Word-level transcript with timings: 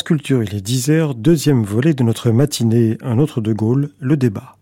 Culture, 0.00 0.42
il 0.42 0.54
est 0.54 0.66
10h, 0.66 1.14
deuxième 1.20 1.64
volet 1.64 1.92
de 1.92 2.02
notre 2.02 2.30
matinée, 2.30 2.96
un 3.02 3.18
autre 3.18 3.42
de 3.42 3.52
Gaulle, 3.52 3.90
le 4.00 4.16
débat. 4.16 4.56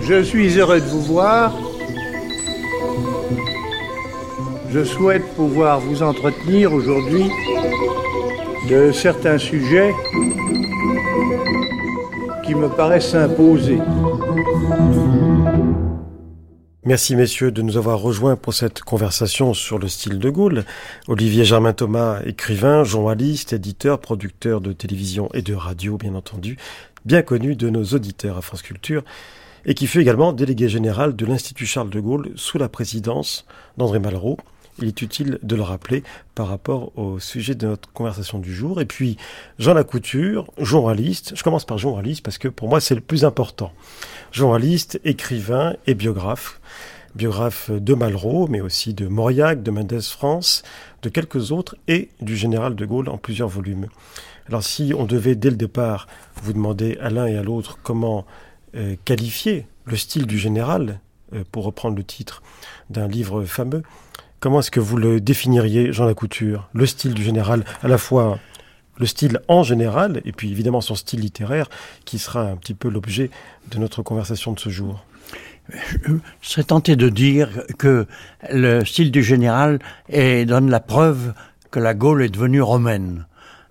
Je 0.00 0.22
suis 0.22 0.58
heureux 0.58 0.80
de 0.80 0.86
vous 0.86 1.02
voir. 1.02 1.54
Je 4.70 4.82
souhaite 4.82 5.26
pouvoir 5.34 5.80
vous 5.80 6.02
entretenir 6.02 6.72
aujourd'hui 6.72 7.26
de 8.70 8.92
certains 8.92 9.36
sujets 9.36 9.92
qui 12.44 12.54
me 12.54 12.68
paraissent 12.68 13.10
s'imposer. 13.10 13.78
Merci 16.84 17.16
messieurs 17.16 17.50
de 17.50 17.62
nous 17.62 17.78
avoir 17.78 17.98
rejoints 17.98 18.36
pour 18.36 18.52
cette 18.52 18.82
conversation 18.82 19.54
sur 19.54 19.78
le 19.78 19.88
style 19.88 20.18
de 20.18 20.28
Gaulle. 20.28 20.64
Olivier 21.08 21.44
Germain 21.44 21.72
Thomas, 21.72 22.20
écrivain, 22.26 22.84
journaliste, 22.84 23.54
éditeur, 23.54 23.98
producteur 23.98 24.60
de 24.60 24.72
télévision 24.72 25.30
et 25.32 25.40
de 25.40 25.54
radio 25.54 25.96
bien 25.96 26.14
entendu, 26.14 26.58
bien 27.06 27.22
connu 27.22 27.56
de 27.56 27.70
nos 27.70 27.84
auditeurs 27.84 28.36
à 28.36 28.42
France 28.42 28.62
Culture 28.62 29.02
et 29.64 29.72
qui 29.72 29.86
fut 29.86 30.00
également 30.00 30.34
délégué 30.34 30.68
général 30.68 31.16
de 31.16 31.24
l'Institut 31.24 31.64
Charles 31.64 31.88
de 31.88 32.00
Gaulle 32.00 32.32
sous 32.36 32.58
la 32.58 32.68
présidence 32.68 33.46
d'André 33.78 33.98
Malraux. 33.98 34.36
Il 34.78 34.88
est 34.88 35.02
utile 35.02 35.38
de 35.42 35.56
le 35.56 35.62
rappeler 35.62 36.02
par 36.34 36.48
rapport 36.48 36.96
au 36.98 37.18
sujet 37.18 37.54
de 37.54 37.66
notre 37.66 37.90
conversation 37.92 38.38
du 38.38 38.54
jour. 38.54 38.80
Et 38.80 38.86
puis, 38.86 39.16
Jean 39.58 39.74
Lacouture, 39.74 40.50
journaliste. 40.58 41.32
Je 41.36 41.42
commence 41.42 41.64
par 41.64 41.78
journaliste 41.78 42.24
parce 42.24 42.38
que 42.38 42.48
pour 42.48 42.68
moi, 42.68 42.80
c'est 42.80 42.94
le 42.94 43.00
plus 43.00 43.24
important. 43.24 43.72
Journaliste, 44.32 45.00
écrivain 45.04 45.74
et 45.86 45.94
biographe. 45.94 46.60
Biographe 47.14 47.70
de 47.70 47.94
Malraux, 47.94 48.48
mais 48.48 48.60
aussi 48.60 48.92
de 48.92 49.06
Mauriac, 49.06 49.62
de 49.62 49.70
Mendès 49.70 50.02
France, 50.02 50.64
de 51.02 51.08
quelques 51.08 51.52
autres 51.52 51.76
et 51.86 52.08
du 52.20 52.36
général 52.36 52.74
de 52.74 52.84
Gaulle 52.84 53.08
en 53.08 53.18
plusieurs 53.18 53.48
volumes. 53.48 53.86
Alors 54.48 54.64
si 54.64 54.92
on 54.98 55.04
devait 55.04 55.36
dès 55.36 55.50
le 55.50 55.56
départ 55.56 56.08
vous 56.42 56.52
demander 56.52 56.98
à 57.00 57.10
l'un 57.10 57.26
et 57.26 57.36
à 57.36 57.44
l'autre 57.44 57.78
comment 57.84 58.26
euh, 58.74 58.96
qualifier 59.04 59.68
le 59.84 59.96
style 59.96 60.26
du 60.26 60.38
général, 60.38 60.98
euh, 61.34 61.44
pour 61.50 61.64
reprendre 61.64 61.96
le 61.96 62.04
titre 62.04 62.42
d'un 62.90 63.08
livre 63.08 63.44
fameux. 63.44 63.82
Comment 64.44 64.60
est-ce 64.60 64.70
que 64.70 64.78
vous 64.78 64.98
le 64.98 65.22
définiriez, 65.22 65.90
Jean 65.94 66.04
Lacouture 66.04 66.68
Le 66.74 66.84
style 66.84 67.14
du 67.14 67.22
général, 67.22 67.64
à 67.82 67.88
la 67.88 67.96
fois 67.96 68.38
le 68.98 69.06
style 69.06 69.40
en 69.48 69.62
général, 69.62 70.20
et 70.26 70.32
puis 70.32 70.50
évidemment 70.50 70.82
son 70.82 70.94
style 70.94 71.20
littéraire, 71.20 71.70
qui 72.04 72.18
sera 72.18 72.42
un 72.42 72.56
petit 72.56 72.74
peu 72.74 72.90
l'objet 72.90 73.30
de 73.70 73.78
notre 73.78 74.02
conversation 74.02 74.52
de 74.52 74.60
ce 74.60 74.68
jour? 74.68 75.02
Je 75.70 76.18
serais 76.42 76.64
tenté 76.64 76.94
de 76.94 77.08
dire 77.08 77.62
que 77.78 78.06
le 78.52 78.84
style 78.84 79.10
du 79.10 79.22
général 79.22 79.78
donne 80.12 80.68
la 80.68 80.80
preuve 80.80 81.32
que 81.70 81.80
la 81.80 81.94
Gaule 81.94 82.22
est 82.22 82.28
devenue 82.28 82.60
romaine. 82.60 83.26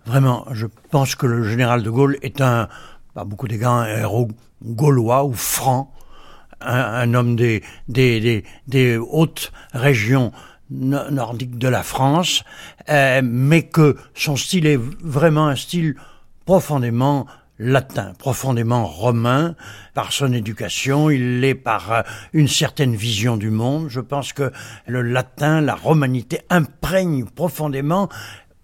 Vraiment, 0.07 0.47
je 0.53 0.65
pense 0.89 1.13
que 1.13 1.27
le 1.27 1.43
général 1.43 1.83
de 1.83 1.91
Gaulle 1.91 2.17
est 2.23 2.41
un, 2.41 2.67
pas 3.13 3.25
beaucoup 3.25 3.47
d'égards, 3.47 3.75
un 3.75 3.95
héros 3.95 4.27
gaulois 4.63 5.23
ou 5.23 5.33
franc, 5.33 5.93
un, 6.65 7.13
homme 7.13 7.35
des, 7.35 7.61
des, 7.87 8.43
des, 8.67 8.97
hautes 8.97 9.51
régions 9.73 10.31
nordiques 10.73 11.57
de 11.57 11.67
la 11.67 11.83
France, 11.83 12.43
euh, 12.89 13.21
mais 13.23 13.63
que 13.63 13.95
son 14.15 14.35
style 14.35 14.65
est 14.65 14.79
vraiment 15.01 15.47
un 15.47 15.55
style 15.55 15.95
profondément 16.45 17.25
latin, 17.59 18.13
profondément 18.17 18.85
romain, 18.85 19.55
par 19.93 20.11
son 20.11 20.33
éducation, 20.33 21.09
il 21.09 21.39
l'est 21.39 21.55
par 21.55 21.91
euh, 21.91 22.01
une 22.33 22.47
certaine 22.47 22.95
vision 22.95 23.37
du 23.37 23.51
monde. 23.51 23.87
Je 23.89 23.99
pense 23.99 24.33
que 24.33 24.51
le 24.87 25.01
latin, 25.01 25.61
la 25.61 25.75
romanité 25.75 26.41
imprègne 26.49 27.25
profondément 27.25 28.09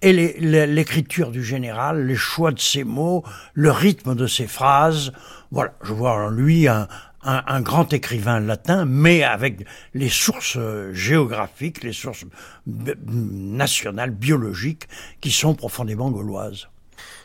et 0.01 0.13
l'écriture 0.13 1.29
du 1.29 1.43
général, 1.43 2.05
les 2.07 2.15
choix 2.15 2.51
de 2.51 2.59
ses 2.59 2.85
mots, 2.85 3.23
le 3.53 3.69
rythme 3.69 4.15
de 4.15 4.27
ses 4.27 4.47
phrases. 4.47 5.11
Voilà, 5.51 5.73
je 5.83 5.91
vois 5.91 6.13
en 6.13 6.29
lui 6.29 6.69
un, 6.69 6.87
un, 7.23 7.61
grand 7.61 7.91
écrivain 7.93 8.39
latin, 8.39 8.85
mais 8.85 9.23
avec 9.23 9.65
les 9.93 10.09
sources 10.09 10.57
géographiques, 10.93 11.83
les 11.83 11.93
sources 11.93 12.25
nationales, 12.65 14.11
biologiques, 14.11 14.87
qui 15.21 15.31
sont 15.31 15.53
profondément 15.53 16.11
gauloises. 16.11 16.67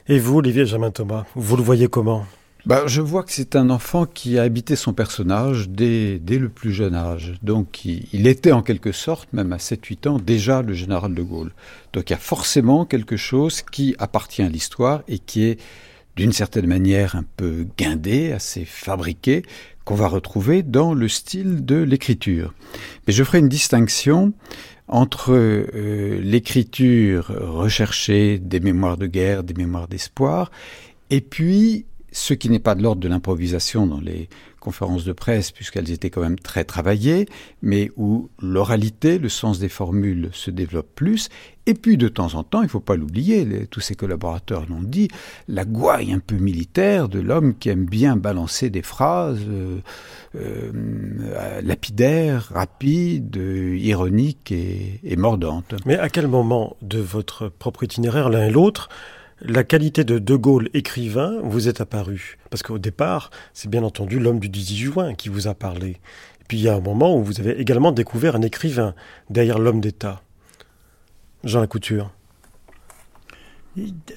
Et 0.08 0.18
vous, 0.18 0.38
Olivier 0.38 0.66
Jamin 0.66 0.90
Thomas, 0.90 1.24
vous 1.34 1.56
le 1.56 1.62
voyez 1.62 1.88
comment? 1.88 2.26
Bah, 2.66 2.84
je 2.86 3.02
vois 3.02 3.24
que 3.24 3.32
c'est 3.32 3.56
un 3.56 3.68
enfant 3.68 4.06
qui 4.06 4.38
a 4.38 4.42
habité 4.42 4.74
son 4.74 4.94
personnage 4.94 5.68
dès, 5.68 6.18
dès 6.18 6.38
le 6.38 6.48
plus 6.48 6.72
jeune 6.72 6.94
âge. 6.94 7.34
Donc 7.42 7.84
il, 7.84 8.26
était 8.26 8.52
en 8.52 8.62
quelque 8.62 8.90
sorte, 8.90 9.30
même 9.34 9.52
à 9.52 9.58
7-8 9.58 10.08
ans, 10.08 10.18
déjà 10.18 10.62
le 10.62 10.72
général 10.72 11.14
de 11.14 11.22
Gaulle. 11.22 11.52
Donc 11.92 12.08
il 12.08 12.14
y 12.14 12.16
a 12.16 12.18
forcément 12.18 12.86
quelque 12.86 13.18
chose 13.18 13.60
qui 13.60 13.94
appartient 13.98 14.40
à 14.40 14.48
l'histoire 14.48 15.02
et 15.08 15.18
qui 15.18 15.44
est 15.44 15.60
d'une 16.16 16.32
certaine 16.32 16.66
manière 16.66 17.16
un 17.16 17.24
peu 17.36 17.66
guindé, 17.76 18.32
assez 18.32 18.64
fabriqué, 18.64 19.42
qu'on 19.84 19.94
va 19.94 20.08
retrouver 20.08 20.62
dans 20.62 20.94
le 20.94 21.08
style 21.08 21.64
de 21.64 21.76
l'écriture. 21.76 22.54
Mais 23.06 23.12
je 23.12 23.22
ferai 23.24 23.38
une 23.38 23.48
distinction 23.48 24.32
entre 24.88 25.32
euh, 25.32 26.20
l'écriture 26.22 27.26
recherchée 27.28 28.38
des 28.38 28.60
mémoires 28.60 28.96
de 28.96 29.06
guerre, 29.06 29.44
des 29.44 29.54
mémoires 29.54 29.88
d'espoir, 29.88 30.50
et 31.10 31.20
puis 31.20 31.86
ce 32.12 32.32
qui 32.32 32.48
n'est 32.48 32.60
pas 32.60 32.74
de 32.74 32.82
l'ordre 32.82 33.00
de 33.00 33.08
l'improvisation 33.08 33.86
dans 33.86 34.00
les 34.00 34.28
conférences 34.64 35.04
de 35.04 35.12
presse, 35.12 35.52
puisqu'elles 35.52 35.90
étaient 35.90 36.10
quand 36.10 36.22
même 36.22 36.38
très 36.38 36.64
travaillées, 36.64 37.26
mais 37.62 37.92
où 37.96 38.30
l'oralité, 38.40 39.18
le 39.18 39.28
sens 39.28 39.58
des 39.58 39.68
formules 39.68 40.30
se 40.32 40.50
développe 40.50 40.88
plus. 40.94 41.28
Et 41.66 41.74
puis, 41.74 41.96
de 41.96 42.08
temps 42.08 42.34
en 42.34 42.42
temps, 42.42 42.60
il 42.62 42.66
ne 42.66 42.70
faut 42.70 42.80
pas 42.80 42.96
l'oublier, 42.96 43.66
tous 43.70 43.80
ses 43.80 43.94
collaborateurs 43.94 44.66
l'ont 44.68 44.82
dit, 44.82 45.08
la 45.48 45.64
gouaille 45.64 46.12
un 46.12 46.18
peu 46.18 46.36
militaire 46.36 47.08
de 47.08 47.20
l'homme 47.20 47.54
qui 47.56 47.68
aime 47.68 47.86
bien 47.86 48.16
balancer 48.16 48.70
des 48.70 48.82
phrases 48.82 49.40
euh, 49.48 49.78
euh, 50.34 51.60
lapidaires, 51.62 52.50
rapides, 52.52 53.36
ironiques 53.36 54.52
et, 54.52 55.00
et 55.04 55.16
mordantes. 55.16 55.74
Mais 55.86 55.96
à 55.98 56.08
quel 56.08 56.26
moment 56.26 56.76
de 56.82 56.98
votre 56.98 57.48
propre 57.48 57.84
itinéraire, 57.84 58.30
l'un 58.30 58.46
et 58.46 58.50
l'autre, 58.50 58.88
la 59.40 59.64
qualité 59.64 60.04
de 60.04 60.18
De 60.18 60.36
Gaulle 60.36 60.70
écrivain 60.74 61.40
vous 61.42 61.68
est 61.68 61.80
apparue 61.80 62.38
Parce 62.50 62.62
qu'au 62.62 62.78
départ, 62.78 63.30
c'est 63.52 63.68
bien 63.68 63.82
entendu 63.82 64.18
l'homme 64.18 64.38
du 64.38 64.48
18 64.48 64.76
juin 64.76 65.14
qui 65.14 65.28
vous 65.28 65.48
a 65.48 65.54
parlé. 65.54 65.88
Et 65.90 66.44
puis 66.46 66.58
il 66.58 66.62
y 66.62 66.68
a 66.68 66.74
un 66.74 66.80
moment 66.80 67.16
où 67.16 67.24
vous 67.24 67.40
avez 67.40 67.58
également 67.60 67.92
découvert 67.92 68.36
un 68.36 68.42
écrivain 68.42 68.94
derrière 69.30 69.58
l'homme 69.58 69.80
d'État. 69.80 70.22
Jean 71.42 71.60
Lacouture. 71.60 72.10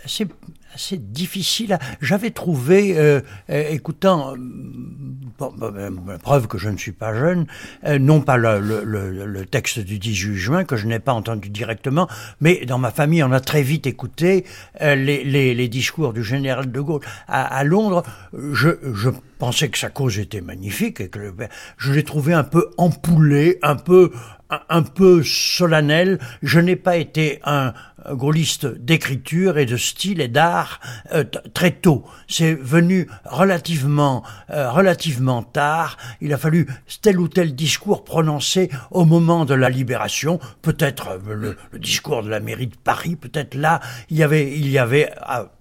C'est 0.05 0.27
assez 0.73 0.97
difficile. 0.97 1.79
J'avais 2.01 2.29
trouvé, 2.29 2.97
euh, 2.97 3.21
euh, 3.49 3.69
écoutant, 3.69 4.35
euh, 5.41 5.91
preuve 6.21 6.47
que 6.47 6.57
je 6.57 6.69
ne 6.69 6.77
suis 6.77 6.91
pas 6.91 7.13
jeune, 7.13 7.47
non 7.99 8.21
pas 8.21 8.37
le, 8.37 8.59
le, 8.59 9.45
texte 9.45 9.79
du 9.79 9.97
18 9.97 10.35
juin 10.35 10.63
que 10.63 10.75
je 10.75 10.87
n'ai 10.87 10.99
pas 10.99 11.13
entendu 11.13 11.49
directement, 11.49 12.07
mais 12.41 12.65
dans 12.65 12.77
ma 12.77 12.91
famille 12.91 13.23
on 13.23 13.31
a 13.31 13.39
très 13.39 13.61
vite 13.61 13.87
écouté 13.87 14.45
les, 14.81 15.23
les, 15.23 15.53
les, 15.53 15.67
discours 15.67 16.11
du 16.11 16.23
général 16.23 16.71
de 16.71 16.81
Gaulle 16.81 17.01
à, 17.27 17.43
à 17.43 17.63
Londres. 17.63 18.03
Je, 18.33 18.69
je, 18.93 19.09
pensais 19.37 19.69
que 19.69 19.77
sa 19.77 19.89
cause 19.89 20.17
était 20.17 20.41
magnifique 20.41 20.99
et 20.99 21.09
que 21.09 21.19
je 21.77 21.93
l'ai 21.93 22.03
trouvé 22.03 22.33
un 22.33 22.43
peu 22.43 22.71
empoulé, 22.77 23.59
un 23.61 23.75
peu 23.75 24.11
un 24.69 24.81
peu 24.81 25.23
solennel. 25.23 26.19
Je 26.41 26.59
n'ai 26.59 26.75
pas 26.75 26.97
été 26.97 27.39
un, 27.43 27.73
gaulliste 28.11 28.65
d'écriture 28.65 29.57
et 29.57 29.65
de 29.65 29.77
style 29.77 30.21
et 30.21 30.27
d'art 30.27 30.79
euh, 31.13 31.23
très 31.53 31.71
tôt. 31.71 32.05
C'est 32.27 32.53
venu 32.53 33.07
relativement, 33.25 34.23
euh, 34.49 34.71
relativement 34.71 35.43
tard. 35.43 35.97
Il 36.21 36.33
a 36.33 36.37
fallu 36.37 36.67
tel 37.01 37.19
ou 37.19 37.27
tel 37.27 37.55
discours 37.55 38.03
prononcé 38.03 38.69
au 38.91 39.05
moment 39.05 39.45
de 39.45 39.53
la 39.53 39.69
libération. 39.69 40.39
Peut-être 40.61 41.09
euh, 41.09 41.33
le, 41.33 41.57
le, 41.71 41.79
discours 41.79 42.23
de 42.23 42.29
la 42.29 42.39
mairie 42.39 42.67
de 42.67 42.77
Paris. 42.77 43.15
Peut-être 43.15 43.55
là, 43.55 43.79
il 44.09 44.17
y 44.17 44.23
avait, 44.23 44.51
il 44.57 44.69
y 44.69 44.77
avait, 44.77 45.11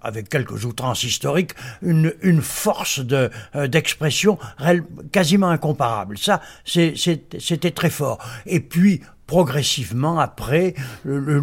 avec 0.00 0.29
quelques 0.29 0.65
outrances 0.65 1.05
historiques, 1.05 1.53
une, 1.82 2.15
une 2.23 2.43
force 2.43 3.00
de 3.00 3.31
d'expression 3.55 4.38
quasiment 5.12 5.49
incomparable. 5.49 6.19
Ça, 6.19 6.41
c'était 6.65 7.70
très 7.70 7.91
fort. 7.91 8.19
Et 8.47 8.61
puis, 8.61 9.03
progressivement 9.26 10.19
après, 10.19 10.75
je, 11.05 11.40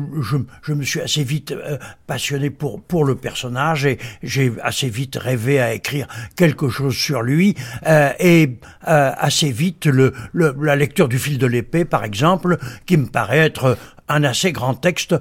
je, 0.62 0.74
me 0.74 0.84
suis 0.84 1.02
assez 1.02 1.24
vite 1.24 1.52
euh, 1.52 1.78
passionné 2.08 2.50
pour 2.50 2.82
pour 2.82 3.06
le 3.06 3.16
personnage 3.16 3.86
et 3.86 3.98
j'ai 4.22 4.54
assez 4.62 4.90
vite 4.90 5.18
rêvé 5.18 5.60
à 5.60 5.74
écrire 5.74 6.08
quelque 6.36 6.70
chose 6.70 6.96
sur 6.96 7.22
lui 7.22 7.56
euh, 7.86 8.12
et 8.20 8.58
euh, 8.88 9.12
assez 9.18 9.52
vite 9.52 9.86
le, 9.86 10.14
la 10.34 10.76
lecture 10.76 11.10
du 11.10 11.20
fil 11.20 11.38
de 11.38 11.48
l'épée 11.48 11.86
par 11.86 12.04
exemple 12.04 12.58
qui 12.86 12.98
me 12.98 13.08
paraît 13.08 13.40
être 13.40 13.78
un 14.08 14.24
assez 14.24 14.52
grand 14.52 14.76
texte 14.76 15.16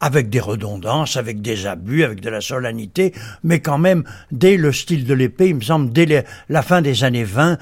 avec 0.00 0.30
des 0.30 0.40
redondances, 0.40 1.16
avec 1.16 1.42
des 1.42 1.66
abus, 1.66 2.04
avec 2.04 2.20
de 2.20 2.30
la 2.30 2.40
solennité, 2.40 3.12
mais 3.44 3.60
quand 3.60 3.78
même, 3.78 4.04
dès 4.32 4.56
le 4.56 4.72
style 4.72 5.04
de 5.04 5.14
l'épée, 5.14 5.48
il 5.48 5.56
me 5.56 5.60
semble, 5.60 5.92
dès 5.92 6.24
la 6.48 6.62
fin 6.62 6.82
des 6.82 7.04
années 7.04 7.24
20, 7.24 7.58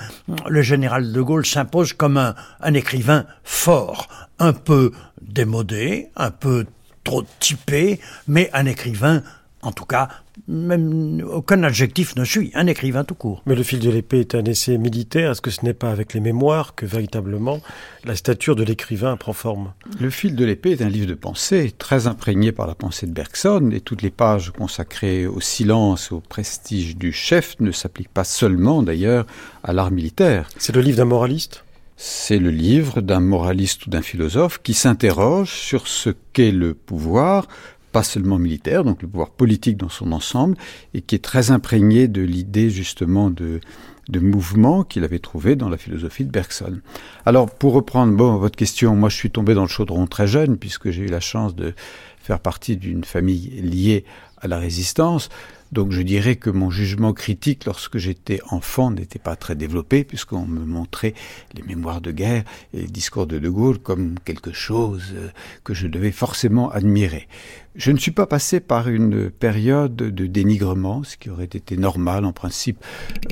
le 0.49 0.63
général 0.63 1.13
de 1.13 1.21
Gaulle 1.21 1.45
s'impose 1.45 1.93
comme 1.93 2.17
un, 2.17 2.35
un 2.61 2.75
écrivain 2.75 3.27
fort, 3.43 4.09
un 4.39 4.53
peu 4.53 4.93
démodé, 5.21 6.09
un 6.17 6.31
peu 6.31 6.67
trop 7.05 7.25
typé, 7.41 8.01
mais 8.27 8.51
un 8.53 8.67
écrivain 8.67 9.23
en 9.63 9.73
tout 9.73 9.85
cas, 9.85 10.09
même 10.47 11.23
aucun 11.31 11.63
adjectif 11.63 12.17
ne 12.17 12.25
suit, 12.25 12.51
un 12.55 12.67
écrivain 12.67 13.05
tout 13.05 13.15
court. 13.15 13.43
Mais 13.47 13.55
le 13.55 13.63
fil 13.63 13.81
de 13.81 13.91
l'épée 13.91 14.21
est 14.21 14.35
un 14.35 14.45
essai 14.45 14.79
militaire. 14.79 15.33
Est-ce 15.33 15.41
que 15.41 15.51
ce 15.51 15.65
n'est 15.65 15.75
pas 15.75 15.91
avec 15.91 16.15
les 16.15 16.21
mémoires 16.21 16.75
que 16.75 16.87
véritablement 16.87 17.61
la 18.05 18.15
stature 18.15 18.57
de 18.57 18.65
l'écrivain 18.65 19.17
prend 19.17 19.33
forme? 19.33 19.73
Le 20.01 20.11
fil 20.11 20.37
de 20.37 20.45
l'épée 20.45 20.73
est 20.73 20.83
un 20.83 20.89
livre 20.89 21.07
de 21.07 21.15
pensée 21.15 21.73
très 21.77 22.07
imprégné 22.07 22.53
par 22.53 22.67
la 22.67 22.75
pensée 22.75 23.07
de 23.07 23.13
Bergson 23.13 23.71
et 23.73 23.81
toutes 23.81 24.03
les 24.03 24.11
pages 24.11 24.53
consacrées 24.53 25.27
au 25.27 25.41
silence, 25.41 26.13
au 26.13 26.21
prestige 26.21 26.97
du 26.97 27.13
chef 27.13 27.57
ne 27.61 27.73
s'appliquent 27.73 28.13
pas 28.13 28.25
seulement 28.25 28.83
d'ailleurs 28.83 29.27
à 29.63 29.73
l'art 29.73 29.91
militaire. 29.91 30.49
C'est 30.59 30.75
le 30.75 30.81
livre 30.81 30.99
d'un 30.99 31.05
moraliste? 31.05 31.65
C'est 32.01 32.39
le 32.39 32.51
livre 32.51 33.01
d'un 33.01 33.19
moraliste 33.19 33.87
ou 33.87 33.91
d'un 33.91 34.03
philosophe 34.03 34.61
qui 34.63 34.73
s'interroge 34.73 35.51
sur 35.51 35.89
ce 35.89 36.11
qu'est 36.33 36.53
le 36.53 36.73
pouvoir, 36.75 37.49
pas 37.93 38.03
seulement 38.03 38.39
militaire, 38.39 38.85
donc 38.85 39.03
le 39.03 39.09
pouvoir 39.09 39.31
politique 39.31 39.77
dans 39.77 39.89
son 39.89 40.13
ensemble, 40.13 40.57
et 40.95 41.01
qui 41.01 41.15
est 41.15 41.25
très 41.25 41.51
imprégné 41.51 42.09
de 42.09 42.23
l'idée 42.23 42.71
justement 42.71 43.31
de, 43.31 43.61
de 44.09 44.21
mouvement 44.21 44.85
qu'il 44.85 45.05
avait 45.05 45.19
trouvé 45.19 45.57
dans 45.57 45.69
la 45.69 45.77
philosophie 45.77 46.25
de 46.25 46.31
Bergson. 46.31 46.81
Alors, 47.27 47.51
pour 47.51 47.73
reprendre 47.73 48.15
bon, 48.15 48.37
votre 48.37 48.57
question, 48.57 48.95
moi 48.97 49.09
je 49.09 49.17
suis 49.17 49.31
tombé 49.31 49.55
dans 49.55 49.63
le 49.63 49.69
chaudron 49.69 50.07
très 50.07 50.27
jeune, 50.27 50.57
puisque 50.57 50.91
j'ai 50.91 51.03
eu 51.03 51.09
la 51.09 51.21
chance 51.21 51.55
de 51.55 51.75
faire 52.19 52.41
partie 52.41 52.77
d'une 52.77 53.05
famille 53.05 53.49
liée 53.63 54.05
à 54.39 54.49
la 54.49 54.59
résistance. 54.59 55.29
Donc 55.73 55.93
je 55.93 56.01
dirais 56.03 56.37
que 56.37 56.51
mon 56.51 56.71
jugement 56.71 57.13
critique 57.13 57.65
lorsque 57.65 57.99
j'étais 57.99 58.41
enfant 58.51 58.91
n'était 58.91 59.19
pas 59.19 59.37
très 59.37 59.55
développé 59.55 60.05
puisqu'on 60.05 60.47
me 60.47 60.65
montrait 60.65 61.15
les 61.55 61.63
mémoires 61.63 62.01
de 62.01 62.11
guerre 62.11 62.45
et 62.73 62.83
les 62.83 62.87
discours 62.87 63.27
de 63.27 63.39
De 63.39 63.49
Gaulle 63.49 63.79
comme 63.79 64.19
quelque 64.25 64.53
chose 64.53 65.13
euh, 65.15 65.29
que 65.65 65.75
je 65.75 65.87
devais 65.87 66.13
forcément 66.13 66.71
admirer. 66.71 67.29
Je 67.75 67.93
ne 67.93 67.99
suis 67.99 68.11
pas 68.11 68.27
passé 68.27 68.61
par 68.61 68.89
une 68.89 69.31
période 69.31 69.95
de 69.95 70.27
dénigrement, 70.27 71.05
ce 71.05 71.17
qui 71.17 71.31
aurait 71.31 71.45
été 71.45 71.77
normal 71.77 72.25
en 72.25 72.33
principe. 72.33 72.83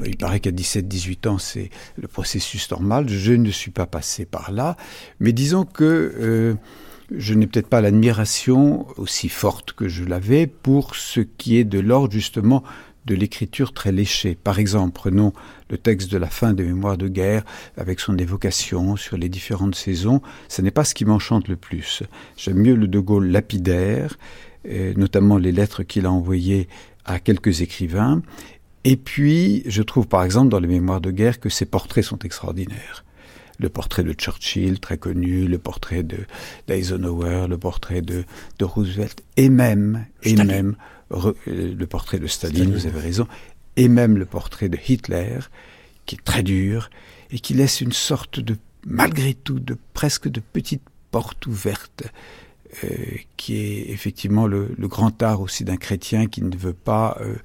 Euh, 0.00 0.06
il 0.06 0.16
paraît 0.16 0.40
qu'à 0.40 0.52
17-18 0.52 1.28
ans 1.28 1.38
c'est 1.38 1.70
le 1.96 2.06
processus 2.06 2.70
normal. 2.70 3.08
Je 3.08 3.32
ne 3.32 3.50
suis 3.50 3.70
pas 3.70 3.86
passé 3.86 4.26
par 4.26 4.52
là, 4.52 4.76
mais 5.20 5.32
disons 5.32 5.64
que 5.64 5.84
euh, 5.84 6.54
je 7.10 7.34
n'ai 7.34 7.46
peut-être 7.46 7.68
pas 7.68 7.80
l'admiration 7.80 8.86
aussi 8.96 9.28
forte 9.28 9.72
que 9.72 9.88
je 9.88 10.04
l'avais 10.04 10.46
pour 10.46 10.96
ce 10.96 11.20
qui 11.20 11.56
est 11.56 11.64
de 11.64 11.78
l'ordre 11.78 12.12
justement 12.12 12.64
de 13.06 13.14
l'écriture 13.14 13.72
très 13.72 13.92
léchée. 13.92 14.34
Par 14.34 14.58
exemple, 14.58 14.92
prenons 14.92 15.32
le 15.70 15.78
texte 15.78 16.10
de 16.10 16.18
la 16.18 16.26
fin 16.26 16.52
des 16.52 16.64
Mémoires 16.64 16.98
de 16.98 17.06
guerre 17.06 17.44
avec 17.76 18.00
son 18.00 18.18
évocation 18.18 18.96
sur 18.96 19.16
les 19.16 19.28
différentes 19.28 19.76
saisons. 19.76 20.20
Ce 20.48 20.60
n'est 20.60 20.72
pas 20.72 20.84
ce 20.84 20.94
qui 20.94 21.04
m'enchante 21.04 21.46
le 21.46 21.56
plus. 21.56 22.02
J'aime 22.36 22.58
mieux 22.58 22.74
le 22.74 22.88
De 22.88 22.98
Gaulle 22.98 23.28
lapidaire, 23.28 24.18
euh, 24.68 24.92
notamment 24.96 25.38
les 25.38 25.52
lettres 25.52 25.84
qu'il 25.84 26.06
a 26.06 26.10
envoyées 26.10 26.68
à 27.04 27.20
quelques 27.20 27.60
écrivains. 27.60 28.22
Et 28.82 28.96
puis, 28.96 29.62
je 29.66 29.82
trouve 29.82 30.08
par 30.08 30.24
exemple 30.24 30.48
dans 30.48 30.60
les 30.60 30.68
Mémoires 30.68 31.00
de 31.00 31.12
guerre 31.12 31.38
que 31.38 31.48
ses 31.48 31.66
portraits 31.66 32.04
sont 32.04 32.18
extraordinaires 32.18 33.05
le 33.58 33.68
portrait 33.68 34.02
de 34.02 34.12
Churchill, 34.12 34.80
très 34.80 34.98
connu, 34.98 35.46
le 35.46 35.58
portrait 35.58 36.02
de 36.02 36.18
d'Eisenhower, 36.66 37.46
le 37.48 37.58
portrait 37.58 38.02
de, 38.02 38.24
de 38.58 38.64
Roosevelt, 38.64 39.22
et 39.36 39.48
même, 39.48 40.06
et 40.22 40.36
même 40.36 40.76
euh, 41.12 41.32
le 41.46 41.86
portrait 41.86 42.18
de 42.18 42.26
Staline, 42.26 42.72
vous 42.72 42.86
avez 42.86 43.00
raison, 43.00 43.26
et 43.76 43.88
même 43.88 44.16
le 44.16 44.26
portrait 44.26 44.68
de 44.68 44.78
Hitler, 44.88 45.38
qui 46.04 46.16
est 46.16 46.24
très 46.24 46.42
dur, 46.42 46.90
et 47.30 47.38
qui 47.38 47.54
laisse 47.54 47.80
une 47.80 47.92
sorte 47.92 48.40
de, 48.40 48.56
malgré 48.86 49.34
tout, 49.34 49.58
de 49.58 49.76
presque 49.94 50.28
de 50.28 50.40
petite 50.40 50.82
porte 51.10 51.46
ouverte, 51.46 52.04
euh, 52.84 52.88
qui 53.36 53.56
est 53.56 53.90
effectivement 53.90 54.46
le, 54.46 54.74
le, 54.76 54.88
grand 54.88 55.22
art 55.22 55.40
aussi 55.40 55.64
d'un 55.64 55.76
chrétien 55.76 56.26
qui 56.26 56.42
ne 56.42 56.56
veut 56.56 56.72
pas 56.72 57.16
euh, 57.20 57.36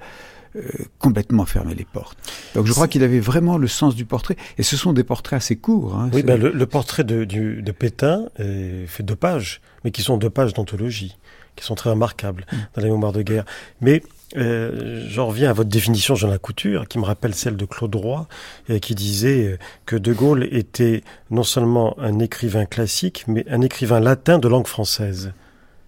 euh, 0.55 0.61
complètement 0.99 1.45
fermer 1.45 1.75
les 1.75 1.85
portes. 1.85 2.17
Donc 2.55 2.65
je 2.65 2.73
crois 2.73 2.89
qu'il 2.89 3.03
avait 3.03 3.21
vraiment 3.21 3.57
le 3.57 3.67
sens 3.67 3.95
du 3.95 4.03
portrait. 4.03 4.35
Et 4.57 4.63
ce 4.63 4.75
sont 4.75 4.91
des 4.91 5.05
portraits 5.05 5.37
assez 5.37 5.55
courts. 5.55 5.95
Hein, 5.95 6.09
oui, 6.13 6.23
ben 6.23 6.39
le, 6.39 6.51
le, 6.51 6.65
portrait 6.65 7.05
de, 7.05 7.23
du, 7.23 7.61
de 7.61 7.71
Pétain 7.71 8.25
est 8.37 8.85
fait 8.85 9.03
deux 9.03 9.15
pages, 9.15 9.61
mais 9.85 9.91
qui 9.91 10.01
sont 10.01 10.17
deux 10.17 10.29
pages 10.29 10.53
d'anthologie, 10.53 11.17
qui 11.55 11.63
sont 11.63 11.75
très 11.75 11.89
remarquables 11.89 12.45
mm. 12.51 12.57
dans 12.75 12.81
les 12.81 12.89
mémoires 12.89 13.13
de 13.13 13.21
guerre. 13.21 13.45
Mais 13.79 14.03
euh, 14.35 15.05
j'en 15.07 15.27
reviens 15.27 15.49
à 15.49 15.53
votre 15.53 15.69
définition, 15.69 16.15
Jean 16.15 16.27
Lacouture, 16.27 16.87
qui 16.87 16.99
me 16.99 17.05
rappelle 17.05 17.33
celle 17.33 17.55
de 17.55 17.65
Claude 17.65 17.95
Roy, 17.95 18.27
euh, 18.69 18.79
qui 18.79 18.93
disait 18.93 19.57
que 19.85 19.95
De 19.95 20.11
Gaulle 20.11 20.49
était 20.51 21.01
non 21.29 21.43
seulement 21.43 21.97
un 21.97 22.19
écrivain 22.19 22.65
classique, 22.65 23.23
mais 23.27 23.45
un 23.49 23.61
écrivain 23.61 24.01
latin 24.01 24.37
de 24.37 24.49
langue 24.49 24.67
française. 24.67 25.31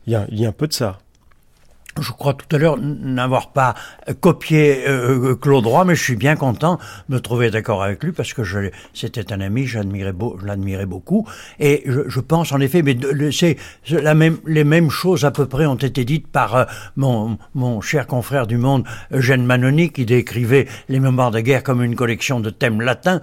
Il 0.07 0.13
y 0.13 0.15
a, 0.15 0.25
il 0.29 0.39
y 0.39 0.45
a 0.45 0.49
un 0.49 0.53
peu 0.53 0.67
de 0.67 0.73
ça 0.73 0.99
je 2.01 2.11
crois 2.11 2.33
tout 2.33 2.55
à 2.55 2.59
l'heure 2.59 2.77
n'avoir 2.77 3.51
pas 3.51 3.75
copié 4.19 4.87
euh, 4.87 5.31
euh, 5.31 5.35
Claude 5.35 5.65
Roy, 5.65 5.85
mais 5.85 5.95
je 5.95 6.03
suis 6.03 6.15
bien 6.15 6.35
content 6.35 6.79
de 7.09 7.15
me 7.15 7.19
trouver 7.19 7.51
d'accord 7.51 7.83
avec 7.83 8.03
lui 8.03 8.11
parce 8.11 8.33
que 8.33 8.41
c'était 8.93 9.31
un 9.31 9.41
ami, 9.41 9.65
j'admirais, 9.65 10.13
je 10.41 10.45
l'admirais 10.45 10.85
beaucoup. 10.85 11.27
Et 11.59 11.83
je, 11.85 12.01
je, 12.07 12.19
pense 12.19 12.51
en 12.51 12.59
effet, 12.59 12.81
mais 12.81 12.97
c'est 13.31 13.57
la 13.89 14.13
même, 14.13 14.37
les 14.45 14.63
mêmes 14.63 14.89
choses 14.89 15.25
à 15.25 15.31
peu 15.31 15.45
près 15.45 15.65
ont 15.65 15.75
été 15.75 16.05
dites 16.05 16.27
par 16.27 16.55
euh, 16.55 16.65
mon, 16.95 17.37
mon 17.53 17.81
cher 17.81 18.07
confrère 18.07 18.47
du 18.47 18.57
Monde, 18.57 18.85
Eugène 19.11 19.45
Manoni, 19.45 19.91
qui 19.91 20.05
décrivait 20.05 20.67
les 20.89 20.99
mémoires 20.99 21.31
de 21.31 21.41
guerre 21.41 21.63
comme 21.63 21.83
une 21.83 21.95
collection 21.95 22.39
de 22.39 22.49
thèmes 22.49 22.81
latins. 22.81 23.21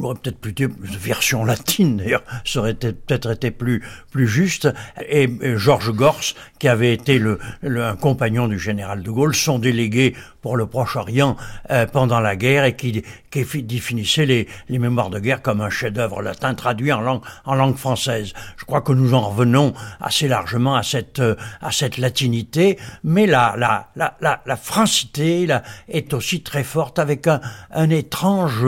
Peut-être 0.00 0.46
une 0.58 0.74
version 0.80 1.44
latine 1.44 1.98
d'ailleurs, 1.98 2.22
ça 2.44 2.60
aurait 2.60 2.74
peut-être 2.74 3.30
été 3.30 3.50
plus, 3.50 3.82
plus 4.10 4.28
juste. 4.28 4.68
Et, 5.08 5.28
Georges 5.56 5.92
Gors, 5.92 6.20
qui 6.58 6.68
avait 6.68 6.92
été 6.92 7.18
le, 7.18 7.38
le 7.62 7.84
un 7.84 7.96
compagnons 8.06 8.46
du 8.46 8.56
général 8.56 9.02
de 9.02 9.10
Gaulle, 9.10 9.34
sont 9.34 9.58
délégués 9.58 10.14
pour 10.40 10.56
le 10.56 10.66
Proche-Orient 10.66 11.36
euh, 11.72 11.86
pendant 11.86 12.20
la 12.20 12.36
guerre 12.36 12.62
et 12.64 12.76
qui, 12.76 13.02
qui 13.32 13.62
définissait 13.64 14.26
les, 14.26 14.46
les, 14.68 14.78
mémoires 14.78 15.10
de 15.10 15.18
guerre 15.18 15.42
comme 15.42 15.60
un 15.60 15.70
chef-d'œuvre 15.70 16.22
latin 16.22 16.54
traduit 16.54 16.92
en 16.92 17.00
langue, 17.00 17.22
en 17.44 17.56
langue 17.56 17.74
française. 17.74 18.32
Je 18.58 18.64
crois 18.64 18.80
que 18.80 18.92
nous 18.92 19.12
en 19.12 19.30
revenons 19.30 19.74
assez 20.00 20.28
largement 20.28 20.76
à 20.76 20.84
cette, 20.84 21.18
euh, 21.18 21.34
à 21.60 21.72
cette 21.72 21.98
latinité, 21.98 22.78
mais 23.02 23.26
la, 23.26 23.56
la, 23.58 23.88
la, 23.96 24.16
la, 24.20 24.40
la 24.46 24.56
francité 24.56 25.44
là, 25.44 25.64
est 25.88 26.14
aussi 26.14 26.44
très 26.44 26.62
forte 26.62 27.00
avec 27.00 27.26
un, 27.26 27.40
un 27.72 27.90
étrange 27.90 28.64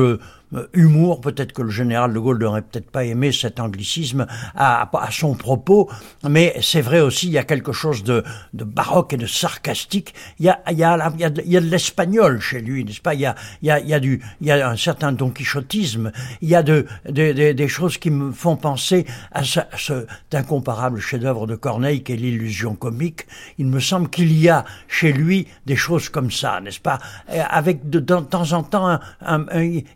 humour. 0.72 1.20
Peut-être 1.20 1.52
que 1.52 1.62
le 1.62 1.70
général 1.70 2.12
de 2.12 2.18
Gaulle 2.18 2.38
n'aurait 2.38 2.62
peut-être 2.62 2.90
pas 2.90 3.04
aimé 3.04 3.32
cet 3.32 3.60
anglicisme 3.60 4.26
à, 4.54 4.88
à 4.92 5.10
son 5.10 5.34
propos, 5.34 5.90
mais 6.28 6.56
c'est 6.60 6.80
vrai 6.80 7.00
aussi, 7.00 7.26
il 7.26 7.32
y 7.32 7.38
a 7.38 7.44
quelque 7.44 7.72
chose 7.72 8.02
de, 8.04 8.24
de 8.54 8.64
baroque 8.64 9.12
et 9.12 9.16
de 9.16 9.26
sarcastique. 9.26 10.14
Il 10.38 10.46
y 10.46 10.48
a, 10.48 10.60
il 10.70 10.78
y 10.78 10.84
a, 10.84 11.12
il 11.14 11.20
y 11.20 11.56
a 11.56 11.60
de, 11.60 11.66
l'espagnol 11.66 12.40
chez 12.40 12.60
lui, 12.60 12.84
n'est-ce 12.84 13.00
pas? 13.00 13.14
Il 13.14 13.20
y, 13.20 13.26
a, 13.26 13.34
il, 13.62 13.80
il 13.84 13.88
y 13.88 13.94
a 13.94 14.00
du, 14.00 14.22
il 14.40 14.46
y 14.46 14.50
a 14.50 14.68
un 14.68 14.76
certain 14.76 15.12
don 15.12 15.30
quichotisme. 15.30 16.12
Il 16.40 16.48
y 16.48 16.54
a 16.54 16.62
de, 16.62 16.86
de, 17.08 17.32
de 17.32 17.52
des 17.52 17.68
choses 17.68 17.98
qui 17.98 18.10
me 18.10 18.32
font 18.32 18.56
penser 18.56 19.06
à, 19.32 19.42
ce, 19.44 20.06
incomparable 20.32 21.00
chef-d'œuvre 21.00 21.46
de 21.46 21.56
Corneille 21.56 22.02
qu'est 22.02 22.16
l'illusion 22.16 22.74
comique. 22.74 23.26
Il 23.58 23.66
me 23.66 23.80
semble 23.80 24.08
qu'il 24.08 24.32
y 24.32 24.48
a 24.48 24.64
chez 24.86 25.12
lui 25.12 25.48
des 25.66 25.76
choses 25.76 26.08
comme 26.08 26.30
ça, 26.30 26.60
n'est-ce 26.60 26.80
pas? 26.80 26.98
Avec 27.28 27.88
de, 27.90 28.00
de, 28.00 28.20
temps 28.20 28.52
en 28.52 28.62
temps, 28.62 28.98
un, 29.20 29.46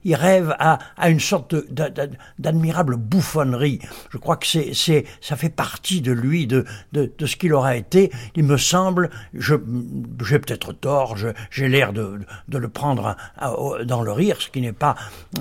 il 0.04 0.14
rêve 0.14 0.41
à, 0.58 0.78
une 1.08 1.20
sorte 1.20 1.54
d'admirable 2.38 2.96
bouffonnerie. 2.96 3.80
Je 4.10 4.18
crois 4.18 4.36
que 4.36 4.46
c'est, 4.46 5.04
ça 5.20 5.36
fait 5.36 5.48
partie 5.48 6.00
de 6.00 6.12
lui, 6.12 6.46
de, 6.46 6.64
ce 6.94 7.36
qu'il 7.36 7.52
aura 7.54 7.76
été. 7.76 8.10
Il 8.36 8.44
me 8.44 8.56
semble, 8.56 9.10
j'ai 9.34 9.58
peut-être 10.38 10.72
tort, 10.72 11.16
j'ai 11.50 11.68
l'air 11.68 11.92
de, 11.92 12.18
le 12.52 12.68
prendre 12.68 13.16
dans 13.84 14.02
le 14.02 14.12
rire, 14.12 14.36
ce 14.40 14.50
qui 14.50 14.60
n'est 14.60 14.72
pas. 14.72 14.94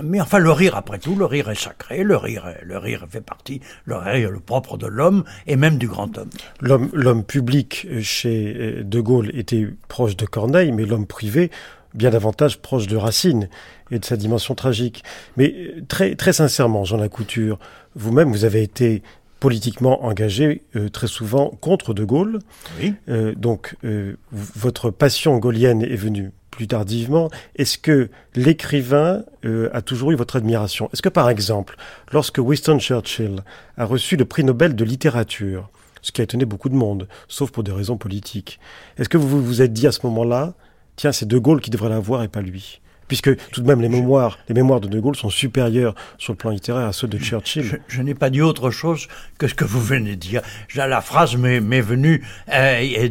Mais 0.03 0.21
enfin, 0.21 0.39
le 0.39 0.51
rire, 0.51 0.75
après 0.75 0.99
tout, 0.99 1.15
le 1.15 1.25
rire 1.25 1.49
est 1.49 1.55
sacré, 1.55 2.03
le 2.03 2.17
rire, 2.17 2.45
le 2.63 2.77
rire 2.77 3.05
fait 3.09 3.21
partie, 3.21 3.61
le 3.85 3.95
rire 3.95 4.29
est 4.29 4.31
le 4.31 4.39
propre 4.39 4.77
de 4.77 4.87
l'homme 4.87 5.23
et 5.47 5.55
même 5.55 5.77
du 5.77 5.87
grand 5.87 6.17
homme. 6.17 6.29
L'homme, 6.59 6.89
l'homme 6.93 7.23
public 7.23 7.87
chez 8.01 8.83
De 8.83 8.99
Gaulle 8.99 9.31
était 9.33 9.67
proche 9.87 10.15
de 10.15 10.25
Corneille, 10.25 10.71
mais 10.71 10.85
l'homme 10.85 11.07
privé 11.07 11.51
bien 11.93 12.09
davantage 12.09 12.59
proche 12.59 12.87
de 12.87 12.95
Racine 12.95 13.49
et 13.91 13.99
de 13.99 14.05
sa 14.05 14.17
dimension 14.17 14.55
tragique. 14.55 15.03
Mais 15.37 15.53
euh, 15.55 15.81
très, 15.87 16.15
très 16.15 16.33
sincèrement, 16.33 16.83
Jean 16.83 16.97
Lacouture, 16.97 17.59
vous-même, 17.95 18.31
vous 18.31 18.45
avez 18.45 18.63
été 18.63 19.03
politiquement 19.39 20.05
engagé 20.05 20.61
euh, 20.75 20.89
très 20.89 21.07
souvent 21.07 21.49
contre 21.61 21.93
De 21.93 22.03
Gaulle. 22.03 22.39
Oui. 22.79 22.93
Euh, 23.09 23.33
donc, 23.35 23.75
euh, 23.83 24.15
votre 24.31 24.91
passion 24.91 25.37
gaulienne 25.37 25.81
est 25.81 25.95
venue 25.95 26.31
plus 26.51 26.67
tardivement. 26.67 27.29
Est-ce 27.55 27.77
que 27.77 28.09
l'écrivain 28.35 29.23
euh, 29.45 29.69
a 29.73 29.81
toujours 29.81 30.11
eu 30.11 30.15
votre 30.15 30.35
admiration? 30.35 30.89
Est-ce 30.93 31.01
que, 31.01 31.09
par 31.09 31.29
exemple, 31.29 31.75
lorsque 32.11 32.37
Winston 32.37 32.77
Churchill 32.77 33.37
a 33.77 33.85
reçu 33.85 34.15
le 34.15 34.25
prix 34.25 34.43
Nobel 34.43 34.75
de 34.75 34.83
littérature, 34.83 35.69
ce 36.03 36.11
qui 36.11 36.21
a 36.21 36.23
étonné 36.23 36.45
beaucoup 36.45 36.69
de 36.69 36.75
monde, 36.75 37.07
sauf 37.27 37.51
pour 37.51 37.63
des 37.63 37.71
raisons 37.71 37.97
politiques. 37.97 38.59
Est-ce 38.97 39.09
que 39.09 39.17
vous 39.17 39.43
vous 39.43 39.61
êtes 39.61 39.73
dit 39.73 39.87
à 39.87 39.91
ce 39.91 40.05
moment-là, 40.05 40.53
tiens, 40.95 41.11
c'est 41.11 41.27
De 41.27 41.37
Gaulle 41.37 41.61
qui 41.61 41.69
devrait 41.69 41.89
l'avoir 41.89 42.23
et 42.23 42.27
pas 42.27 42.41
lui 42.41 42.81
puisque 43.11 43.35
tout 43.49 43.59
de 43.59 43.67
même 43.67 43.81
les 43.81 43.89
mémoires, 43.89 44.39
les 44.47 44.55
mémoires 44.55 44.79
de 44.79 44.87
De 44.87 44.97
Gaulle 44.97 45.17
sont 45.17 45.29
supérieures 45.29 45.95
sur 46.17 46.31
le 46.31 46.37
plan 46.37 46.49
littéraire 46.49 46.87
à 46.87 46.93
ceux 46.93 47.09
de 47.09 47.17
Churchill. 47.17 47.81
Je, 47.89 48.01
n'ai 48.01 48.13
pas 48.13 48.29
dit 48.29 48.41
autre 48.41 48.71
chose 48.71 49.09
que 49.37 49.49
ce 49.49 49.53
que 49.53 49.65
vous 49.65 49.81
venez 49.81 50.11
de 50.11 50.15
dire. 50.15 50.41
La 50.75 51.01
phrase 51.01 51.35
m'est 51.35 51.81
venue 51.81 52.23
euh, 52.53 53.09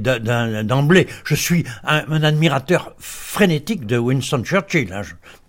d'emblée. 0.65 1.07
Je 1.27 1.35
suis 1.35 1.65
un, 1.85 2.03
un, 2.09 2.23
admirateur 2.23 2.95
frénétique 2.97 3.85
de 3.85 3.99
Winston 3.99 4.43
Churchill. 4.43 4.91
Hein. 4.91 5.03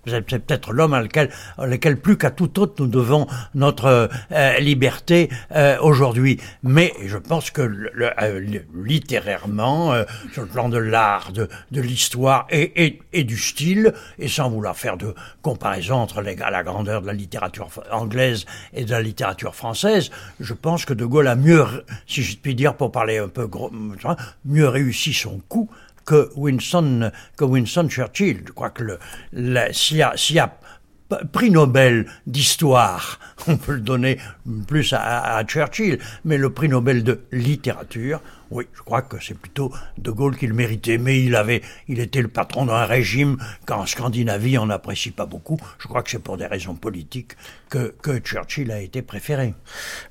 C'est 0.05 0.21
peut-être 0.21 0.73
l'homme 0.73 0.93
à 0.93 1.01
lequel, 1.01 1.29
lequel 1.59 1.99
plus 1.99 2.17
qu'à 2.17 2.31
tout 2.31 2.59
autre 2.59 2.75
nous 2.79 2.87
devons 2.87 3.27
notre 3.53 4.09
euh, 4.31 4.57
liberté 4.59 5.29
euh, 5.51 5.77
aujourd'hui. 5.79 6.39
Mais 6.63 6.93
je 7.05 7.17
pense 7.17 7.51
que 7.51 7.61
euh, 7.61 8.59
littérairement, 8.83 9.93
sur 10.33 10.43
le 10.43 10.47
plan 10.47 10.69
de 10.69 10.77
l'art, 10.77 11.31
de, 11.31 11.47
de 11.71 11.81
l'histoire 11.81 12.47
et, 12.49 12.85
et, 12.85 12.99
et, 13.13 13.23
du 13.23 13.37
style, 13.37 13.93
et 14.17 14.27
sans 14.27 14.49
vouloir 14.49 14.75
faire 14.75 14.97
de 14.97 15.13
comparaison 15.41 15.95
entre 15.95 16.21
les, 16.21 16.35
la 16.35 16.63
grandeur 16.63 17.01
de 17.01 17.07
la 17.07 17.13
littérature 17.13 17.69
anglaise 17.91 18.45
et 18.73 18.85
de 18.85 18.91
la 18.91 19.01
littérature 19.01 19.55
française, 19.55 20.09
je 20.39 20.53
pense 20.53 20.85
que 20.85 20.93
De 20.93 21.05
Gaulle 21.05 21.27
a 21.27 21.35
mieux, 21.35 21.65
si 22.07 22.23
je 22.23 22.37
puis 22.37 22.55
dire 22.55 22.75
pour 22.75 22.91
parler 22.91 23.19
un 23.19 23.27
peu 23.27 23.47
gros, 23.47 23.71
mieux 24.45 24.67
réussi 24.67 25.13
son 25.13 25.39
coup 25.47 25.69
que 26.11 26.29
Winston, 26.35 27.09
que 27.37 27.45
Winston 27.45 27.87
Churchill. 27.87 28.43
Je 28.45 28.51
crois 28.51 28.71
que 28.71 28.97
le, 29.31 29.73
s'il 29.73 29.99
y 29.99 30.39
prix 31.31 31.51
Nobel 31.51 32.05
d'histoire, 32.27 33.19
on 33.47 33.57
peut 33.57 33.73
le 33.73 33.81
donner 33.81 34.17
plus 34.67 34.93
à, 34.93 35.43
Churchill, 35.45 35.99
mais 36.25 36.37
le 36.37 36.51
prix 36.51 36.69
Nobel 36.69 37.03
de 37.03 37.21
littérature, 37.31 38.21
oui, 38.49 38.65
je 38.73 38.81
crois 38.81 39.01
que 39.01 39.15
c'est 39.23 39.37
plutôt 39.37 39.71
De 39.97 40.11
Gaulle 40.11 40.35
qui 40.35 40.45
le 40.45 40.53
méritait, 40.53 40.97
mais 40.97 41.23
il 41.23 41.35
avait, 41.35 41.61
il 41.87 41.99
était 41.99 42.21
le 42.21 42.27
patron 42.27 42.65
d'un 42.65 42.83
régime 42.83 43.37
qu'en 43.65 43.85
Scandinavie 43.85 44.57
on 44.57 44.65
n'apprécie 44.65 45.11
pas 45.11 45.25
beaucoup. 45.25 45.57
Je 45.79 45.87
crois 45.87 46.03
que 46.03 46.09
c'est 46.09 46.19
pour 46.19 46.35
des 46.37 46.47
raisons 46.47 46.75
politiques 46.75 47.37
que, 47.69 47.93
Churchill 48.19 48.71
a 48.71 48.81
été 48.81 49.01
préféré. 49.01 49.53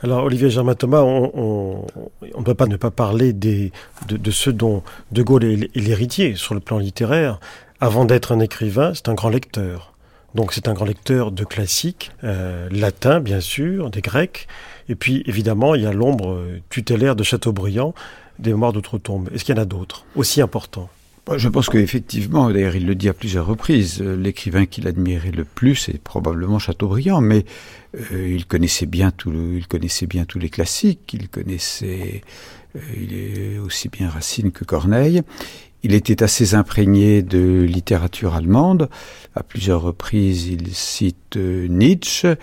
Alors 0.02 0.24
Olivier 0.24 0.48
Germain 0.48 0.74
Thomas, 0.74 1.02
on 1.02 1.86
ne 2.22 2.44
peut 2.44 2.54
pas 2.54 2.66
ne 2.66 2.76
pas 2.76 2.90
parler 2.90 3.34
des, 3.34 3.72
de, 4.08 4.16
de 4.16 4.50
dont 4.52 4.82
De 5.12 5.22
Gaulle 5.22 5.44
est 5.44 5.76
l'héritier 5.76 6.34
sur 6.36 6.54
le 6.54 6.60
plan 6.60 6.78
littéraire. 6.78 7.40
Avant 7.80 8.04
d'être 8.04 8.32
un 8.32 8.40
écrivain, 8.40 8.92
c'est 8.94 9.08
un 9.08 9.14
grand 9.14 9.30
lecteur. 9.30 9.94
Donc 10.34 10.52
c'est 10.52 10.68
un 10.68 10.74
grand 10.74 10.84
lecteur 10.84 11.32
de 11.32 11.44
classiques, 11.44 12.12
euh, 12.24 12.68
latin 12.70 13.20
bien 13.20 13.40
sûr, 13.40 13.90
des 13.90 14.00
grecs, 14.00 14.46
et 14.88 14.94
puis 14.94 15.22
évidemment 15.26 15.74
il 15.74 15.82
y 15.82 15.86
a 15.86 15.92
l'ombre 15.92 16.40
tutélaire 16.68 17.16
de 17.16 17.22
Chateaubriand, 17.22 17.94
des 18.38 18.50
mémoires 18.50 18.72
d'outre-tombe. 18.72 19.28
Est-ce 19.34 19.44
qu'il 19.44 19.54
y 19.54 19.58
en 19.58 19.62
a 19.62 19.66
d'autres 19.66 20.04
aussi 20.14 20.40
importants? 20.40 20.88
Je 21.36 21.48
pense 21.48 21.68
qu'effectivement, 21.68 22.50
d'ailleurs, 22.50 22.74
il 22.74 22.86
le 22.86 22.94
dit 22.94 23.08
à 23.08 23.12
plusieurs 23.12 23.46
reprises, 23.46 24.00
euh, 24.00 24.16
l'écrivain 24.16 24.66
qu'il 24.66 24.88
admirait 24.88 25.30
le 25.30 25.44
plus, 25.44 25.76
c'est 25.76 26.00
probablement 26.00 26.58
Chateaubriand, 26.58 27.20
mais 27.20 27.44
euh, 28.12 28.28
il 28.28 28.46
connaissait 28.46 28.86
bien 28.86 29.12
tout 29.12 29.32
il 29.32 29.68
connaissait 29.68 30.06
bien 30.06 30.24
tous 30.24 30.40
les 30.40 30.48
classiques, 30.48 31.12
il 31.12 31.28
connaissait, 31.28 32.22
euh, 32.74 32.80
il 33.00 33.14
est 33.14 33.58
aussi 33.58 33.88
bien 33.88 34.08
Racine 34.08 34.50
que 34.50 34.64
Corneille. 34.64 35.22
Il 35.82 35.94
était 35.94 36.22
assez 36.22 36.54
imprégné 36.54 37.22
de 37.22 37.62
littérature 37.62 38.34
allemande. 38.34 38.90
À 39.34 39.42
plusieurs 39.42 39.80
reprises, 39.80 40.46
il 40.46 40.74
cite 40.74 41.36
euh, 41.36 41.68
Nietzsche. 41.68 42.36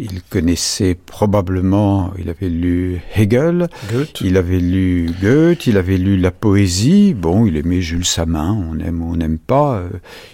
Il 0.00 0.22
connaissait 0.22 0.94
probablement, 0.94 2.12
il 2.18 2.28
avait 2.28 2.48
lu 2.48 3.00
Hegel, 3.16 3.68
Goethe. 3.92 4.20
il 4.20 4.36
avait 4.36 4.60
lu 4.60 5.10
Goethe, 5.20 5.66
il 5.66 5.76
avait 5.76 5.96
lu 5.96 6.16
la 6.16 6.30
poésie. 6.30 7.14
Bon, 7.14 7.46
il 7.46 7.56
aimait 7.56 7.80
Jules 7.80 8.04
Samin, 8.04 8.52
on 8.52 8.78
aime 8.78 9.02
ou 9.02 9.12
on 9.12 9.16
n'aime 9.16 9.38
pas. 9.38 9.78
Euh, 9.78 9.88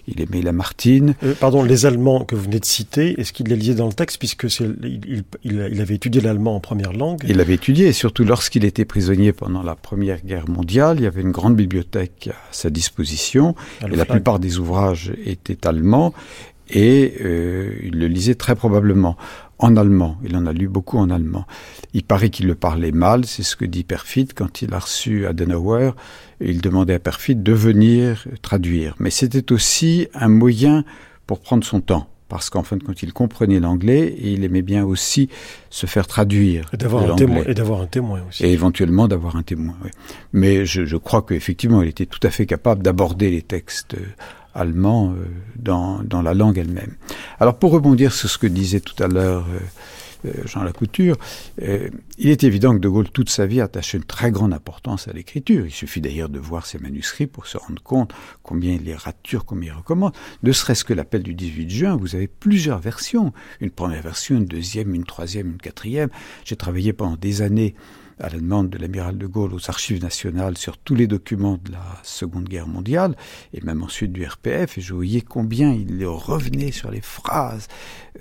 il 0.07 0.21
aimait 0.21 0.43
Lamartine. 0.43 1.15
Euh, 1.23 1.33
pardon, 1.39 1.63
les 1.63 1.87
Allemands 1.87 2.25
que 2.25 2.35
vous 2.35 2.43
venez 2.43 2.61
de 2.61 2.65
citer, 2.67 3.19
est-ce 3.19 3.33
qu'il 3.33 3.47
les 3.47 3.57
liait 3.57 3.75
dans 3.75 3.87
le 3.87 3.95
texte 3.95 4.19
puisque 4.19 4.51
c'est, 4.51 4.65
il, 4.83 5.01
il, 5.09 5.25
il, 5.45 5.81
avait 5.81 5.95
étudié 5.95 6.21
l'allemand 6.21 6.57
en 6.57 6.61
première 6.61 6.93
langue? 6.93 7.25
Il 7.27 7.41
avait 7.41 7.55
étudié, 7.55 7.87
et 7.87 7.93
surtout 7.93 8.25
lorsqu'il 8.25 8.67
était 8.67 8.85
prisonnier 8.85 9.33
pendant 9.33 9.63
la 9.63 9.77
Première 9.77 10.23
Guerre 10.23 10.49
mondiale, 10.49 10.99
il 10.99 11.05
y 11.05 11.07
avait 11.07 11.23
une 11.23 11.33
grande 11.33 11.57
bibliothèque 11.57 12.31
à 12.31 12.37
sa 12.53 12.69
disposition, 12.69 13.55
et 13.91 13.97
la 13.97 14.05
plupart 14.05 14.39
des 14.39 14.59
ouvrages 14.59 15.13
étaient 15.25 15.67
allemands 15.67 16.13
et 16.71 17.15
euh, 17.23 17.75
il 17.83 17.99
le 17.99 18.07
lisait 18.07 18.35
très 18.35 18.55
probablement 18.55 19.17
en 19.59 19.77
allemand. 19.77 20.17
Il 20.25 20.37
en 20.37 20.47
a 20.47 20.53
lu 20.53 20.69
beaucoup 20.69 20.99
en 20.99 21.11
allemand. 21.11 21.47
Il 21.93 22.03
paraît 22.03 22.31
qu'il 22.31 22.47
le 22.47 22.55
parlait 22.55 22.93
mal, 22.93 23.25
c'est 23.25 23.43
ce 23.43 23.57
que 23.57 23.65
dit 23.65 23.85
Perfit 23.85 24.29
quand 24.35 24.63
il 24.63 24.75
a 24.75 24.79
reçu 24.79 25.27
Adenauer. 25.27 25.93
Il 26.41 26.61
demandait 26.61 26.95
à 26.95 26.99
Perfit 26.99 27.37
de 27.37 27.53
venir 27.53 28.27
traduire. 28.43 28.95
Mais 28.99 29.11
c'était 29.11 29.53
aussi 29.53 30.09
un 30.15 30.29
moyen 30.29 30.85
pour 31.27 31.41
prendre 31.41 31.65
son 31.65 31.81
temps. 31.81 32.09
Parce 32.29 32.49
qu'en 32.51 32.63
fin 32.63 32.77
de 32.77 32.83
compte, 32.83 33.03
il 33.03 33.13
comprenait 33.13 33.61
l'anglais 33.61 34.07
et 34.07 34.33
il 34.33 34.45
aimait 34.45 34.63
bien 34.63 34.85
aussi 34.85 35.29
se 35.71 35.87
faire 35.87 36.07
traduire. 36.07 36.69
Et 36.73 36.79
d'avoir 36.79 37.13
un, 37.13 37.15
témoin, 37.15 37.45
et 37.47 37.55
d'avoir 37.55 37.83
un 37.83 37.87
témoin 37.87 38.23
aussi. 38.29 38.45
Et 38.45 38.53
éventuellement 38.53 39.07
d'avoir 39.07 39.37
un 39.37 39.43
témoin, 39.43 39.77
oui. 39.85 39.91
Mais 40.33 40.65
je, 40.65 40.85
je 40.85 40.97
crois 40.97 41.23
qu'effectivement, 41.23 41.83
il 41.83 41.89
était 41.89 42.07
tout 42.07 42.19
à 42.27 42.31
fait 42.31 42.47
capable 42.47 42.83
d'aborder 42.83 43.31
les 43.31 43.43
textes 43.43 43.95
euh, 43.95 45.13
dans, 45.57 46.03
dans, 46.03 46.23
la 46.23 46.35
langue 46.35 46.59
elle-même. 46.59 46.95
Alors 47.45 47.59
pour 47.59 47.73
rebondir 47.73 48.15
sur 48.15 48.31
ce 48.31 48.39
que 48.39 48.47
disait 48.47 48.81
tout 48.81 49.03
à 49.03 49.07
l'heure 49.07 49.45
euh, 49.51 50.31
euh, 50.31 50.47
Jean 50.47 50.63
Lacouture, 50.63 51.19
euh, 51.61 51.91
il 52.17 52.31
est 52.31 52.43
évident 52.43 52.73
que 52.73 52.79
De 52.79 52.89
Gaulle, 52.89 53.11
toute 53.11 53.29
sa 53.29 53.45
vie, 53.45 53.61
attaché 53.61 53.99
une 53.99 54.05
très 54.05 54.31
grande 54.31 54.55
importance 54.55 55.09
à 55.09 55.13
l'écriture. 55.13 55.67
Il 55.67 55.71
suffit 55.71 56.01
d'ailleurs 56.01 56.31
de 56.31 56.39
voir 56.39 56.65
ses 56.65 56.79
manuscrits 56.79 57.27
pour 57.27 57.47
se 57.47 57.59
rendre 57.59 57.83
compte 57.83 58.15
combien 58.43 58.73
il 58.73 58.85
les 58.85 58.95
rature, 58.95 59.45
combien 59.45 59.75
il 59.75 59.77
recommande. 59.77 60.15
Ne 60.43 60.53
serait-ce 60.53 60.87
que 60.87 60.95
l'appel 60.95 61.23
du 61.23 61.35
18 61.35 61.69
juin, 61.69 61.97
vous 61.97 62.15
avez 62.15 62.29
plusieurs 62.29 62.79
versions. 62.79 63.35
Une 63.61 63.71
première 63.71 64.01
version, 64.01 64.37
une 64.37 64.47
deuxième, 64.47 64.95
une 64.95 65.05
troisième, 65.05 65.49
une 65.49 65.59
quatrième. 65.59 66.09
J'ai 66.47 66.57
travaillé 66.57 66.95
pendant 66.95 67.17
des 67.17 67.43
années 67.43 67.75
à 68.19 68.29
la 68.29 68.39
demande 68.39 68.71
de 68.71 68.79
l'amiral 68.79 69.19
de 69.19 69.27
Gaulle 69.27 69.55
aux 69.55 69.71
archives 69.71 70.03
nationales 70.03 70.57
sur 70.57 70.79
tous 70.79 70.95
les 70.95 71.07
documents 71.07 71.59
de 71.65 71.73
la 71.73 72.01
Seconde 72.03 72.49
Guerre 72.49 72.69
mondiale, 72.69 73.17
et 73.53 73.61
même 73.61 73.83
ensuite 73.83 74.13
du 74.13 74.25
RPF, 74.25 74.79
et 74.79 74.81
je 74.81 74.95
voyais 74.95 75.21
combien 75.21 75.73
il 75.73 76.05
revenait 76.07 76.73
sur 76.73 76.91
les 76.91 77.01
phrases, 77.01 77.69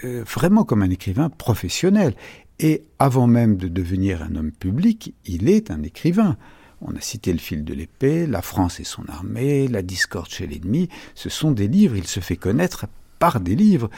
euh, 0.04 0.24
vraiment 0.24 0.64
comme 0.64 0.82
un 0.82 0.90
écrivain 0.90 1.30
professionnel. 1.30 2.16
Et 2.60 2.86
avant 3.00 3.28
même 3.28 3.58
de 3.58 3.68
devenir 3.68 4.22
un 4.24 4.36
homme 4.36 4.52
public, 4.52 5.14
il 5.26 5.50
est 5.50 5.72
un 5.72 5.84
écrivain. 5.84 6.38
On 6.82 6.96
a 6.96 7.02
cité 7.02 7.32
le 7.32 7.40
fil 7.40 7.64
de 7.64 7.74
l'épée, 7.74 8.28
La 8.28 8.42
France 8.42 8.80
et 8.80 8.84
son 8.84 9.08
armée, 9.08 9.68
La 9.68 9.82
discorde 9.82 10.30
chez 10.30 10.48
l'ennemi. 10.48 10.90
Ce 11.16 11.30
sont 11.30 11.52
des 11.52 11.68
livres, 11.68 11.96
il 11.96 12.08
se 12.08 12.20
fait 12.20 12.36
connaître 12.36 12.86
par 13.20 13.40
des 13.40 13.56
livres. 13.56 13.90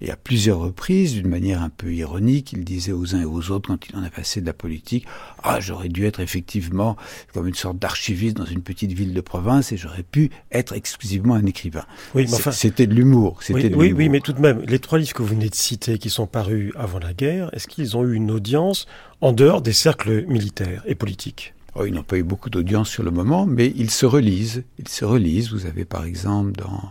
Et 0.00 0.10
à 0.10 0.16
plusieurs 0.16 0.58
reprises, 0.58 1.14
d'une 1.14 1.28
manière 1.28 1.62
un 1.62 1.70
peu 1.70 1.92
ironique, 1.92 2.52
il 2.52 2.64
disait 2.64 2.92
aux 2.92 3.16
uns 3.16 3.22
et 3.22 3.24
aux 3.24 3.50
autres, 3.50 3.68
quand 3.68 3.88
il 3.88 3.96
en 3.96 4.02
a 4.02 4.10
passé 4.10 4.40
de 4.40 4.46
la 4.46 4.52
politique, 4.52 5.06
ah, 5.42 5.58
j'aurais 5.60 5.88
dû 5.88 6.06
être 6.06 6.20
effectivement 6.20 6.96
comme 7.34 7.48
une 7.48 7.54
sorte 7.54 7.78
d'archiviste 7.78 8.36
dans 8.36 8.44
une 8.44 8.62
petite 8.62 8.92
ville 8.92 9.12
de 9.12 9.20
province 9.20 9.72
et 9.72 9.76
j'aurais 9.76 10.04
pu 10.04 10.30
être 10.52 10.72
exclusivement 10.72 11.34
un 11.34 11.46
écrivain. 11.46 11.84
Oui, 12.14 12.26
mais 12.28 12.34
enfin, 12.34 12.52
c'était 12.52 12.86
de 12.86 12.94
l'humour. 12.94 13.40
Oui, 13.50 13.72
oui, 13.74 13.92
oui, 13.92 14.08
mais 14.08 14.20
tout 14.20 14.32
de 14.32 14.40
même, 14.40 14.62
les 14.66 14.78
trois 14.78 14.98
livres 14.98 15.14
que 15.14 15.22
vous 15.22 15.28
venez 15.28 15.48
de 15.48 15.54
citer, 15.54 15.98
qui 15.98 16.10
sont 16.10 16.26
parus 16.26 16.72
avant 16.76 17.00
la 17.00 17.12
guerre, 17.12 17.50
est-ce 17.52 17.66
qu'ils 17.66 17.96
ont 17.96 18.04
eu 18.04 18.14
une 18.14 18.30
audience 18.30 18.86
en 19.20 19.32
dehors 19.32 19.62
des 19.62 19.72
cercles 19.72 20.26
militaires 20.26 20.82
et 20.86 20.94
politiques? 20.94 21.54
Oh, 21.74 21.84
ils 21.86 21.92
n'ont 21.92 22.02
pas 22.02 22.18
eu 22.18 22.22
beaucoup 22.22 22.50
d'audience 22.50 22.88
sur 22.88 23.02
le 23.02 23.10
moment, 23.10 23.46
mais 23.46 23.72
ils 23.76 23.90
se 23.90 24.06
relisent. 24.06 24.64
Ils 24.78 24.88
se 24.88 25.04
relisent. 25.04 25.52
Vous 25.52 25.66
avez 25.66 25.84
par 25.84 26.04
exemple 26.04 26.52
dans 26.52 26.90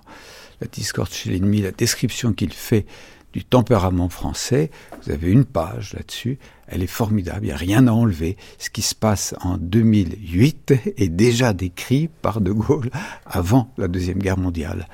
la 0.61 0.67
discorde 0.67 1.11
chez 1.11 1.31
l'ennemi, 1.31 1.61
la 1.61 1.71
description 1.71 2.33
qu'il 2.33 2.53
fait 2.53 2.85
du 3.33 3.43
tempérament 3.43 4.09
français, 4.09 4.71
vous 5.03 5.11
avez 5.11 5.31
une 5.31 5.45
page 5.45 5.93
là-dessus, 5.93 6.39
elle 6.67 6.81
est 6.81 6.87
formidable, 6.87 7.41
il 7.43 7.47
n'y 7.47 7.53
a 7.53 7.57
rien 7.57 7.87
à 7.87 7.91
enlever. 7.91 8.37
Ce 8.57 8.69
qui 8.69 8.81
se 8.81 8.95
passe 8.95 9.35
en 9.41 9.57
2008 9.57 10.73
est 10.97 11.09
déjà 11.09 11.53
décrit 11.53 12.09
par 12.21 12.41
De 12.41 12.51
Gaulle 12.51 12.89
avant 13.25 13.71
la 13.77 13.87
Deuxième 13.87 14.19
Guerre 14.19 14.37
mondiale. 14.37 14.87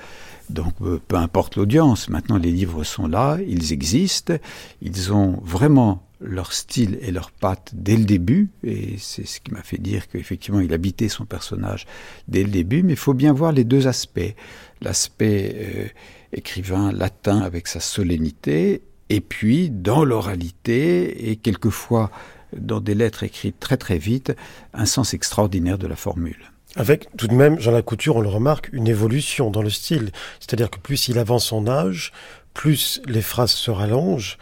Donc 0.50 0.74
euh, 0.82 1.00
peu 1.08 1.16
importe 1.16 1.56
l'audience, 1.56 2.10
maintenant 2.10 2.38
les 2.38 2.52
livres 2.52 2.84
sont 2.84 3.08
là, 3.08 3.38
ils 3.48 3.72
existent, 3.72 4.34
ils 4.82 5.14
ont 5.14 5.40
vraiment 5.44 6.04
leur 6.20 6.54
style 6.54 6.98
et 7.02 7.12
leur 7.12 7.32
patte 7.32 7.72
dès 7.74 7.98
le 7.98 8.06
début, 8.06 8.50
et 8.64 8.96
c'est 8.98 9.26
ce 9.28 9.42
qui 9.42 9.52
m'a 9.52 9.62
fait 9.62 9.78
dire 9.78 10.08
qu'effectivement 10.08 10.60
il 10.60 10.74
habitait 10.74 11.10
son 11.10 11.26
personnage 11.26 11.86
dès 12.28 12.44
le 12.44 12.50
début, 12.50 12.84
mais 12.84 12.94
il 12.94 13.00
faut 13.00 13.14
bien 13.14 13.34
voir 13.34 13.52
les 13.52 13.64
deux 13.64 13.88
aspects. 13.88 14.36
L'aspect 14.84 15.56
euh, 15.56 15.88
écrivain 16.34 16.92
latin 16.92 17.40
avec 17.40 17.68
sa 17.68 17.80
solennité, 17.80 18.84
et 19.10 19.22
puis 19.22 19.70
dans 19.70 20.04
l'oralité, 20.04 21.30
et 21.30 21.38
quelquefois 21.38 22.12
dans 22.56 22.80
des 22.80 22.94
lettres 22.94 23.24
écrites 23.24 23.60
très 23.60 23.78
très 23.78 23.98
vite, 23.98 24.34
un 24.74 24.86
sens 24.86 25.14
extraordinaire 25.14 25.78
de 25.78 25.88
la 25.88 25.96
formule. 25.96 26.52
Avec 26.76 27.08
tout 27.18 27.28
de 27.28 27.34
même, 27.34 27.60
Jean 27.60 27.72
Lacouture, 27.72 28.16
on 28.16 28.22
le 28.22 28.30
remarque, 28.30 28.70
une 28.74 28.88
évolution 28.88 29.52
dans 29.52 29.62
le 29.62 29.70
style. 29.70 30.12
C'est-à-dire 30.40 30.72
que 30.72 30.80
plus 30.80 31.08
il 31.08 31.20
avance 31.20 31.46
son 31.46 31.68
âge, 31.68 32.12
plus 32.54 33.02
les 33.06 33.22
phrases 33.22 33.52
se 33.52 33.70
rallongent, 33.70 34.38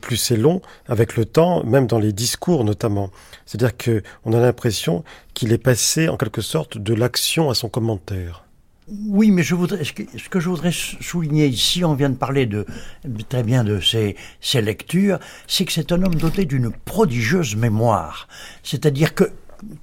plus 0.00 0.16
c'est 0.16 0.36
long 0.36 0.60
avec 0.86 1.16
le 1.16 1.24
temps, 1.24 1.64
même 1.64 1.86
dans 1.86 1.98
les 1.98 2.12
discours 2.12 2.64
notamment. 2.64 3.10
C'est-à-dire 3.46 3.76
que 3.76 4.02
on 4.24 4.32
a 4.32 4.40
l'impression 4.40 5.04
qu'il 5.34 5.52
est 5.52 5.58
passé 5.58 6.08
en 6.08 6.16
quelque 6.16 6.42
sorte 6.42 6.76
de 6.78 6.94
l'action 6.94 7.50
à 7.50 7.54
son 7.54 7.68
commentaire. 7.68 8.41
Oui, 8.94 9.30
mais 9.30 9.42
je 9.42 9.54
voudrais, 9.54 9.84
ce 9.84 9.92
que, 9.92 10.38
je 10.38 10.48
voudrais 10.50 10.72
souligner 10.72 11.46
ici, 11.46 11.82
on 11.82 11.94
vient 11.94 12.10
de 12.10 12.16
parler 12.16 12.44
de, 12.44 12.66
très 13.26 13.42
bien 13.42 13.64
de 13.64 13.80
ses, 13.80 14.16
ses 14.42 14.60
lectures, 14.60 15.18
c'est 15.46 15.64
que 15.64 15.72
c'est 15.72 15.92
un 15.92 16.02
homme 16.02 16.16
doté 16.16 16.44
d'une 16.44 16.70
prodigieuse 16.70 17.56
mémoire. 17.56 18.28
C'est-à-dire 18.62 19.14
que 19.14 19.32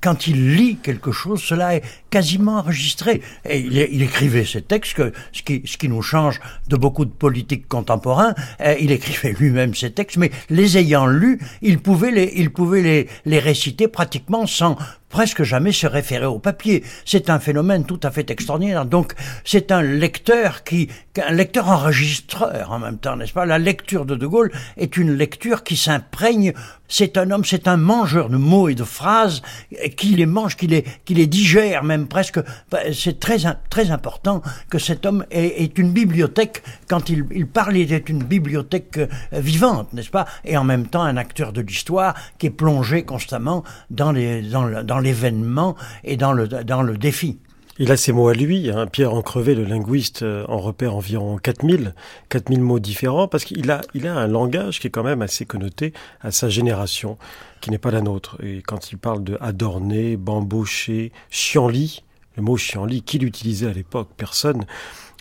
quand 0.01 0.27
il 0.27 0.55
lit 0.55 0.77
quelque 0.77 1.11
chose, 1.11 1.41
cela 1.41 1.75
est 1.75 1.81
quasiment 2.09 2.57
enregistré. 2.57 3.21
Et 3.49 3.59
il, 3.59 4.01
écrivait 4.03 4.45
ces 4.45 4.61
textes, 4.61 5.01
ce, 5.31 5.41
qui, 5.41 5.63
ce 5.65 5.77
qui 5.77 5.89
nous 5.89 6.01
change 6.01 6.39
de 6.67 6.75
beaucoup 6.75 7.05
de 7.05 7.11
politiques 7.11 7.67
contemporains. 7.67 8.35
Euh, 8.61 8.75
il 8.79 8.91
écrivait 8.91 9.33
lui-même 9.39 9.73
ces 9.73 9.91
textes, 9.91 10.17
mais 10.17 10.31
les 10.49 10.77
ayant 10.77 11.07
lus, 11.07 11.39
il 11.61 11.79
pouvait 11.79 12.11
les, 12.11 12.33
il 12.35 12.51
pouvait 12.51 12.81
les, 12.81 13.07
les 13.25 13.39
réciter 13.39 13.87
pratiquement 13.87 14.45
sans 14.45 14.77
presque 15.09 15.43
jamais 15.43 15.71
se 15.71 15.87
référer 15.87 16.25
au 16.25 16.39
papier. 16.39 16.83
C'est 17.05 17.29
un 17.29 17.39
phénomène 17.39 17.85
tout 17.85 17.99
à 18.03 18.11
fait 18.11 18.29
extraordinaire. 18.29 18.85
Donc, 18.85 19.13
c'est 19.43 19.71
un 19.71 19.81
lecteur 19.81 20.63
qui, 20.63 20.89
un 21.27 21.33
lecteur 21.33 21.67
enregistreur 21.67 22.71
en 22.71 22.79
même 22.79 22.97
temps, 22.97 23.15
n'est-ce 23.15 23.33
pas? 23.33 23.45
La 23.45 23.59
lecture 23.59 24.05
de 24.05 24.15
De 24.15 24.27
Gaulle 24.27 24.51
est 24.77 24.97
une 24.97 25.13
lecture 25.13 25.63
qui 25.63 25.75
s'imprègne. 25.75 26.53
C'est 26.87 27.17
un 27.17 27.29
homme, 27.29 27.45
c'est 27.45 27.67
un 27.67 27.77
mangeur 27.77 28.29
de 28.29 28.37
mots 28.37 28.67
et 28.67 28.75
de 28.75 28.83
phrases 28.83 29.41
qui 29.95 30.07
les 30.15 30.25
mange, 30.25 30.55
qui 30.55 30.67
les, 30.67 30.83
qui 31.05 31.13
les 31.13 31.27
digère 31.27 31.83
même 31.83 32.07
presque. 32.07 32.39
C'est 32.93 33.19
très, 33.19 33.37
très 33.69 33.91
important 33.91 34.41
que 34.69 34.79
cet 34.79 35.05
homme 35.05 35.25
est, 35.29 35.77
une 35.77 35.91
bibliothèque. 35.91 36.63
Quand 36.87 37.09
il, 37.09 37.47
parle, 37.47 37.77
il 37.77 37.93
est 37.93 38.09
une 38.09 38.23
bibliothèque 38.23 38.97
euh, 38.97 39.07
vivante, 39.31 39.93
n'est-ce 39.93 40.09
pas? 40.09 40.25
Et 40.45 40.57
en 40.57 40.63
même 40.63 40.87
temps, 40.87 41.03
un 41.03 41.17
acteur 41.17 41.53
de 41.53 41.61
l'histoire 41.61 42.15
qui 42.39 42.47
est 42.47 42.51
plongé 42.51 43.03
constamment 43.03 43.63
dans 43.91 44.11
les, 44.11 44.41
dans, 44.41 44.83
dans 44.83 44.98
l'événement 44.99 45.75
et 46.03 46.17
dans 46.17 46.33
le, 46.33 46.47
dans 46.47 46.81
le 46.81 46.97
défi. 46.97 47.39
Il 47.81 47.93
a 47.93 47.97
ses 47.97 48.11
mots 48.11 48.27
à 48.27 48.33
lui. 48.33 48.69
Hein. 48.69 48.87
Pierre 48.87 49.13
Encrevé, 49.13 49.55
le 49.55 49.63
linguiste, 49.63 50.23
euh, 50.23 50.43
en 50.49 50.57
repère 50.57 50.95
environ 50.95 51.37
4000, 51.37 51.95
4000 52.27 52.59
mots 52.59 52.79
différents, 52.79 53.29
parce 53.29 53.45
qu'il 53.45 53.71
a, 53.71 53.79
il 53.93 54.05
a 54.05 54.15
un 54.15 54.27
langage 54.27 54.81
qui 54.81 54.87
est 54.87 54.89
quand 54.89 55.03
même 55.03 55.21
assez 55.21 55.45
connoté 55.45 55.93
à 56.19 56.31
sa 56.31 56.49
génération, 56.49 57.17
qui 57.61 57.71
n'est 57.71 57.77
pas 57.77 57.91
la 57.91 58.01
nôtre. 58.01 58.37
Et 58.43 58.61
quand 58.61 58.91
il 58.91 58.97
parle 58.97 59.23
de 59.23 59.37
adorné, 59.39 60.17
bambauché, 60.17 61.13
chienlit, 61.29 62.03
le 62.35 62.43
mot 62.43 62.57
chienlit, 62.57 63.01
qui 63.01 63.17
l'utilisait 63.17 63.67
à 63.67 63.73
l'époque 63.73 64.09
Personne. 64.17 64.65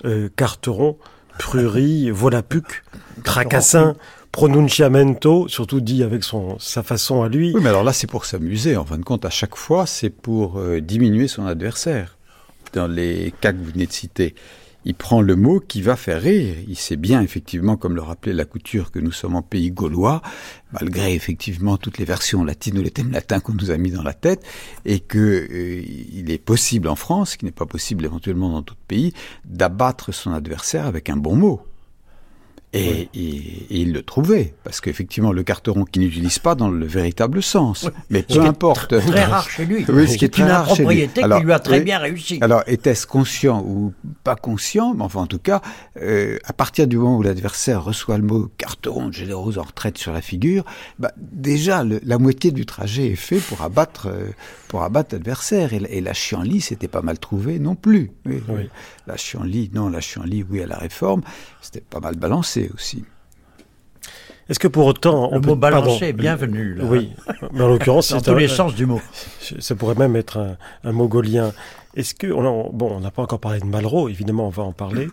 Euh, 0.05 0.29
carteron, 0.35 0.97
prurie, 1.39 2.11
volapuc, 2.11 2.85
tracassin, 3.25 3.97
pronunciamento, 4.33 5.49
surtout 5.49 5.81
dit 5.81 6.03
avec 6.03 6.25
son, 6.25 6.59
sa 6.59 6.83
façon 6.83 7.23
à 7.23 7.29
lui. 7.29 7.53
Oui, 7.55 7.61
mais 7.63 7.71
alors 7.71 7.85
là, 7.85 7.93
c'est 7.93 8.07
pour 8.07 8.25
s'amuser. 8.25 8.77
En 8.77 8.85
fin 8.85 8.99
de 8.99 9.05
compte, 9.05 9.25
à 9.25 9.31
chaque 9.31 9.57
fois, 9.57 9.87
c'est 9.87 10.11
pour 10.11 10.59
euh, 10.59 10.81
diminuer 10.81 11.29
son 11.29 11.47
adversaire. 11.47 12.17
Dans 12.73 12.87
les 12.87 13.33
cas 13.41 13.53
que 13.53 13.59
vous 13.59 13.71
venez 13.73 13.87
de 13.87 13.93
citer, 13.93 14.35
il 14.85 14.95
prend 14.95 15.21
le 15.21 15.37
mot 15.37 15.61
qui 15.61 15.83
va 15.83 15.97
faire 15.97 16.23
rire. 16.23 16.55
Il 16.69 16.77
sait 16.77 16.97
bien, 16.97 17.21
effectivement, 17.21 17.77
comme 17.77 17.95
le 17.95 18.03
rappelait 18.03 18.33
la 18.33 18.45
couture, 18.45 18.91
que 18.91 18.99
nous 18.99 19.13
sommes 19.13 19.37
en 19.37 19.43
pays 19.43 19.71
gaulois, 19.71 20.23
malgré 20.73 21.15
effectivement 21.15 21.77
toutes 21.77 21.99
les 21.99 22.05
versions 22.05 22.45
latines 22.45 22.79
ou 22.79 22.83
les 22.83 22.91
thèmes 22.91 23.11
latins 23.11 23.41
qu'on 23.41 23.55
nous 23.55 23.71
a 23.71 23.77
mis 23.77 23.91
dans 23.91 24.03
la 24.03 24.15
tête, 24.15 24.43
et 24.85 25.01
que 25.01 25.19
euh, 25.19 25.83
il 26.13 26.31
est 26.31 26.39
possible 26.39 26.89
en 26.89 26.97
France, 26.97 27.33
ce 27.33 27.39
qui 27.39 27.45
n'est 27.45 27.51
pas 27.51 27.67
possible 27.67 28.05
éventuellement 28.05 28.51
dans 28.51 28.63
tout 28.63 28.77
pays, 28.87 29.13
d'abattre 29.45 30.13
son 30.13 30.33
adversaire 30.33 30.87
avec 30.87 31.11
un 31.11 31.17
bon 31.17 31.37
mot. 31.37 31.61
Et, 32.75 33.09
il 33.71 33.93
le 33.93 34.03
trouvait, 34.03 34.55
parce 34.63 34.83
qu'effectivement, 34.83 35.33
le 35.33 35.43
carteron 35.43 35.85
qui 35.85 36.01
n'utilise 36.01 36.39
pas 36.39 36.55
dans 36.55 36.69
le 36.69 36.85
véritable 36.85 37.43
sens. 37.43 37.89
Mais 38.11 38.23
peu 38.23 38.43
importe. 38.43 38.99
Très, 38.99 39.01
très 39.01 39.25
rare 39.25 39.49
chez 39.49 39.65
lui. 39.65 39.87
Oui, 39.89 40.07
ce 40.07 40.19
qui 40.19 40.27
est 40.27 40.39
une 40.39 40.49
propriété 40.49 41.23
qui 41.23 41.45
lui 41.45 41.53
a 41.53 41.59
très 41.61 41.81
bien 41.81 41.99
réussi. 41.99 42.39
Alors, 42.43 42.63
était-ce 42.67 43.07
conscient 43.07 43.63
ou 43.67 43.95
pas 44.23 44.37
conscient? 44.37 44.95
Mais 44.95 45.03
enfin, 45.03 45.21
en 45.21 45.27
tout 45.27 45.39
cas, 45.39 45.63
euh, 46.03 46.39
à 46.45 46.53
partir 46.53 46.87
du 46.87 46.99
moment 46.99 47.17
où 47.17 47.23
l'adversaire 47.23 47.85
reçoit 47.85 48.19
le 48.19 48.25
mot 48.25 48.51
carteron 48.59 49.09
de 49.09 49.15
généreuse 49.15 49.59
en 49.59 49.63
retraite 49.63 49.97
sur 49.97 50.13
la 50.13 50.21
figure, 50.21 50.65
bah, 50.99 51.13
déjà, 51.17 51.85
la 51.85 52.19
moitié 52.19 52.51
du 52.51 52.67
trajet 52.67 53.07
est 53.07 53.17
fait 53.17 53.39
pour 53.39 53.63
abattre, 53.63 54.09
euh, 54.09 54.29
pour 54.69 54.83
abattre 54.83 55.15
l'adversaire. 55.15 55.73
Et, 55.73 55.81
et, 55.89 56.01
la 56.03 56.13
chienlit, 56.13 56.61
c'était 56.61 56.89
pas 56.89 57.03
mal 57.03 57.19
trouvé 57.19 57.59
non 57.59 57.77
plus. 57.77 58.13
Oui, 58.27 58.43
oui. 58.49 58.69
La 59.07 59.17
chienlit, 59.17 59.71
non, 59.73 59.89
la 59.89 60.03
chienlit, 60.03 60.45
oui, 60.51 60.63
à 60.63 60.67
la 60.67 60.77
réforme, 60.77 61.23
c'était 61.63 61.81
pas 61.81 62.01
mal 62.01 62.17
balancé 62.17 62.58
aussi. 62.75 63.05
Est-ce 64.49 64.59
que 64.59 64.69
pour 64.69 64.87
autant... 64.87 65.31
On 65.31 65.37
le 65.37 65.41
peut, 65.43 65.49
mot 65.51 65.57
balancer 65.57 66.07
est 66.07 66.13
bienvenu. 66.13 66.75
Là. 66.75 66.85
Oui, 66.85 67.11
mais 67.53 67.63
en 67.63 67.69
l'occurrence... 67.69 68.09
c'est 68.17 68.23
tous 68.23 68.35
les 68.35 68.49
sens 68.49 68.75
du 68.75 68.87
mot. 68.87 69.01
Ça 69.59 69.75
pourrait 69.75 69.95
même 69.95 70.17
être 70.17 70.39
un, 70.39 70.57
un 70.85 70.93
mot 70.93 71.07
gaulien. 71.07 71.53
Est-ce 71.95 72.15
que... 72.15 72.29
On 72.29 72.71
bon, 72.73 72.97
on 72.97 73.01
n'a 73.01 73.11
pas 73.11 73.23
encore 73.23 73.41
parlé 73.41 73.61
de 73.61 73.67
Malraux, 73.67 74.09
évidemment, 74.09 74.47
on 74.47 74.51
va 74.51 74.63
en 74.63 74.73
parler. 74.73 75.09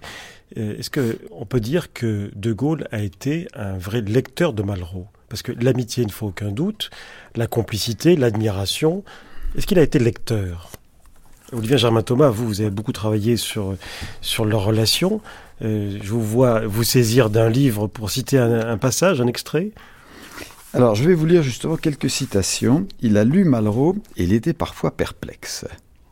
Euh, 0.57 0.77
est-ce 0.77 0.89
qu'on 0.89 1.45
peut 1.45 1.59
dire 1.59 1.91
que 1.91 2.31
De 2.35 2.53
Gaulle 2.53 2.87
a 2.91 2.99
été 2.99 3.47
un 3.55 3.77
vrai 3.77 4.01
lecteur 4.01 4.53
de 4.53 4.63
Malraux? 4.63 5.07
Parce 5.27 5.41
que 5.41 5.51
l'amitié, 5.51 6.03
il 6.03 6.07
ne 6.07 6.11
faut 6.11 6.27
aucun 6.27 6.51
doute, 6.51 6.89
la 7.35 7.47
complicité, 7.47 8.15
l'admiration. 8.15 9.03
Est-ce 9.57 9.67
qu'il 9.67 9.79
a 9.79 9.83
été 9.83 9.99
lecteur? 9.99 10.69
Olivier 11.53 11.77
Germain 11.77 12.01
Thomas, 12.01 12.29
vous, 12.29 12.47
vous 12.47 12.61
avez 12.61 12.69
beaucoup 12.69 12.91
travaillé 12.91 13.37
sur, 13.37 13.75
sur 14.21 14.45
leur 14.45 14.63
relation. 14.63 15.21
Euh, 15.61 15.97
je 16.01 16.09
vous 16.09 16.21
vois 16.21 16.65
vous 16.65 16.83
saisir 16.83 17.29
d'un 17.29 17.49
livre 17.49 17.87
pour 17.87 18.09
citer 18.09 18.37
un, 18.37 18.77
passage, 18.77 19.21
un 19.21 19.27
extrait. 19.27 19.71
Alors, 20.73 20.95
je 20.95 21.03
vais 21.03 21.13
vous 21.13 21.25
lire 21.25 21.43
justement 21.43 21.77
quelques 21.77 22.09
citations. 22.09 22.87
Il 23.01 23.17
a 23.17 23.23
lu 23.23 23.45
Malraux 23.45 23.95
et 24.17 24.23
il 24.23 24.33
était 24.33 24.53
parfois 24.53 24.91
perplexe. 24.91 25.65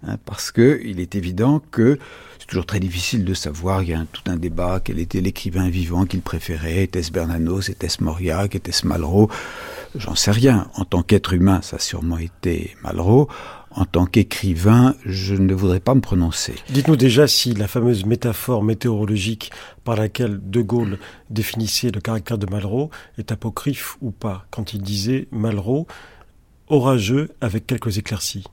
Hein, 0.06 0.18
parce 0.26 0.52
que 0.52 0.82
il 0.86 1.00
est 1.00 1.16
évident 1.16 1.62
que 1.72 1.98
c'est 2.38 2.48
toujours 2.48 2.66
très 2.66 2.82
difficile 2.82 3.24
de 3.24 3.34
savoir, 3.34 3.84
il 3.84 3.90
y 3.90 3.94
a 3.94 4.06
tout 4.12 4.30
un 4.30 4.36
débat, 4.36 4.82
quel 4.84 5.00
était 5.00 5.22
l'écrivain 5.22 5.70
vivant 5.70 6.06
qu'il 6.06 6.22
préférait, 6.22 6.84
était-ce 6.84 7.10
Bernanos, 7.10 7.70
était-ce 7.70 8.04
Mauriac, 8.04 8.54
était-ce 8.54 8.86
Malraux, 8.86 9.30
j'en 9.96 10.16
sais 10.16 10.32
rien. 10.32 10.68
En 10.76 10.84
tant 10.84 11.04
qu'être 11.04 11.32
humain, 11.32 11.62
ça 11.62 11.78
a 11.78 11.80
sûrement 11.80 12.18
été 12.18 12.76
Malraux 12.84 13.30
en 13.76 13.86
tant 13.86 14.06
qu'écrivain, 14.06 14.96
je 15.06 15.36
ne 15.36 15.54
voudrais 15.54 15.80
pas 15.80 15.96
me 15.96 16.02
prononcer. 16.02 16.56
Dites-nous 16.70 16.96
déjà 16.96 17.28
si 17.28 17.54
la 17.54 17.68
fameuse 17.68 18.06
métaphore 18.06 18.64
météorologique 18.64 19.52
par 19.84 19.96
laquelle 19.96 20.40
De 20.42 20.62
Gaulle 20.62 21.00
définissait 21.30 21.92
le 21.92 22.02
caractère 22.02 22.38
de 22.38 22.46
Malraux 22.46 22.90
est 23.18 23.32
apocryphe 23.32 23.98
ou 24.02 24.12
pas, 24.12 24.46
quand 24.52 24.74
il 24.74 24.82
disait 24.82 25.28
Malraux 25.32 25.88
orageux 26.68 27.30
avec 27.42 27.68
quelques 27.68 27.98
éclaircies. 27.98 28.44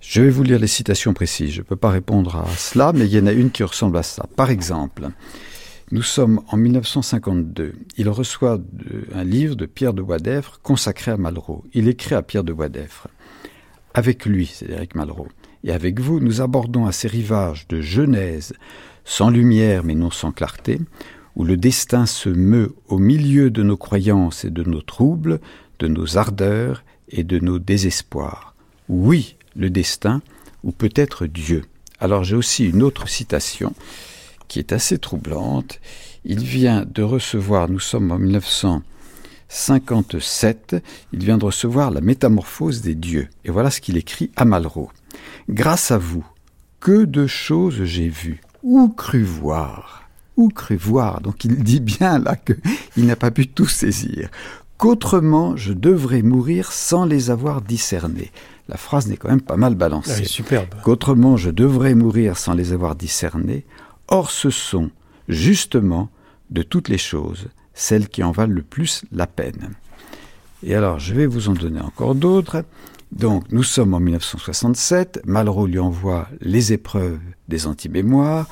Je 0.00 0.20
vais 0.20 0.30
vous 0.30 0.42
lire 0.42 0.58
les 0.58 0.66
citations 0.66 1.14
précises. 1.14 1.52
Je 1.52 1.60
ne 1.60 1.66
peux 1.66 1.76
pas 1.76 1.90
répondre 1.90 2.36
à 2.36 2.46
cela, 2.56 2.92
mais 2.92 3.06
il 3.06 3.14
y 3.14 3.20
en 3.20 3.26
a 3.26 3.32
une 3.32 3.50
qui 3.50 3.62
ressemble 3.62 3.96
à 3.96 4.02
ça. 4.02 4.26
Par 4.34 4.50
exemple, 4.50 5.08
nous 5.92 6.02
sommes 6.02 6.40
en 6.48 6.56
1952. 6.56 7.74
Il 7.98 8.08
reçoit 8.08 8.58
un 9.14 9.24
livre 9.24 9.54
de 9.54 9.66
Pierre 9.66 9.94
de 9.94 10.02
Boisdeffre 10.02 10.58
consacré 10.62 11.12
à 11.12 11.16
Malraux. 11.16 11.64
Il 11.72 11.86
écrit 11.86 12.14
à 12.14 12.22
Pierre 12.22 12.44
de 12.44 12.52
Boisdeffre. 12.52 13.08
Avec 13.94 14.24
lui, 14.24 14.50
c'est 14.52 14.70
Éric 14.70 14.94
Malraux, 14.94 15.28
et 15.64 15.72
avec 15.72 16.00
vous, 16.00 16.18
nous 16.18 16.40
abordons 16.40 16.86
à 16.86 16.92
ces 16.92 17.08
rivages 17.08 17.66
de 17.68 17.80
Genèse, 17.80 18.54
sans 19.04 19.30
lumière 19.30 19.84
mais 19.84 19.94
non 19.94 20.10
sans 20.10 20.32
clarté, 20.32 20.80
où 21.36 21.44
le 21.44 21.56
destin 21.56 22.06
se 22.06 22.28
meut 22.28 22.74
au 22.88 22.98
milieu 22.98 23.50
de 23.50 23.62
nos 23.62 23.76
croyances 23.76 24.44
et 24.44 24.50
de 24.50 24.62
nos 24.64 24.82
troubles, 24.82 25.40
de 25.78 25.88
nos 25.88 26.16
ardeurs 26.16 26.84
et 27.08 27.24
de 27.24 27.38
nos 27.38 27.58
désespoirs. 27.58 28.54
Oui, 28.88 29.36
le 29.56 29.70
destin, 29.70 30.22
ou 30.64 30.72
peut-être 30.72 31.26
Dieu. 31.26 31.64
Alors 32.00 32.24
j'ai 32.24 32.36
aussi 32.36 32.68
une 32.68 32.82
autre 32.82 33.08
citation 33.08 33.74
qui 34.48 34.58
est 34.58 34.72
assez 34.72 34.98
troublante. 34.98 35.80
Il 36.24 36.40
vient 36.40 36.84
de 36.84 37.02
recevoir, 37.02 37.68
nous 37.68 37.80
sommes 37.80 38.10
en 38.10 38.18
1900, 38.18 38.82
57, 39.54 40.76
il 41.12 41.22
vient 41.22 41.36
de 41.36 41.44
recevoir 41.44 41.90
la 41.90 42.00
métamorphose 42.00 42.80
des 42.80 42.94
dieux. 42.94 43.28
Et 43.44 43.50
voilà 43.50 43.70
ce 43.70 43.82
qu'il 43.82 43.98
écrit 43.98 44.30
à 44.34 44.46
Malraux. 44.46 44.90
Grâce 45.50 45.90
à 45.90 45.98
vous, 45.98 46.24
que 46.80 47.04
de 47.04 47.26
choses 47.26 47.84
j'ai 47.84 48.08
vues, 48.08 48.40
ou 48.62 48.88
cru 48.88 49.22
voir, 49.22 50.08
ou 50.38 50.48
cru 50.48 50.76
voir? 50.76 51.20
Donc 51.20 51.44
il 51.44 51.62
dit 51.62 51.80
bien 51.80 52.18
là 52.18 52.34
qu'il 52.34 53.04
n'a 53.04 53.14
pas 53.14 53.30
pu 53.30 53.46
tout 53.46 53.68
saisir. 53.68 54.30
Qu'autrement 54.78 55.54
je 55.54 55.74
devrais 55.74 56.22
mourir 56.22 56.72
sans 56.72 57.04
les 57.04 57.28
avoir 57.28 57.60
discernés. 57.60 58.32
La 58.68 58.78
phrase 58.78 59.06
n'est 59.06 59.18
quand 59.18 59.28
même 59.28 59.42
pas 59.42 59.58
mal 59.58 59.74
balancée. 59.74 60.24
superbe. 60.24 60.74
Qu'autrement 60.82 61.36
je 61.36 61.50
devrais 61.50 61.94
mourir 61.94 62.38
sans 62.38 62.54
les 62.54 62.72
avoir 62.72 62.96
discernés. 62.96 63.66
Or 64.08 64.30
ce 64.30 64.48
sont, 64.48 64.90
justement, 65.28 66.08
de 66.48 66.62
toutes 66.62 66.88
les 66.88 66.98
choses, 66.98 67.48
celles 67.74 68.08
qui 68.08 68.22
en 68.22 68.32
valent 68.32 68.54
le 68.54 68.62
plus 68.62 69.04
la 69.12 69.26
peine. 69.26 69.74
Et 70.62 70.74
alors, 70.74 70.98
je 70.98 71.14
vais 71.14 71.26
vous 71.26 71.48
en 71.48 71.54
donner 71.54 71.80
encore 71.80 72.14
d'autres. 72.14 72.64
Donc, 73.10 73.50
nous 73.50 73.62
sommes 73.62 73.94
en 73.94 74.00
1967, 74.00 75.22
Malraux 75.26 75.66
lui 75.66 75.78
envoie 75.78 76.28
les 76.40 76.72
épreuves 76.72 77.18
des 77.48 77.66
anti-mémoires. 77.66 78.48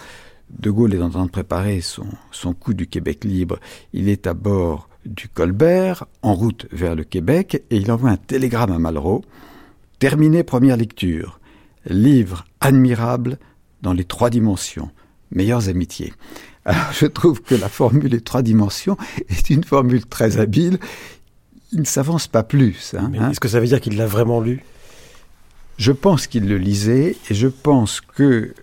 De 0.51 0.71
Gaulle 0.71 0.95
est 0.95 1.03
en 1.03 1.11
train 1.11 1.25
de 1.25 1.31
préparer 1.31 1.81
son, 1.81 2.07
son 2.31 2.53
coup 2.53 2.75
du 2.75 2.87
Québec 2.87 3.25
libre. 3.25 3.59
Il 3.93 4.09
est 4.09 4.27
à 4.27 4.35
bord 4.35 4.89
du 5.07 5.29
Colbert, 5.29 6.05
en 6.23 6.35
route 6.35 6.67
vers 6.73 6.95
le 6.95 7.05
Québec, 7.05 7.63
et 7.71 7.77
il 7.77 7.91
envoie 7.91 8.11
un 8.11 8.17
télégramme 8.17 8.73
à 8.73 8.79
Malraux. 8.79 9.23
Terminé 9.99 10.43
première 10.43 10.77
lecture. 10.77 11.41
Livre 11.87 12.45
admirable 12.61 13.39
dans 13.81 13.93
les 13.93 14.05
trois 14.05 14.29
dimensions. 14.29 14.91
Meilleures 15.31 15.69
amitiés. 15.69 16.13
Alors 16.65 16.93
je 16.93 17.07
trouve 17.07 17.43
que 17.43 17.55
la 17.55 17.69
formule 17.69 18.11
les 18.11 18.21
trois 18.21 18.43
dimensions 18.43 18.97
est 19.29 19.51
une 19.51 19.65
formule 19.65 20.07
très 20.07 20.39
habile. 20.39 20.79
Il 21.73 21.81
ne 21.81 21.85
s'avance 21.85 22.27
pas 22.27 22.43
plus. 22.43 22.95
Hein, 22.99 23.13
hein. 23.19 23.31
Est-ce 23.31 23.41
que 23.41 23.49
ça 23.49 23.61
veut 23.61 23.67
dire 23.67 23.81
qu'il 23.81 23.97
l'a 23.97 24.07
vraiment 24.07 24.41
lu? 24.41 24.63
Je 25.79 25.93
pense 25.93 26.27
qu'il 26.27 26.47
le 26.49 26.59
lisait 26.59 27.17
et 27.31 27.35
je 27.35 27.47
pense 27.49 28.01
que 28.01 28.55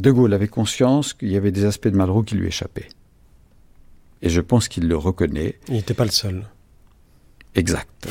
De 0.00 0.10
Gaulle 0.10 0.34
avait 0.34 0.48
conscience 0.48 1.12
qu'il 1.14 1.30
y 1.30 1.36
avait 1.36 1.52
des 1.52 1.64
aspects 1.64 1.88
de 1.88 1.96
Malraux 1.96 2.22
qui 2.22 2.34
lui 2.34 2.48
échappaient. 2.48 2.88
Et 4.22 4.28
je 4.30 4.40
pense 4.40 4.68
qu'il 4.68 4.88
le 4.88 4.96
reconnaît. 4.96 5.58
Il 5.68 5.74
n'était 5.74 5.94
pas 5.94 6.04
le 6.04 6.10
seul. 6.10 6.44
Exact. 7.54 8.08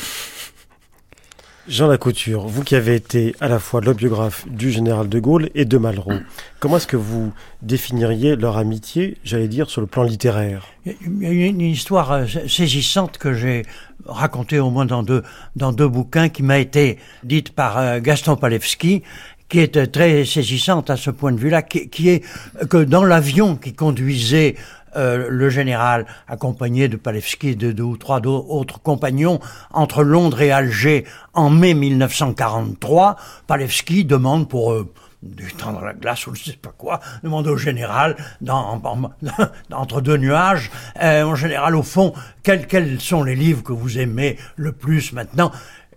Jean 1.66 1.86
Lacouture, 1.86 2.46
vous 2.46 2.62
qui 2.62 2.74
avez 2.74 2.94
été 2.94 3.34
à 3.40 3.48
la 3.48 3.58
fois 3.58 3.80
le 3.80 3.94
biographe 3.94 4.46
du 4.48 4.70
général 4.70 5.08
de 5.08 5.18
Gaulle 5.18 5.48
et 5.54 5.64
de 5.64 5.78
Malraux, 5.78 6.12
comment 6.60 6.76
est-ce 6.76 6.86
que 6.86 6.98
vous 6.98 7.32
définiriez 7.62 8.36
leur 8.36 8.58
amitié, 8.58 9.16
j'allais 9.24 9.48
dire, 9.48 9.70
sur 9.70 9.80
le 9.80 9.86
plan 9.86 10.02
littéraire? 10.02 10.66
Il 10.84 11.22
y 11.22 11.42
a 11.42 11.46
une 11.46 11.62
histoire 11.62 12.12
euh, 12.12 12.26
saisissante 12.48 13.16
que 13.16 13.32
j'ai 13.32 13.64
racontée 14.04 14.58
au 14.58 14.68
moins 14.68 14.84
dans 14.84 15.02
deux, 15.02 15.22
dans 15.56 15.72
deux 15.72 15.88
bouquins 15.88 16.28
qui 16.28 16.42
m'a 16.42 16.58
été 16.58 16.98
dite 17.22 17.52
par 17.52 17.78
euh, 17.78 17.98
Gaston 17.98 18.36
Palevski 18.36 19.02
qui 19.48 19.60
est 19.60 19.76
euh, 19.78 19.86
très 19.86 20.26
saisissante 20.26 20.90
à 20.90 20.98
ce 20.98 21.10
point 21.10 21.32
de 21.32 21.38
vue-là, 21.38 21.62
qui, 21.62 22.08
est 22.08 22.22
que 22.68 22.84
dans 22.84 23.04
l'avion 23.04 23.56
qui 23.56 23.72
conduisait 23.72 24.56
euh, 24.96 25.28
le 25.28 25.50
général, 25.50 26.06
accompagné 26.28 26.88
de 26.88 26.96
Palevski 26.96 27.48
et 27.50 27.54
de 27.54 27.72
deux 27.72 27.82
ou 27.82 27.96
trois 27.96 28.20
autres 28.20 28.80
compagnons, 28.80 29.40
entre 29.72 30.02
Londres 30.02 30.40
et 30.42 30.52
Alger 30.52 31.04
en 31.32 31.50
mai 31.50 31.74
1943, 31.74 33.16
Palevski 33.46 34.04
demande 34.04 34.48
pour 34.48 34.72
euh, 34.72 34.92
détendre 35.24 35.80
la 35.80 35.94
glace 35.94 36.26
ou 36.26 36.34
je 36.34 36.44
sais 36.44 36.56
pas 36.56 36.72
quoi, 36.76 37.00
demande 37.22 37.46
au 37.46 37.56
général, 37.56 38.16
dans, 38.40 38.80
entre 39.72 40.00
deux 40.00 40.16
nuages, 40.16 40.70
euh, 41.02 41.24
en 41.24 41.34
général, 41.34 41.74
au 41.76 41.82
fond, 41.82 42.12
quels, 42.42 42.66
quels 42.66 43.00
sont 43.00 43.22
les 43.22 43.34
livres 43.34 43.62
que 43.62 43.72
vous 43.72 43.98
aimez 43.98 44.38
le 44.56 44.72
plus 44.72 45.12
maintenant? 45.12 45.50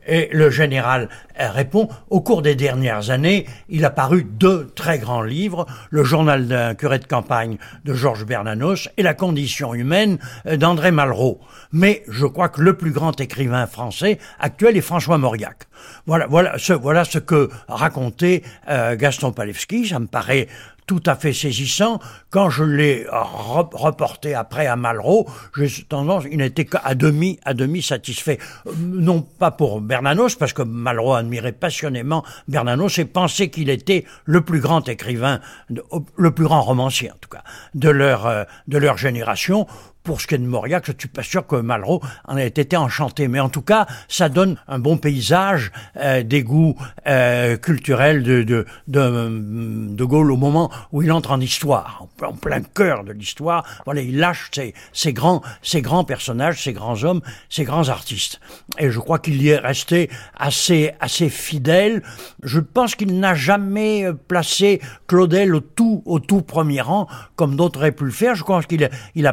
Et 0.07 0.29
le 0.31 0.49
général 0.49 1.09
répond, 1.37 1.89
au 2.09 2.21
cours 2.21 2.41
des 2.41 2.55
dernières 2.55 3.11
années, 3.11 3.45
il 3.69 3.85
a 3.85 3.89
paru 3.89 4.23
deux 4.23 4.67
très 4.75 4.97
grands 4.99 5.21
livres, 5.21 5.65
Le 5.89 6.03
journal 6.03 6.47
d'un 6.47 6.75
curé 6.75 6.99
de 6.99 7.05
campagne 7.05 7.57
de 7.85 7.93
Georges 7.93 8.25
Bernanos 8.25 8.89
et 8.97 9.03
La 9.03 9.13
condition 9.13 9.73
humaine 9.73 10.17
d'André 10.45 10.91
Malraux. 10.91 11.39
Mais 11.71 12.03
je 12.07 12.25
crois 12.25 12.49
que 12.49 12.61
le 12.61 12.75
plus 12.75 12.91
grand 12.91 13.19
écrivain 13.19 13.67
français 13.67 14.17
actuel 14.39 14.77
est 14.77 14.81
François 14.81 15.17
Mauriac. 15.17 15.67
Voilà, 16.05 16.27
voilà 16.27 16.57
ce, 16.57 16.73
voilà 16.73 17.03
ce 17.03 17.19
que 17.19 17.49
racontait 17.67 18.43
euh, 18.69 18.95
Gaston 18.95 19.31
Palevski. 19.31 19.87
Ça 19.87 19.99
me 19.99 20.07
paraît 20.07 20.47
tout 20.87 21.03
à 21.05 21.15
fait 21.15 21.33
saisissant. 21.33 21.99
Quand 22.31 22.49
je 22.49 22.63
l'ai 22.63 23.05
reporté 23.11 24.33
après 24.33 24.65
à 24.65 24.75
Malraux, 24.75 25.29
j'ai 25.55 25.83
tendance, 25.83 26.23
il 26.31 26.37
n'était 26.37 26.65
qu'à 26.65 26.95
demi, 26.95 27.39
à 27.43 27.53
demi 27.53 27.83
satisfait. 27.83 28.39
Euh, 28.65 28.71
non 28.79 29.21
pas 29.21 29.51
pour 29.51 29.81
Bernanos, 29.81 30.35
parce 30.35 30.53
que 30.53 30.63
Malraux 30.63 31.13
admirait 31.13 31.51
passionnément 31.51 32.23
Bernanos 32.47 32.97
et 32.97 33.05
pensait 33.05 33.49
qu'il 33.49 33.69
était 33.69 34.05
le 34.25 34.41
plus 34.41 34.61
grand 34.61 34.87
écrivain, 34.87 35.41
le 36.15 36.31
plus 36.31 36.45
grand 36.45 36.61
romancier 36.61 37.11
en 37.11 37.17
tout 37.19 37.29
cas, 37.29 37.43
de 37.75 37.89
leur, 37.89 38.25
euh, 38.25 38.43
de 38.67 38.77
leur 38.77 38.97
génération 38.97 39.67
pour 40.07 40.21
ce 40.21 40.27
qui 40.27 40.35
est 40.35 40.37
de 40.37 40.45
Mauriac, 40.45 40.85
je 40.85 40.93
ne 40.93 40.97
suis 40.97 41.09
pas 41.09 41.21
sûr 41.21 41.45
que 41.45 41.57
Malraux 41.57 42.01
en 42.23 42.37
ait 42.37 42.47
été 42.47 42.77
enchanté. 42.77 43.27
Mais 43.27 43.41
en 43.41 43.49
tout 43.49 43.61
cas, 43.61 43.87
ça 44.07 44.29
donne 44.29 44.55
un 44.69 44.79
bon 44.79 44.95
paysage 44.95 45.73
euh, 45.97 46.23
des 46.23 46.43
goûts 46.43 46.77
euh, 47.07 47.57
culturels 47.57 48.23
de, 48.23 48.43
de, 48.43 48.65
de, 48.87 49.93
de, 49.93 50.05
Gaulle 50.05 50.31
au 50.31 50.37
moment 50.37 50.71
où 50.93 51.01
il 51.01 51.11
entre 51.11 51.31
en 51.31 51.41
histoire, 51.41 52.07
en, 52.21 52.31
plein 52.31 52.61
cœur 52.61 53.03
de 53.03 53.11
l'histoire. 53.11 53.65
Voilà, 53.83 53.99
il 53.99 54.17
lâche 54.17 54.49
ses, 54.53 54.73
ses, 54.93 55.11
grands, 55.11 55.41
ses 55.61 55.81
grands 55.81 56.05
personnages, 56.05 56.63
ses 56.63 56.71
grands 56.71 57.03
hommes, 57.03 57.19
ses 57.49 57.65
grands 57.65 57.89
artistes. 57.89 58.39
Et 58.79 58.89
je 58.89 58.99
crois 58.99 59.19
qu'il 59.19 59.41
y 59.41 59.49
est 59.49 59.57
resté 59.57 60.09
assez, 60.37 60.93
assez 61.01 61.27
fidèle. 61.27 62.01
Je 62.43 62.61
pense 62.61 62.95
qu'il 62.95 63.19
n'a 63.19 63.35
jamais 63.35 64.05
euh, 64.05 64.13
placé 64.13 64.79
Claudel 65.05 65.53
au 65.53 65.59
tout, 65.59 66.01
au 66.05 66.19
tout 66.19 66.43
premier 66.43 66.79
rang, 66.79 67.09
comme 67.35 67.57
d'autres 67.57 67.79
auraient 67.79 67.91
pu 67.91 68.05
le 68.05 68.11
faire. 68.11 68.35
Je 68.35 68.45
pense 68.45 68.65
qu'il 68.67 68.85
a, 68.85 68.89
il 69.15 69.27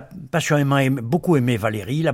a 0.73 0.75
passionnément 0.75 1.03
beaucoup 1.03 1.37
aimé 1.37 1.57
Valérie, 1.57 2.05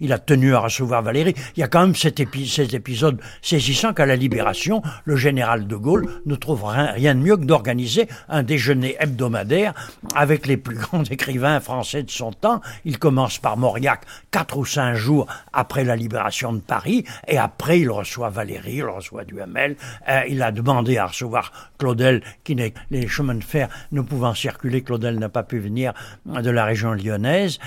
il 0.00 0.12
a, 0.12 0.18
tenu 0.18 0.54
à 0.54 0.60
recevoir 0.60 1.02
Valérie. 1.02 1.34
Il 1.56 1.60
y 1.60 1.62
a 1.62 1.68
quand 1.68 1.80
même 1.80 1.94
cet, 1.94 2.22
cet 2.46 2.74
épisode 2.74 3.20
saisissant 3.42 3.92
qu'à 3.92 4.06
la 4.06 4.16
Libération, 4.16 4.82
le 5.04 5.16
général 5.16 5.66
de 5.66 5.76
Gaulle 5.76 6.08
ne 6.26 6.34
trouve 6.34 6.64
rien, 6.64 7.14
de 7.14 7.20
mieux 7.20 7.36
que 7.36 7.44
d'organiser 7.44 8.08
un 8.28 8.42
déjeuner 8.42 8.96
hebdomadaire 9.00 9.74
avec 10.14 10.46
les 10.46 10.56
plus 10.56 10.76
grands 10.78 11.04
écrivains 11.04 11.60
français 11.60 12.02
de 12.02 12.10
son 12.10 12.32
temps. 12.32 12.60
Il 12.84 12.98
commence 12.98 13.38
par 13.38 13.56
Mauriac, 13.56 14.02
quatre 14.30 14.56
ou 14.56 14.64
cinq 14.64 14.94
jours 14.94 15.26
après 15.52 15.84
la 15.84 15.96
libération 15.96 16.52
de 16.52 16.60
Paris, 16.60 17.04
et 17.26 17.38
après 17.38 17.80
il 17.80 17.90
reçoit 17.90 18.30
Valérie, 18.30 18.76
il 18.76 18.84
reçoit 18.84 19.24
Duhamel. 19.24 19.76
Euh, 20.08 20.22
il 20.28 20.42
a 20.42 20.52
demandé 20.52 20.98
à 20.98 21.06
recevoir 21.06 21.52
Claudel, 21.78 22.22
qui 22.44 22.54
n'est 22.54 22.74
les 22.90 23.08
chemins 23.08 23.34
de 23.34 23.44
fer 23.44 23.68
ne 23.92 24.00
pouvant 24.00 24.34
circuler, 24.34 24.82
Claudel 24.82 25.18
n'a 25.18 25.28
pas 25.28 25.42
pu 25.42 25.58
venir 25.58 25.92
de 26.26 26.50
la 26.50 26.64
région 26.64 26.92
lyonnaise. 26.92 27.58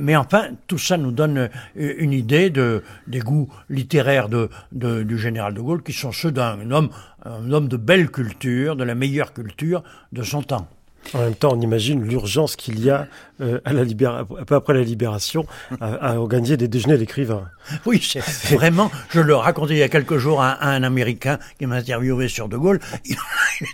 Mais 0.00 0.16
enfin, 0.16 0.50
tout 0.66 0.78
ça 0.78 0.96
nous 0.96 1.12
donne 1.12 1.38
euh, 1.38 1.48
une 1.74 2.12
idée 2.12 2.50
de, 2.50 2.82
des 3.06 3.20
goûts 3.20 3.48
littéraires 3.68 4.28
du 4.72 5.18
général 5.18 5.54
de 5.54 5.60
Gaulle, 5.60 5.82
qui 5.82 5.92
sont 5.92 6.12
ceux 6.12 6.32
d'un 6.32 6.70
homme, 6.70 6.90
un 7.24 7.52
homme 7.52 7.68
de 7.68 7.76
belle 7.76 8.10
culture, 8.10 8.76
de 8.76 8.84
la 8.84 8.94
meilleure 8.94 9.32
culture 9.32 9.82
de 10.12 10.22
son 10.22 10.42
temps. 10.42 10.68
En 11.14 11.20
même 11.20 11.34
temps, 11.34 11.52
on 11.54 11.60
imagine 11.60 12.04
l'urgence 12.04 12.56
qu'il 12.56 12.84
y 12.84 12.90
a 12.90 13.06
euh, 13.40 13.60
à 13.64 13.72
la 13.72 13.82
un 13.82 14.24
peu 14.24 14.54
après 14.54 14.74
la 14.74 14.82
libération 14.82 15.46
à, 15.80 16.18
organiser 16.18 16.56
des 16.56 16.68
déjeuners 16.68 16.98
d'écrivains. 16.98 17.48
Oui, 17.86 18.00
c'est 18.02 18.54
vraiment. 18.54 18.90
Je 19.10 19.20
le 19.20 19.34
racontais 19.34 19.74
il 19.74 19.78
y 19.78 19.82
a 19.82 19.88
quelques 19.88 20.18
jours 20.18 20.42
à, 20.42 20.62
un 20.66 20.82
Américain 20.82 21.38
qui 21.58 21.66
m'a 21.66 21.76
interviewé 21.76 22.28
sur 22.28 22.48
De 22.48 22.56
Gaulle. 22.56 22.80
Il, 23.06 23.16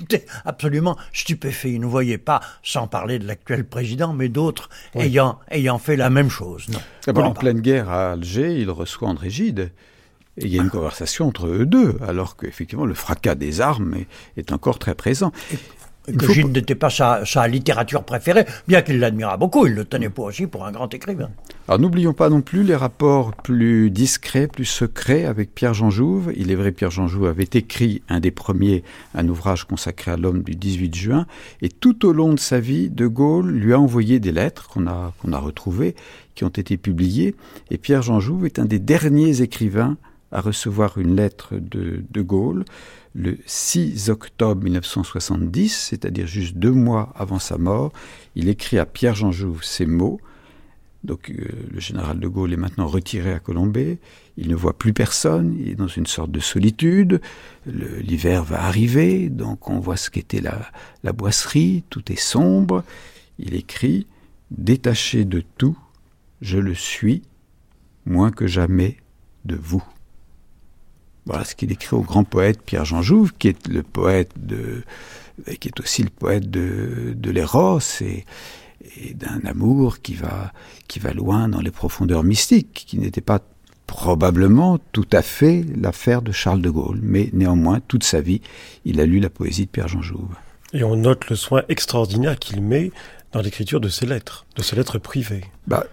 était 0.03 0.27
absolument 0.45 0.97
stupéfait. 1.13 1.73
Il 1.73 1.81
ne 1.81 1.87
voyait 1.87 2.19
pas, 2.19 2.41
sans 2.63 2.87
parler 2.87 3.19
de 3.19 3.27
l'actuel 3.27 3.65
président, 3.65 4.13
mais 4.13 4.29
d'autres 4.29 4.69
ayant 4.95 5.39
ayant 5.51 5.79
fait 5.79 5.97
la 5.97 6.11
même 6.11 6.31
chose. 6.31 6.67
Non. 6.69 7.21
en 7.21 7.33
pleine 7.33 7.61
guerre 7.61 7.91
à 7.91 8.13
Alger, 8.13 8.59
il 8.59 8.71
reçoit 8.71 9.09
André 9.09 9.31
Gide. 9.31 9.73
Et 10.37 10.47
il 10.47 10.49
y 10.49 10.59
a 10.59 10.63
une 10.63 10.71
conversation 10.71 11.29
entre 11.29 11.47
eux 11.47 11.65
deux, 11.65 11.97
alors 12.05 12.37
qu'effectivement 12.37 12.87
le 12.87 12.95
fracas 12.95 13.37
des 13.37 13.61
armes 13.61 13.95
est, 13.95 14.09
est 14.37 14.53
encore 14.53 14.81
très 14.81 14.97
présent 14.97 15.31
que 16.07 16.33
Gide 16.33 16.55
n'était 16.55 16.75
pas 16.75 16.91
sa, 16.91 17.25
sa, 17.25 17.49
littérature 17.49 18.05
préférée, 18.05 18.45
bien 18.69 18.83
qu'il 18.83 18.99
l'admirât 18.99 19.37
beaucoup, 19.37 19.67
il 19.67 19.75
le 19.75 19.85
tenait 19.85 20.11
pas 20.11 20.25
aussi 20.25 20.47
pour 20.47 20.67
un 20.67 20.73
grand 20.73 20.93
écrivain. 20.93 21.31
Alors 21.67 21.81
n'oublions 21.81 22.13
pas 22.13 22.29
non 22.29 22.43
plus 22.43 22.63
les 22.63 22.77
rapports 22.77 23.35
plus 23.35 23.91
discrets, 23.91 24.47
plus 24.47 24.67
secrets 24.67 25.25
avec 25.25 25.55
Pierre-Jean 25.55 25.91
Jouve. 25.91 26.33
Il 26.37 26.51
est 26.51 26.55
vrai, 26.55 26.73
Pierre-Jean 26.73 27.09
Jouve 27.09 27.27
avait 27.27 27.49
écrit 27.55 28.03
un 28.09 28.21
des 28.21 28.31
premiers, 28.31 28.85
un 29.15 29.27
ouvrage 29.29 29.65
consacré 29.65 30.11
à 30.11 30.17
l'homme 30.17 30.43
du 30.43 30.55
18 30.55 30.95
juin, 30.95 31.27
et 31.63 31.71
tout 31.71 32.05
au 32.07 32.13
long 32.13 32.35
de 32.35 32.41
sa 32.41 32.61
vie, 32.61 32.91
De 32.91 33.07
Gaulle 33.07 33.51
lui 33.51 33.73
a 33.73 33.81
envoyé 33.81 34.21
des 34.21 34.33
lettres 34.33 34.69
qu'on 34.69 34.87
a, 34.87 35.13
qu'on 35.21 35.33
a 35.33 35.39
retrouvées, 35.39 35.95
qui 36.35 36.45
ont 36.45 36.49
été 36.49 36.77
publiées, 36.77 37.35
et 37.71 37.79
Pierre-Jean 37.79 38.21
Jouve 38.21 38.45
est 38.45 38.59
un 38.59 38.67
des 38.67 38.79
derniers 38.79 39.41
écrivains 39.41 39.97
à 40.33 40.41
recevoir 40.41 40.99
une 40.99 41.17
lettre 41.17 41.55
de 41.55 42.03
De 42.11 42.21
Gaulle 42.23 42.65
le 43.15 43.39
6 43.47 44.11
octobre 44.11 44.63
1970, 44.63 45.89
c'est-à-dire 45.91 46.27
juste 46.27 46.57
deux 46.57 46.73
mois 46.73 47.13
avant 47.15 47.39
sa 47.39 47.59
mort, 47.59 47.93
il 48.35 48.49
écrit 48.49 48.79
à 48.79 48.87
Pierre-Jean 48.87 49.31
Jouve 49.31 49.63
ces 49.63 49.87
mots. 49.87 50.21
Donc 51.05 51.31
euh, 51.31 51.49
le 51.71 51.81
général 51.81 52.19
de 52.19 52.27
Gaulle 52.27 52.53
est 52.53 52.59
maintenant 52.59 52.87
retiré 52.87 53.33
à 53.33 53.39
Colombey, 53.39 53.99
il 54.37 54.49
ne 54.49 54.55
voit 54.55 54.77
plus 54.77 54.93
personne, 54.93 55.55
il 55.61 55.69
est 55.69 55.75
dans 55.75 55.87
une 55.87 56.07
sorte 56.07 56.31
de 56.31 56.41
solitude, 56.41 57.21
l'hiver 57.67 58.43
va 58.43 58.65
arriver, 58.65 59.29
donc 59.29 59.69
on 59.69 59.79
voit 59.79 59.99
ce 59.99 60.11
qu'était 60.11 60.41
la, 60.41 60.63
la 61.03 61.13
boisserie, 61.13 61.85
tout 61.91 62.11
est 62.11 62.21
sombre. 62.21 62.83
Il 63.39 63.55
écrit 63.55 64.07
Détaché 64.51 65.25
de 65.25 65.43
tout, 65.59 65.77
je 66.41 66.59
le 66.59 66.75
suis, 66.75 67.23
moins 68.07 68.31
que 68.31 68.47
jamais 68.47 68.99
de 69.45 69.57
vous. 69.57 69.85
Voilà 71.27 71.45
ce 71.45 71.55
qu'il 71.55 71.73
écrit 71.73 71.97
au 71.97 72.03
grand 72.03 72.25
poète 72.25 72.61
Pierre-Jean 72.63 73.03
Jouve, 73.03 73.33
qui 73.39 73.49
est 73.49 73.69
le 73.69 73.83
poète 73.83 74.31
de, 74.37 74.83
qui 75.61 75.69
est 75.69 75.81
aussi 75.81 76.03
le 76.03 76.11
poète 76.11 76.51
de, 76.51 77.15
de 77.17 77.31
l'éros 77.31 77.81
et, 78.01 78.25
et 79.01 79.15
d'un 79.15 79.41
amour 79.45 80.01
qui 80.01 80.15
va, 80.15 80.53
qui 80.89 80.99
va 80.99 81.13
loin 81.13 81.49
dans 81.49 81.61
les 81.61 81.71
profondeurs 81.71 82.25
mystiques, 82.25 82.85
qui 82.87 82.99
n'était 82.99 83.21
pas 83.21 83.41
probablement 83.87 84.79
tout 84.93 85.07
à 85.13 85.23
fait 85.23 85.65
l'affaire 85.77 86.23
de 86.23 86.33
Charles 86.33 86.63
de 86.63 86.71
Gaulle, 86.71 87.01
mais 87.03 87.31
néanmoins, 87.33 87.81
toute 87.87 88.05
sa 88.05 88.21
vie, 88.21 88.41
il 88.85 89.01
a 89.01 89.07
lu 89.07 89.21
la 89.21 89.31
poésie 89.31 89.67
de 89.67 89.71
Pierre-Jean 89.71 90.03
Jouve. 90.03 90.35
Et 90.73 90.83
on 90.83 90.97
note 90.97 91.29
le 91.31 91.37
soin 91.37 91.63
extraordinaire 91.69 92.39
qu'il 92.39 92.61
met 92.61 92.91
dans 93.33 93.41
l'écriture 93.41 93.81
de 93.81 93.89
ses 93.89 94.07
lettres, 94.07 94.47
de 94.57 94.63
ses 94.63 94.77
lettres 94.77 94.99
privées. 94.99 95.45
Bah, 95.67 95.85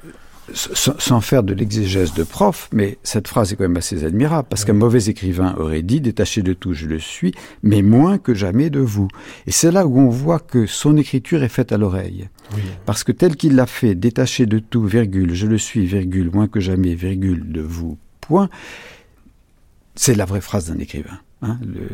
sans 0.53 1.21
faire 1.21 1.43
de 1.43 1.53
l'exégèse 1.53 2.13
de 2.13 2.23
prof, 2.23 2.69
mais 2.73 2.97
cette 3.03 3.27
phrase 3.27 3.53
est 3.53 3.55
quand 3.55 3.63
même 3.63 3.77
assez 3.77 4.03
admirable, 4.03 4.47
parce 4.49 4.65
qu'un 4.65 4.73
mauvais 4.73 5.05
écrivain 5.05 5.55
aurait 5.57 5.81
dit, 5.81 6.01
détaché 6.01 6.41
de 6.41 6.53
tout, 6.53 6.73
je 6.73 6.87
le 6.87 6.99
suis, 6.99 7.33
mais 7.63 7.81
moins 7.81 8.17
que 8.17 8.33
jamais 8.33 8.69
de 8.69 8.79
vous. 8.79 9.07
Et 9.47 9.51
c'est 9.51 9.71
là 9.71 9.85
où 9.85 9.99
on 9.99 10.09
voit 10.09 10.39
que 10.39 10.65
son 10.65 10.97
écriture 10.97 11.43
est 11.43 11.49
faite 11.49 11.71
à 11.71 11.77
l'oreille. 11.77 12.29
Parce 12.85 13.03
que 13.03 13.11
tel 13.11 13.35
qu'il 13.35 13.55
l'a 13.55 13.65
fait, 13.65 13.95
détaché 13.95 14.45
de 14.45 14.59
tout, 14.59 14.83
virgule, 14.83 15.33
je 15.33 15.47
le 15.47 15.57
suis, 15.57 15.85
virgule, 15.85 16.31
moins 16.31 16.47
que 16.47 16.59
jamais, 16.59 16.95
virgule, 16.95 17.51
de 17.51 17.61
vous, 17.61 17.97
point, 18.19 18.49
c'est 19.95 20.15
la 20.15 20.25
vraie 20.25 20.41
phrase 20.41 20.69
d'un 20.69 20.79
écrivain. 20.79 21.19
Hein, 21.41 21.59
le, 21.65 21.87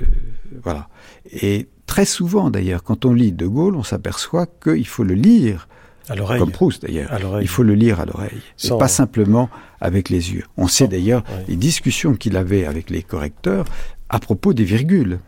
voilà. 0.63 0.89
Et 1.31 1.67
très 1.85 2.05
souvent, 2.05 2.49
d'ailleurs, 2.49 2.83
quand 2.83 3.05
on 3.05 3.13
lit 3.13 3.31
De 3.31 3.47
Gaulle, 3.47 3.75
on 3.75 3.83
s'aperçoit 3.83 4.45
qu'il 4.45 4.87
faut 4.87 5.03
le 5.03 5.15
lire 5.15 5.67
à 6.09 6.15
l'oreille. 6.15 6.39
Comme 6.39 6.51
Proust 6.51 6.83
d'ailleurs. 6.83 7.09
Il 7.41 7.47
faut 7.47 7.63
le 7.63 7.73
lire 7.73 7.99
à 7.99 8.05
l'oreille. 8.05 8.41
Et 8.63 8.69
pas 8.69 8.87
simplement 8.87 9.49
avec 9.81 10.09
les 10.09 10.33
yeux. 10.33 10.43
On 10.57 10.67
sait 10.67 10.87
d'ailleurs 10.87 11.23
les 11.47 11.55
discussions 11.55 12.15
qu'il 12.15 12.37
avait 12.37 12.65
avec 12.65 12.89
les 12.89 13.03
correcteurs 13.03 13.65
à 14.09 14.19
propos 14.19 14.53
des 14.53 14.63
virgules. 14.63 15.19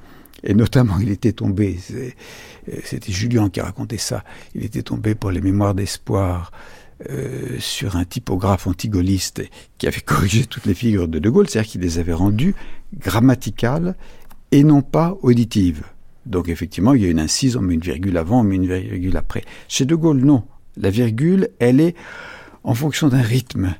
Et 0.44 0.54
notamment, 0.54 1.00
il 1.00 1.10
était 1.10 1.34
tombé, 1.34 1.78
c'était 2.86 3.12
Julien 3.12 3.50
qui 3.50 3.60
racontait 3.60 3.98
ça, 3.98 4.24
il 4.56 4.64
était 4.64 4.84
tombé 4.84 5.14
pour 5.14 5.32
les 5.32 5.42
mémoires 5.42 5.76
d'espoir 5.76 6.52
euh, 7.10 7.58
sur 7.60 7.96
un 7.96 8.04
typographe 8.04 8.68
antigoliste 8.68 9.42
qui 9.78 9.88
avait 9.88 10.02
corrigé 10.06 10.46
toutes 10.46 10.66
les 10.66 10.74
figures 10.74 11.08
de 11.08 11.20
De 11.20 11.30
Gaulle, 11.30 11.50
c'est-à-dire 11.50 11.72
qu'il 11.72 11.82
les 11.82 12.00
avait 12.00 12.14
rendues 12.14 12.56
grammaticales 12.98 13.96
et 14.52 14.64
non 14.64 14.82
pas 14.82 15.18
auditives. 15.22 15.84
Donc 16.26 16.50
effectivement, 16.50 16.94
il 16.94 17.02
y 17.02 17.06
a 17.06 17.10
une 17.10 17.20
incise, 17.20 17.56
on 17.56 17.62
met 17.62 17.74
une 17.74 17.80
virgule 17.80 18.18
avant, 18.18 18.42
on 18.42 18.44
met 18.44 18.56
une 18.56 18.68
virgule 18.68 19.16
après. 19.18 19.44
Chez 19.68 19.86
De 19.86 19.96
Gaulle, 19.96 20.20
non. 20.20 20.44
La 20.78 20.90
virgule, 20.90 21.50
elle 21.60 21.80
est 21.80 21.96
en 22.64 22.74
fonction 22.74 23.08
d'un 23.08 23.22
rythme, 23.22 23.74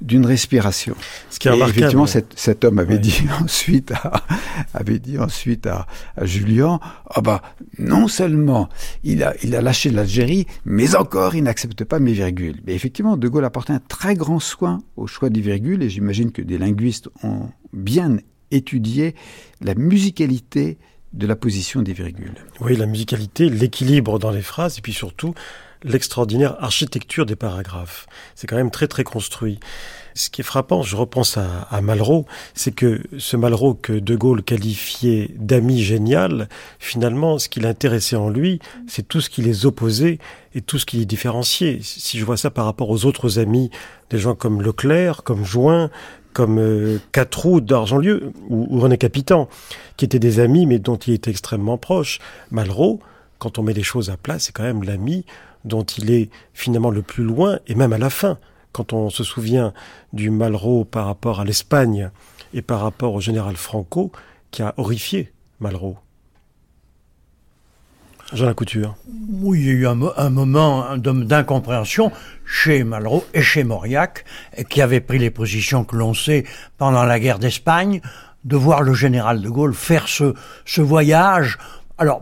d'une 0.00 0.26
respiration. 0.26 0.94
Ce 1.30 1.38
qui 1.38 1.48
est 1.48 1.50
remarquable. 1.50 1.78
Effectivement, 1.78 2.06
cet, 2.06 2.64
homme 2.64 2.78
avait 2.78 2.98
dit 2.98 3.22
ensuite 3.42 3.92
à, 3.92 4.24
avait 4.74 4.98
dit 4.98 5.18
ensuite 5.18 5.66
à, 5.66 5.86
Julien, 6.22 6.80
ah 7.10 7.20
bah 7.20 7.42
non 7.78 8.08
seulement 8.08 8.68
il 9.04 9.22
a, 9.22 9.34
il 9.42 9.54
a 9.54 9.62
lâché 9.62 9.90
l'Algérie, 9.90 10.46
mais 10.64 10.94
encore 10.96 11.34
il 11.34 11.44
n'accepte 11.44 11.84
pas 11.84 11.98
mes 11.98 12.12
virgules. 12.12 12.60
Mais 12.66 12.74
effectivement, 12.74 13.16
De 13.16 13.28
Gaulle 13.28 13.44
a 13.44 13.50
porté 13.50 13.72
un 13.72 13.80
très 13.80 14.14
grand 14.14 14.40
soin 14.40 14.82
au 14.96 15.06
choix 15.06 15.30
des 15.30 15.40
virgules, 15.40 15.82
et 15.82 15.90
j'imagine 15.90 16.32
que 16.32 16.42
des 16.42 16.58
linguistes 16.58 17.08
ont 17.22 17.48
bien 17.72 18.18
étudié 18.50 19.14
la 19.60 19.74
musicalité 19.74 20.78
de 21.12 21.26
la 21.26 21.36
position 21.36 21.82
des 21.82 21.94
virgules. 21.94 22.34
Oui, 22.60 22.76
la 22.76 22.86
musicalité, 22.86 23.48
l'équilibre 23.48 24.18
dans 24.18 24.30
les 24.30 24.42
phrases, 24.42 24.78
et 24.78 24.82
puis 24.82 24.92
surtout 24.92 25.34
l'extraordinaire 25.86 26.56
architecture 26.62 27.26
des 27.26 27.36
paragraphes. 27.36 28.06
C'est 28.34 28.46
quand 28.46 28.56
même 28.56 28.70
très 28.70 28.88
très 28.88 29.04
construit. 29.04 29.58
Ce 30.14 30.30
qui 30.30 30.40
est 30.40 30.44
frappant, 30.44 30.82
je 30.82 30.96
repense 30.96 31.36
à, 31.36 31.80
Malraux, 31.82 32.24
c'est 32.54 32.74
que 32.74 33.02
ce 33.18 33.36
Malraux 33.36 33.74
que 33.74 33.92
De 33.92 34.16
Gaulle 34.16 34.42
qualifiait 34.42 35.30
d'ami 35.36 35.82
génial, 35.82 36.48
finalement, 36.78 37.38
ce 37.38 37.50
qui 37.50 37.60
l'intéressait 37.60 38.16
en 38.16 38.30
lui, 38.30 38.58
c'est 38.86 39.06
tout 39.06 39.20
ce 39.20 39.28
qui 39.28 39.42
les 39.42 39.66
opposait 39.66 40.18
et 40.54 40.62
tout 40.62 40.78
ce 40.78 40.86
qui 40.86 40.96
les 40.96 41.04
différenciait. 41.04 41.80
Si 41.82 42.18
je 42.18 42.24
vois 42.24 42.38
ça 42.38 42.50
par 42.50 42.64
rapport 42.64 42.88
aux 42.88 43.04
autres 43.04 43.38
amis, 43.38 43.70
des 44.08 44.16
gens 44.18 44.34
comme 44.34 44.62
Leclerc, 44.62 45.22
comme 45.22 45.44
Join, 45.44 45.90
comme 46.32 46.58
euh, 46.58 46.98
Catroux 47.12 47.60
d'Argentlieu 47.60 48.32
ou, 48.48 48.66
ou 48.70 48.80
René 48.80 48.96
Capitan, 48.96 49.50
qui 49.98 50.06
étaient 50.06 50.18
des 50.18 50.40
amis 50.40 50.64
mais 50.64 50.78
dont 50.78 50.96
il 50.96 51.12
était 51.12 51.30
extrêmement 51.30 51.76
proche. 51.76 52.20
Malraux, 52.50 53.00
quand 53.38 53.58
on 53.58 53.62
met 53.62 53.74
les 53.74 53.82
choses 53.82 54.08
à 54.08 54.16
plat, 54.16 54.38
c'est 54.38 54.52
quand 54.52 54.62
même 54.62 54.82
l'ami 54.82 55.26
dont 55.66 55.84
il 55.84 56.10
est 56.10 56.30
finalement 56.54 56.90
le 56.90 57.02
plus 57.02 57.24
loin, 57.24 57.58
et 57.66 57.74
même 57.74 57.92
à 57.92 57.98
la 57.98 58.08
fin, 58.08 58.38
quand 58.72 58.92
on 58.92 59.10
se 59.10 59.24
souvient 59.24 59.72
du 60.12 60.30
Malraux 60.30 60.84
par 60.84 61.06
rapport 61.06 61.40
à 61.40 61.44
l'Espagne 61.44 62.10
et 62.54 62.62
par 62.62 62.80
rapport 62.80 63.14
au 63.14 63.20
général 63.20 63.56
Franco, 63.56 64.12
qui 64.50 64.62
a 64.62 64.74
horrifié 64.78 65.32
Malraux. 65.60 65.98
Jean 68.32 68.52
Couture. 68.54 68.96
Oui, 69.30 69.60
il 69.60 69.66
y 69.66 69.70
a 69.70 69.72
eu 69.72 69.86
un, 69.86 70.30
moment 70.30 70.96
d'incompréhension 70.96 72.10
chez 72.44 72.82
Malraux 72.82 73.24
et 73.34 73.42
chez 73.42 73.62
Mauriac, 73.62 74.24
qui 74.68 74.82
avait 74.82 75.00
pris 75.00 75.18
les 75.18 75.30
positions 75.30 75.84
que 75.84 75.96
l'on 75.96 76.12
sait 76.12 76.44
pendant 76.76 77.04
la 77.04 77.20
guerre 77.20 77.38
d'Espagne, 77.38 78.00
de 78.44 78.56
voir 78.56 78.82
le 78.82 78.94
général 78.94 79.40
de 79.40 79.48
Gaulle 79.48 79.74
faire 79.74 80.08
ce, 80.08 80.34
ce 80.64 80.80
voyage. 80.80 81.58
Alors, 81.98 82.20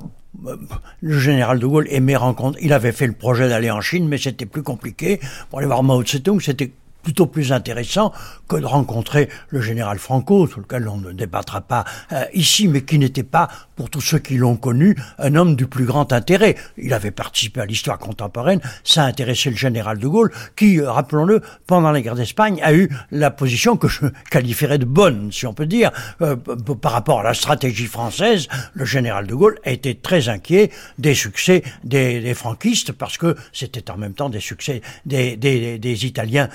le 1.01 1.19
général 1.19 1.59
de 1.59 1.67
Gaulle 1.67 1.87
aimait 1.91 2.17
rencontrer. 2.17 2.61
Il 2.63 2.73
avait 2.73 2.93
fait 2.93 3.07
le 3.07 3.13
projet 3.13 3.49
d'aller 3.49 3.71
en 3.71 3.81
Chine, 3.81 4.09
mais 4.09 4.19
c'était 4.19 4.47
plus 4.47 4.63
compliqué. 4.63 5.21
Pour 5.51 5.59
aller 5.59 5.67
voir 5.67 5.83
Mao 5.83 6.03
Tse-tung, 6.03 6.41
c'était 6.41 6.73
plutôt 7.05 7.27
plus 7.27 7.53
intéressant 7.53 8.13
que 8.49 8.57
de 8.57 8.67
rencontrer 8.67 9.29
le 9.49 9.61
général 9.61 9.99
Franco, 9.99 10.49
sur 10.49 10.61
lequel 10.61 10.89
on 10.89 10.97
ne 10.97 11.13
débattra 11.13 11.61
pas 11.61 11.85
euh, 12.13 12.25
ici, 12.33 12.67
mais 12.67 12.83
qui 12.83 12.99
n'était 12.99 13.23
pas, 13.23 13.49
pour 13.77 13.91
tous 13.91 14.01
ceux 14.01 14.19
qui 14.19 14.37
l'ont 14.37 14.57
connu, 14.57 14.97
un 15.19 15.35
homme 15.37 15.55
du 15.55 15.67
plus 15.67 15.85
grand 15.85 16.13
intérêt. 16.13 16.57
Il 16.77 16.93
avait 16.93 17.11
participé 17.11 17.61
à 17.61 17.67
l'histoire 17.67 17.99
contemporaine, 17.99 18.61
ça 18.83 19.05
a 19.05 19.07
intéressé 19.07 19.51
le 19.51 19.57
général 19.57 19.99
de 19.99 20.09
Gaulle, 20.09 20.33
qui, 20.57 20.81
euh, 20.81 20.91
rappelons-le, 20.91 21.43
pendant 21.67 21.93
la 21.93 22.01
guerre 22.01 22.15
d'Espagne, 22.15 22.61
a 22.63 22.75
eu 22.75 22.89
la 23.11 23.31
position 23.31 23.77
que 23.77 23.89
je 23.89 24.07
qualifierais 24.31 24.79
de 24.79 24.85
bonne, 24.85 25.31
si 25.31 25.47
on 25.47 25.55
peut 25.55 25.67
dire, 25.67 25.91
euh, 26.23 26.37
par 26.37 26.93
rapport 26.93 27.21
à 27.21 27.23
la 27.23 27.35
stratégie 27.35 27.87
française. 27.87 28.49
Le 28.73 28.85
général 28.85 29.27
de 29.27 29.35
Gaulle 29.35 29.59
été 29.65 29.95
très 29.95 30.29
inquiet 30.29 30.71
des 30.99 31.15
succès 31.15 31.63
des, 31.85 32.35
franquistes, 32.35 32.93
parce 32.93 33.19
que 33.19 33.37
c'était 33.53 33.91
en 33.91 33.97
même 33.97 34.15
temps 34.15 34.31
des 34.31 34.41
succès 34.41 34.81
des, 35.05 36.07
Italiens. 36.07 36.49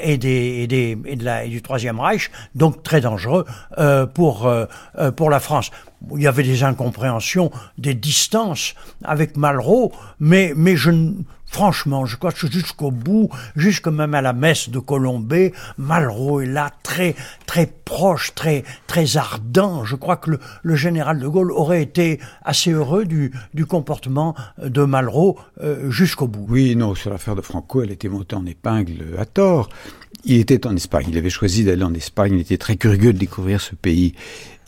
Et, 0.00 0.18
des, 0.18 0.66
des, 0.66 0.96
et, 1.04 1.16
de 1.16 1.24
la, 1.24 1.44
et, 1.44 1.48
du 1.48 1.62
Troisième 1.62 2.00
Reich, 2.00 2.30
donc 2.54 2.82
très 2.82 3.00
dangereux 3.00 3.44
euh, 3.78 4.06
pour, 4.06 4.46
euh, 4.46 4.66
pour 5.16 5.30
la 5.30 5.40
France. 5.40 5.70
Il 6.14 6.22
y 6.22 6.26
avait 6.26 6.42
des 6.42 6.64
incompréhensions, 6.64 7.50
des 7.78 7.94
distances 7.94 8.74
avec 9.04 9.36
Malraux, 9.36 9.92
mais, 10.18 10.52
mais 10.56 10.76
je, 10.76 10.90
Franchement, 11.52 12.06
je 12.06 12.16
crois 12.16 12.32
que 12.32 12.50
jusqu'au 12.50 12.90
bout, 12.90 13.28
jusque 13.56 13.88
même 13.88 14.14
à 14.14 14.22
la 14.22 14.32
messe 14.32 14.70
de 14.70 14.78
Colombey, 14.78 15.52
Malraux 15.76 16.40
est 16.40 16.46
là, 16.46 16.70
très, 16.82 17.14
très 17.44 17.66
proche, 17.66 18.34
très, 18.34 18.64
très 18.86 19.18
ardent. 19.18 19.84
Je 19.84 19.94
crois 19.94 20.16
que 20.16 20.30
le, 20.30 20.38
le 20.62 20.76
général 20.76 21.18
de 21.20 21.28
Gaulle 21.28 21.52
aurait 21.52 21.82
été 21.82 22.18
assez 22.42 22.70
heureux 22.70 23.04
du, 23.04 23.32
du 23.52 23.66
comportement 23.66 24.34
de 24.64 24.82
Malraux 24.82 25.38
euh, 25.62 25.90
jusqu'au 25.90 26.26
bout. 26.26 26.46
Oui, 26.48 26.74
non, 26.74 26.94
sur 26.94 27.10
l'affaire 27.10 27.36
de 27.36 27.42
Franco, 27.42 27.82
elle 27.82 27.90
était 27.90 28.08
montée 28.08 28.34
en 28.34 28.46
épingle 28.46 29.04
à 29.18 29.26
tort. 29.26 29.68
Il 30.24 30.38
était 30.38 30.66
en 30.66 30.74
Espagne, 30.74 31.08
il 31.10 31.18
avait 31.18 31.28
choisi 31.28 31.64
d'aller 31.64 31.84
en 31.84 31.92
Espagne, 31.92 32.36
il 32.36 32.40
était 32.40 32.56
très 32.56 32.76
curieux 32.76 33.12
de 33.12 33.18
découvrir 33.18 33.60
ce 33.60 33.74
pays. 33.74 34.14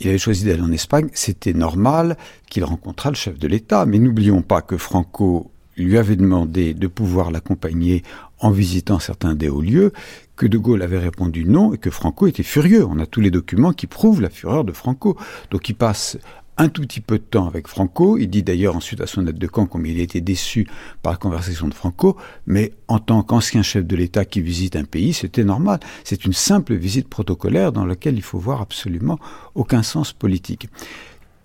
Il 0.00 0.08
avait 0.08 0.18
choisi 0.18 0.44
d'aller 0.44 0.60
en 0.60 0.72
Espagne, 0.72 1.08
c'était 1.14 1.54
normal 1.54 2.18
qu'il 2.50 2.62
rencontrât 2.64 3.08
le 3.08 3.16
chef 3.16 3.38
de 3.38 3.48
l'État. 3.48 3.86
Mais 3.86 3.98
n'oublions 3.98 4.42
pas 4.42 4.60
que 4.60 4.76
Franco 4.76 5.50
lui 5.76 5.98
avait 5.98 6.16
demandé 6.16 6.74
de 6.74 6.86
pouvoir 6.86 7.30
l'accompagner 7.30 8.02
en 8.38 8.50
visitant 8.50 8.98
certains 8.98 9.34
des 9.34 9.48
hauts 9.48 9.62
lieux, 9.62 9.92
que 10.36 10.46
De 10.46 10.58
Gaulle 10.58 10.82
avait 10.82 10.98
répondu 10.98 11.44
non 11.44 11.72
et 11.72 11.78
que 11.78 11.90
Franco 11.90 12.26
était 12.26 12.42
furieux. 12.42 12.84
On 12.84 12.98
a 12.98 13.06
tous 13.06 13.20
les 13.20 13.30
documents 13.30 13.72
qui 13.72 13.86
prouvent 13.86 14.20
la 14.20 14.30
fureur 14.30 14.64
de 14.64 14.72
Franco. 14.72 15.16
Donc 15.50 15.68
il 15.68 15.74
passe 15.74 16.18
un 16.56 16.68
tout 16.68 16.82
petit 16.82 17.00
peu 17.00 17.18
de 17.18 17.24
temps 17.24 17.46
avec 17.46 17.68
Franco. 17.68 18.18
Il 18.18 18.28
dit 18.28 18.42
d'ailleurs 18.42 18.76
ensuite 18.76 19.00
à 19.00 19.06
son 19.06 19.26
aide 19.26 19.38
de 19.38 19.46
camp 19.46 19.66
combien 19.66 19.92
il 19.92 20.00
était 20.00 20.20
déçu 20.20 20.66
par 21.02 21.12
la 21.12 21.18
conversation 21.18 21.68
de 21.68 21.74
Franco. 21.74 22.16
Mais 22.46 22.72
en 22.88 22.98
tant 22.98 23.22
qu'ancien 23.22 23.62
chef 23.62 23.84
de 23.84 23.96
l'État 23.96 24.24
qui 24.24 24.40
visite 24.40 24.76
un 24.76 24.84
pays, 24.84 25.12
c'était 25.12 25.44
normal. 25.44 25.80
C'est 26.04 26.24
une 26.24 26.32
simple 26.32 26.74
visite 26.74 27.08
protocolaire 27.08 27.72
dans 27.72 27.86
laquelle 27.86 28.16
il 28.16 28.22
faut 28.22 28.38
voir 28.38 28.60
absolument 28.60 29.18
aucun 29.54 29.82
sens 29.82 30.12
politique. 30.12 30.68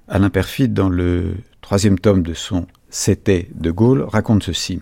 Alain 0.08 0.30
Perfide, 0.30 0.74
dans 0.74 0.90
le 0.90 1.36
troisième 1.62 2.00
tome 2.00 2.24
de 2.24 2.34
son 2.34 2.66
c'était 2.90 3.50
De 3.54 3.72
Gaulle, 3.72 4.04
raconte 4.04 4.44
ceci. 4.44 4.82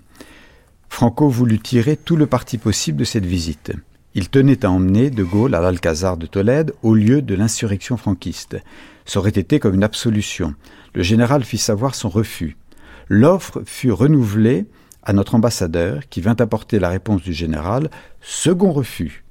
Franco 0.89 1.29
voulut 1.29 1.59
tirer 1.59 1.97
tout 1.97 2.15
le 2.15 2.27
parti 2.27 2.57
possible 2.57 2.97
de 2.97 3.03
cette 3.03 3.25
visite. 3.25 3.73
Il 4.13 4.29
tenait 4.29 4.65
à 4.65 4.71
emmener 4.71 5.09
De 5.09 5.23
Gaulle 5.23 5.53
à 5.53 5.61
l'Alcazar 5.61 6.17
de 6.17 6.25
Tolède 6.25 6.73
au 6.81 6.95
lieu 6.95 7.21
de 7.21 7.35
l'insurrection 7.35 7.97
franquiste. 7.97 8.57
Ça 9.05 9.19
aurait 9.19 9.29
été 9.29 9.59
comme 9.59 9.75
une 9.75 9.83
absolution. 9.83 10.55
Le 10.93 11.03
général 11.03 11.43
fit 11.43 11.57
savoir 11.57 11.93
son 11.93 12.09
refus. 12.09 12.57
L'offre 13.09 13.61
fut 13.65 13.91
renouvelée 13.91 14.65
à 15.03 15.13
notre 15.13 15.35
ambassadeur 15.35 16.09
qui 16.09 16.21
vint 16.21 16.35
apporter 16.39 16.79
la 16.79 16.89
réponse 16.89 17.21
du 17.21 17.33
général 17.33 17.89
Second 18.21 18.71
refus. 18.71 19.23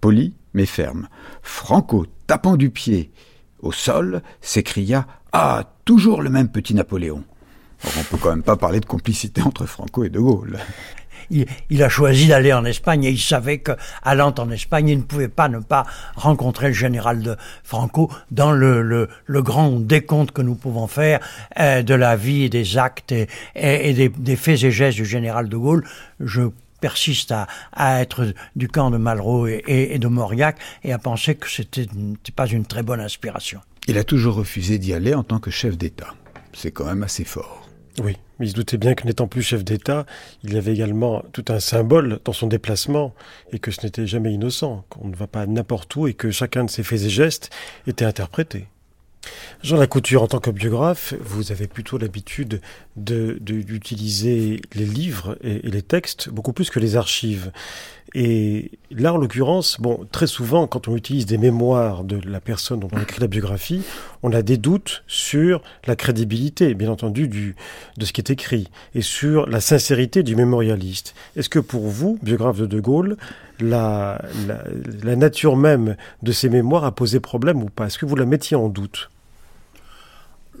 Poli 0.00 0.34
mais 0.52 0.66
ferme. 0.66 1.08
Franco, 1.42 2.06
tapant 2.26 2.56
du 2.56 2.70
pied 2.70 3.10
au 3.60 3.72
sol, 3.72 4.22
s'écria 4.40 5.06
Ah, 5.32 5.74
toujours 5.84 6.22
le 6.22 6.30
même 6.30 6.48
petit 6.48 6.74
Napoléon. 6.74 7.24
On 7.84 8.00
on 8.00 8.02
peut 8.04 8.16
quand 8.18 8.30
même 8.30 8.42
pas 8.42 8.56
parler 8.56 8.80
de 8.80 8.86
complicité 8.86 9.42
entre 9.42 9.66
Franco 9.66 10.04
et 10.04 10.10
De 10.10 10.18
Gaulle. 10.20 10.58
il, 11.30 11.82
a 11.82 11.88
choisi 11.88 12.26
d'aller 12.26 12.52
en 12.52 12.64
Espagne 12.64 13.04
et 13.04 13.10
il 13.10 13.20
savait 13.20 13.58
que, 13.58 13.72
allant 14.02 14.34
en 14.38 14.50
Espagne, 14.50 14.88
il 14.88 14.98
ne 14.98 15.02
pouvait 15.02 15.28
pas 15.28 15.48
ne 15.48 15.60
pas 15.60 15.86
rencontrer 16.16 16.68
le 16.68 16.74
général 16.74 17.22
de 17.22 17.36
Franco 17.62 18.10
dans 18.30 18.52
le, 18.52 18.82
le, 18.82 19.08
le 19.26 19.42
grand 19.42 19.70
décompte 19.80 20.32
que 20.32 20.42
nous 20.42 20.54
pouvons 20.54 20.86
faire 20.86 21.20
euh, 21.58 21.82
de 21.82 21.94
la 21.94 22.16
vie 22.16 22.44
et 22.44 22.48
des 22.48 22.78
actes 22.78 23.12
et, 23.12 23.28
et, 23.54 23.92
des, 23.92 24.08
des, 24.08 24.36
faits 24.36 24.62
et 24.64 24.70
gestes 24.70 24.96
du 24.96 25.06
général 25.06 25.48
de 25.48 25.56
Gaulle. 25.56 25.84
Je 26.18 26.42
persiste 26.80 27.30
à, 27.32 27.46
à 27.72 28.00
être 28.00 28.32
du 28.56 28.68
camp 28.68 28.90
de 28.90 28.96
Malraux 28.96 29.46
et, 29.46 29.62
et 29.66 29.98
de 29.98 30.08
Mauriac 30.08 30.56
et 30.82 30.92
à 30.92 30.98
penser 30.98 31.34
que 31.34 31.48
c'était 31.48 31.86
pas 32.34 32.46
une 32.46 32.64
très 32.64 32.82
bonne 32.82 33.00
inspiration. 33.00 33.60
Il 33.86 33.98
a 33.98 34.04
toujours 34.04 34.34
refusé 34.34 34.78
d'y 34.78 34.94
aller 34.94 35.14
en 35.14 35.22
tant 35.22 35.38
que 35.40 35.50
chef 35.50 35.76
d'État. 35.76 36.14
C'est 36.52 36.70
quand 36.70 36.86
même 36.86 37.02
assez 37.02 37.24
fort. 37.24 37.59
Oui, 38.02 38.16
mais 38.38 38.46
il 38.46 38.50
se 38.50 38.54
doutait 38.54 38.78
bien 38.78 38.94
que 38.94 39.06
n'étant 39.06 39.28
plus 39.28 39.42
chef 39.42 39.62
d'État, 39.62 40.06
il 40.42 40.54
y 40.54 40.56
avait 40.56 40.72
également 40.72 41.22
tout 41.34 41.44
un 41.48 41.60
symbole 41.60 42.18
dans 42.24 42.32
son 42.32 42.46
déplacement 42.46 43.14
et 43.52 43.58
que 43.58 43.70
ce 43.70 43.84
n'était 43.84 44.06
jamais 44.06 44.32
innocent, 44.32 44.86
qu'on 44.88 45.08
ne 45.08 45.14
va 45.14 45.26
pas 45.26 45.46
n'importe 45.46 45.94
où 45.96 46.06
et 46.06 46.14
que 46.14 46.30
chacun 46.30 46.64
de 46.64 46.70
ses 46.70 46.82
faits 46.82 47.02
et 47.02 47.10
gestes 47.10 47.50
était 47.86 48.06
interprété. 48.06 48.68
Jean 49.62 49.76
Lacouture, 49.76 50.22
en 50.22 50.28
tant 50.28 50.40
que 50.40 50.50
biographe, 50.50 51.14
vous 51.20 51.52
avez 51.52 51.66
plutôt 51.66 51.98
l'habitude 51.98 52.60
d'utiliser 52.96 54.56
de, 54.56 54.78
les 54.78 54.86
livres 54.86 55.36
et, 55.42 55.66
et, 55.66 55.70
les 55.70 55.82
textes 55.82 56.30
beaucoup 56.30 56.52
plus 56.52 56.70
que 56.70 56.80
les 56.80 56.96
archives. 56.96 57.52
Et 58.14 58.72
là, 58.90 59.14
en 59.14 59.18
l'occurrence, 59.18 59.80
bon, 59.80 60.06
très 60.10 60.26
souvent, 60.26 60.66
quand 60.66 60.88
on 60.88 60.96
utilise 60.96 61.26
des 61.26 61.38
mémoires 61.38 62.02
de 62.02 62.20
la 62.28 62.40
personne 62.40 62.80
dont 62.80 62.88
on 62.92 63.00
écrit 63.00 63.20
la 63.20 63.28
biographie, 63.28 63.82
on 64.22 64.32
a 64.32 64.42
des 64.42 64.56
doutes 64.56 65.04
sur 65.06 65.62
la 65.86 65.94
crédibilité, 65.94 66.74
bien 66.74 66.90
entendu, 66.90 67.28
du, 67.28 67.54
de 67.98 68.04
ce 68.04 68.12
qui 68.12 68.20
est 68.20 68.30
écrit, 68.30 68.68
et 68.94 69.02
sur 69.02 69.46
la 69.46 69.60
sincérité 69.60 70.22
du 70.24 70.34
mémorialiste. 70.34 71.14
Est-ce 71.36 71.48
que 71.48 71.60
pour 71.60 71.86
vous, 71.86 72.18
biographe 72.22 72.58
de 72.58 72.66
De 72.66 72.80
Gaulle, 72.80 73.16
la, 73.60 74.20
la, 75.02 75.16
nature 75.16 75.56
même 75.56 75.96
de 76.22 76.32
ces 76.32 76.48
mémoires 76.48 76.84
a 76.84 76.94
posé 76.94 77.20
problème 77.20 77.62
ou 77.62 77.70
pas? 77.70 77.86
Est-ce 77.86 77.98
que 77.98 78.06
vous 78.06 78.16
la 78.16 78.26
mettiez 78.26 78.56
en 78.56 78.68
doute? 78.68 79.10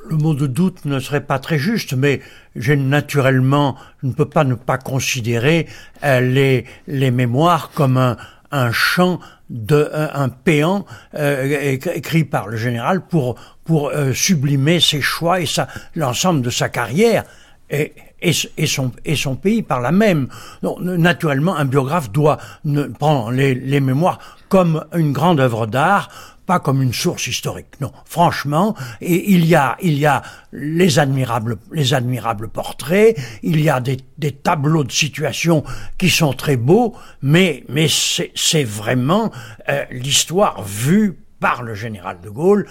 Le 0.08 0.16
mot 0.16 0.34
de 0.34 0.46
doute 0.46 0.84
ne 0.86 0.98
serait 0.98 1.24
pas 1.24 1.38
très 1.38 1.58
juste, 1.58 1.92
mais 1.92 2.20
j'ai 2.56 2.76
naturellement, 2.76 3.76
je 4.02 4.08
ne 4.08 4.12
peux 4.12 4.28
pas 4.28 4.44
ne 4.44 4.54
pas 4.54 4.78
considérer 4.78 5.68
euh, 6.02 6.20
les, 6.20 6.64
les 6.86 7.10
mémoires 7.10 7.70
comme 7.74 7.96
un, 7.96 8.16
un 8.50 8.72
chant 8.72 9.20
de 9.50 9.90
un, 9.92 10.10
un 10.24 10.28
péant 10.28 10.86
euh, 11.14 11.76
écrit 11.94 12.24
par 12.24 12.48
le 12.48 12.56
général 12.56 13.00
pour 13.00 13.36
pour 13.64 13.90
euh, 13.90 14.12
sublimer 14.12 14.80
ses 14.80 15.00
choix 15.00 15.40
et 15.40 15.46
l'ensemble 15.94 16.42
de 16.42 16.50
sa 16.50 16.68
carrière 16.68 17.24
et, 17.70 17.92
et, 18.20 18.32
et, 18.56 18.66
son, 18.66 18.92
et 19.04 19.16
son 19.16 19.36
pays 19.36 19.62
par 19.62 19.80
la 19.80 19.92
même. 19.92 20.28
Donc, 20.62 20.80
naturellement, 20.80 21.56
un 21.56 21.64
biographe 21.64 22.10
doit 22.10 22.38
ne, 22.64 22.84
prendre 22.84 23.30
les, 23.30 23.54
les 23.54 23.80
mémoires 23.80 24.18
comme 24.48 24.84
une 24.94 25.12
grande 25.12 25.40
œuvre 25.40 25.66
d'art 25.66 26.08
pas 26.50 26.58
comme 26.58 26.82
une 26.82 26.92
source 26.92 27.28
historique. 27.28 27.80
Non, 27.80 27.92
franchement, 28.04 28.74
et 29.00 29.34
il 29.34 29.46
y 29.46 29.54
a, 29.54 29.76
il 29.80 29.96
y 29.96 30.04
a 30.04 30.20
les 30.50 30.98
admirables, 30.98 31.58
les 31.70 31.94
admirables 31.94 32.48
portraits, 32.48 33.16
il 33.44 33.60
y 33.60 33.70
a 33.70 33.78
des, 33.78 33.98
des 34.18 34.32
tableaux 34.32 34.82
de 34.82 34.90
situation 34.90 35.62
qui 35.96 36.10
sont 36.10 36.32
très 36.32 36.56
beaux, 36.56 36.96
mais, 37.22 37.62
mais 37.68 37.86
c'est 37.88 38.64
vraiment 38.64 39.30
euh, 39.68 39.84
l'histoire 39.92 40.64
vue 40.64 41.20
par 41.38 41.62
le 41.62 41.76
général 41.76 42.18
de 42.20 42.30
Gaulle, 42.30 42.66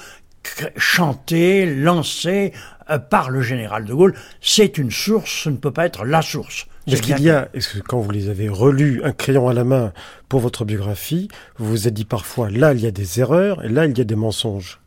chantée, 0.75 1.65
lancée 1.65 2.51
par 2.97 3.29
le 3.29 3.41
général 3.41 3.85
de 3.85 3.93
Gaulle. 3.93 4.15
C'est 4.41 4.77
une 4.77 4.89
source, 4.89 5.43
ce 5.43 5.49
ne 5.49 5.57
peut 5.57 5.71
pas 5.71 5.85
être 5.85 6.05
la 6.05 6.21
source. 6.21 6.65
Est-ce 6.87 7.03
qu'il 7.03 7.19
y 7.21 7.29
a, 7.29 7.49
est-ce 7.53 7.77
que 7.77 7.79
quand 7.79 7.99
vous 7.99 8.09
les 8.09 8.29
avez 8.29 8.49
relus, 8.49 9.01
un 9.03 9.11
crayon 9.11 9.47
à 9.47 9.53
la 9.53 9.63
main 9.63 9.93
pour 10.27 10.39
votre 10.39 10.65
biographie, 10.65 11.27
vous 11.57 11.67
vous 11.67 11.87
êtes 11.87 11.93
dit 11.93 12.05
parfois, 12.05 12.49
là 12.49 12.73
il 12.73 12.79
y 12.79 12.87
a 12.87 12.91
des 12.91 13.19
erreurs 13.19 13.63
et 13.63 13.69
là 13.69 13.85
il 13.85 13.95
y 13.97 14.01
a 14.01 14.05
des 14.05 14.15
mensonges? 14.15 14.79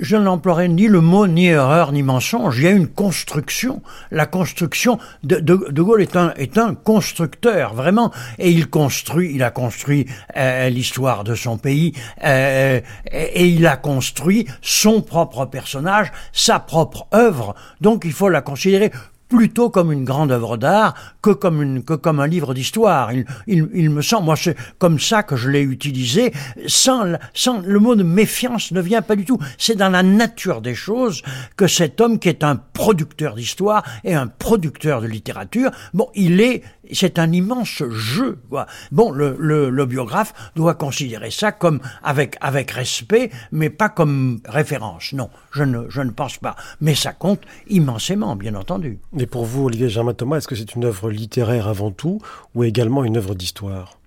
Je 0.00 0.16
n'emploierai 0.16 0.68
ni 0.68 0.88
le 0.88 1.00
mot 1.00 1.26
ni 1.26 1.46
erreur 1.46 1.92
ni 1.92 2.02
mensonge. 2.02 2.58
Il 2.58 2.64
y 2.64 2.66
a 2.66 2.70
une 2.70 2.88
construction. 2.88 3.82
La 4.10 4.26
construction 4.26 4.98
de, 5.22 5.36
de, 5.36 5.70
de 5.70 5.82
Gaulle 5.82 6.02
est 6.02 6.16
un, 6.16 6.32
est 6.36 6.58
un 6.58 6.74
constructeur 6.74 7.74
vraiment, 7.74 8.12
et 8.38 8.50
il 8.50 8.68
construit. 8.68 9.32
Il 9.34 9.42
a 9.42 9.50
construit 9.50 10.06
euh, 10.36 10.68
l'histoire 10.68 11.24
de 11.24 11.34
son 11.34 11.58
pays 11.58 11.92
euh, 12.24 12.80
et 13.12 13.46
il 13.48 13.66
a 13.66 13.76
construit 13.76 14.46
son 14.62 15.02
propre 15.02 15.46
personnage, 15.46 16.12
sa 16.32 16.58
propre 16.58 17.06
œuvre. 17.14 17.54
Donc 17.80 18.02
il 18.04 18.12
faut 18.12 18.28
la 18.28 18.42
considérer 18.42 18.90
plutôt 19.28 19.70
comme 19.70 19.92
une 19.92 20.04
grande 20.04 20.30
œuvre 20.30 20.56
d'art 20.56 20.94
que 21.22 21.30
comme 21.30 21.62
une 21.62 21.82
que 21.82 21.94
comme 21.94 22.20
un 22.20 22.26
livre 22.26 22.54
d'histoire. 22.54 23.12
Il, 23.12 23.24
il, 23.46 23.68
il, 23.74 23.90
me 23.90 24.02
semble, 24.02 24.26
moi 24.26 24.36
c'est 24.36 24.56
comme 24.78 25.00
ça 25.00 25.22
que 25.22 25.36
je 25.36 25.48
l'ai 25.48 25.62
utilisé, 25.62 26.32
sans 26.66 27.16
sans 27.34 27.60
le 27.60 27.78
mot 27.78 27.94
de 27.94 28.02
méfiance 28.02 28.72
ne 28.72 28.80
vient 28.80 29.02
pas 29.02 29.16
du 29.16 29.24
tout. 29.24 29.38
C'est 29.58 29.76
dans 29.76 29.88
la 29.90 30.02
nature 30.02 30.60
des 30.60 30.74
choses 30.74 31.22
que 31.56 31.66
cet 31.66 32.00
homme 32.00 32.18
qui 32.18 32.28
est 32.28 32.44
un 32.44 32.56
producteur 32.56 33.34
d'histoire 33.34 33.82
et 34.04 34.14
un 34.14 34.26
producteur 34.26 35.00
de 35.00 35.06
littérature, 35.06 35.70
bon, 35.94 36.08
il 36.14 36.40
est 36.40 36.62
c'est 36.92 37.18
un 37.18 37.32
immense 37.32 37.82
jeu. 37.90 38.38
Quoi. 38.48 38.66
Bon, 38.92 39.10
le, 39.10 39.36
le, 39.38 39.70
le, 39.70 39.86
biographe 39.86 40.32
doit 40.54 40.74
considérer 40.74 41.30
ça 41.30 41.52
comme 41.52 41.80
avec 42.02 42.36
avec 42.40 42.70
respect, 42.70 43.30
mais 43.52 43.70
pas 43.70 43.88
comme 43.88 44.40
référence. 44.46 45.12
Non, 45.12 45.30
je 45.52 45.64
ne 45.64 45.88
je 45.88 46.00
ne 46.00 46.10
pense 46.10 46.38
pas. 46.38 46.56
Mais 46.80 46.94
ça 46.94 47.12
compte 47.12 47.42
immensément, 47.68 48.36
bien 48.36 48.54
entendu. 48.54 48.98
Et 49.18 49.26
pour 49.26 49.44
vous, 49.44 49.64
Olivier 49.64 49.88
Germain 49.88 50.14
Thomas, 50.14 50.38
est-ce 50.38 50.48
que 50.48 50.54
c'est 50.56 50.74
une 50.74 50.84
œuvre 50.84 51.10
littéraire 51.10 51.68
avant 51.68 51.90
tout, 51.90 52.20
ou 52.54 52.64
également 52.64 53.04
une 53.04 53.16
œuvre 53.16 53.34
d'histoire? 53.34 53.98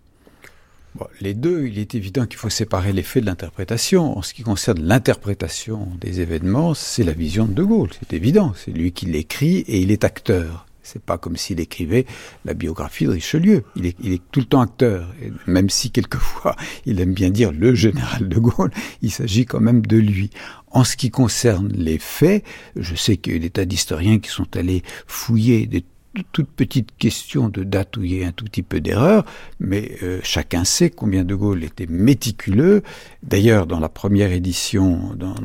Bon, 0.95 1.05
les 1.21 1.35
deux, 1.35 1.67
il 1.67 1.77
est 1.77 1.93
évident 1.93 2.25
qu'il 2.25 2.37
faut 2.37 2.49
séparer 2.49 2.93
les 2.93 3.03
faits 3.03 3.23
de 3.23 3.27
l'interprétation. 3.27 4.17
En 4.17 4.21
ce 4.21 4.33
qui 4.33 4.41
concerne 4.41 4.81
l'interprétation 4.81 5.87
des 6.01 6.19
événements, 6.19 6.73
c'est 6.73 7.03
la 7.03 7.13
vision 7.13 7.45
de 7.45 7.53
De 7.53 7.63
Gaulle, 7.63 7.89
c'est 7.99 8.13
évident. 8.13 8.53
C'est 8.55 8.71
lui 8.71 8.91
qui 8.91 9.05
l'écrit 9.05 9.59
et 9.59 9.79
il 9.81 9.91
est 9.91 10.03
acteur. 10.03 10.65
C'est 10.81 11.01
pas 11.01 11.17
comme 11.17 11.37
s'il 11.37 11.59
écrivait 11.59 12.05
la 12.45 12.53
biographie 12.53 13.05
de 13.05 13.11
Richelieu. 13.11 13.63
Il 13.75 13.85
est, 13.85 14.21
tout 14.31 14.39
le 14.39 14.45
temps 14.45 14.61
acteur. 14.61 15.13
Et 15.21 15.31
même 15.45 15.69
si 15.69 15.91
quelquefois 15.91 16.55
il 16.85 16.99
aime 16.99 17.13
bien 17.13 17.29
dire 17.29 17.51
le 17.51 17.75
général 17.75 18.29
de 18.29 18.39
Gaulle, 18.39 18.71
il 19.01 19.11
s'agit 19.11 19.45
quand 19.45 19.59
même 19.59 19.85
de 19.85 19.97
lui. 19.97 20.29
En 20.71 20.83
ce 20.83 20.95
qui 20.95 21.09
concerne 21.09 21.71
les 21.73 21.97
faits, 21.97 22.43
je 22.75 22.95
sais 22.95 23.17
qu'il 23.17 23.33
y 23.33 23.35
a 23.35 23.39
des 23.39 23.49
tas 23.49 23.65
d'historiens 23.65 24.19
qui 24.19 24.29
sont 24.29 24.55
allés 24.55 24.83
fouiller 25.07 25.65
des 25.65 25.83
toute 26.31 26.49
petite 26.49 26.97
question 26.97 27.49
de 27.49 27.63
date 27.63 27.97
où 27.97 28.03
il 28.03 28.17
y 28.17 28.23
a 28.23 28.27
un 28.27 28.31
tout 28.31 28.45
petit 28.45 28.63
peu 28.63 28.81
d'erreur, 28.81 29.25
mais 29.59 29.97
euh, 30.03 30.19
chacun 30.23 30.63
sait 30.63 30.89
combien 30.89 31.23
De 31.23 31.35
Gaulle 31.35 31.63
était 31.63 31.87
méticuleux. 31.87 32.83
D'ailleurs, 33.23 33.67
dans 33.67 33.79
la 33.79 33.89
première 33.89 34.31
édition, 34.31 35.13
dans, 35.15 35.35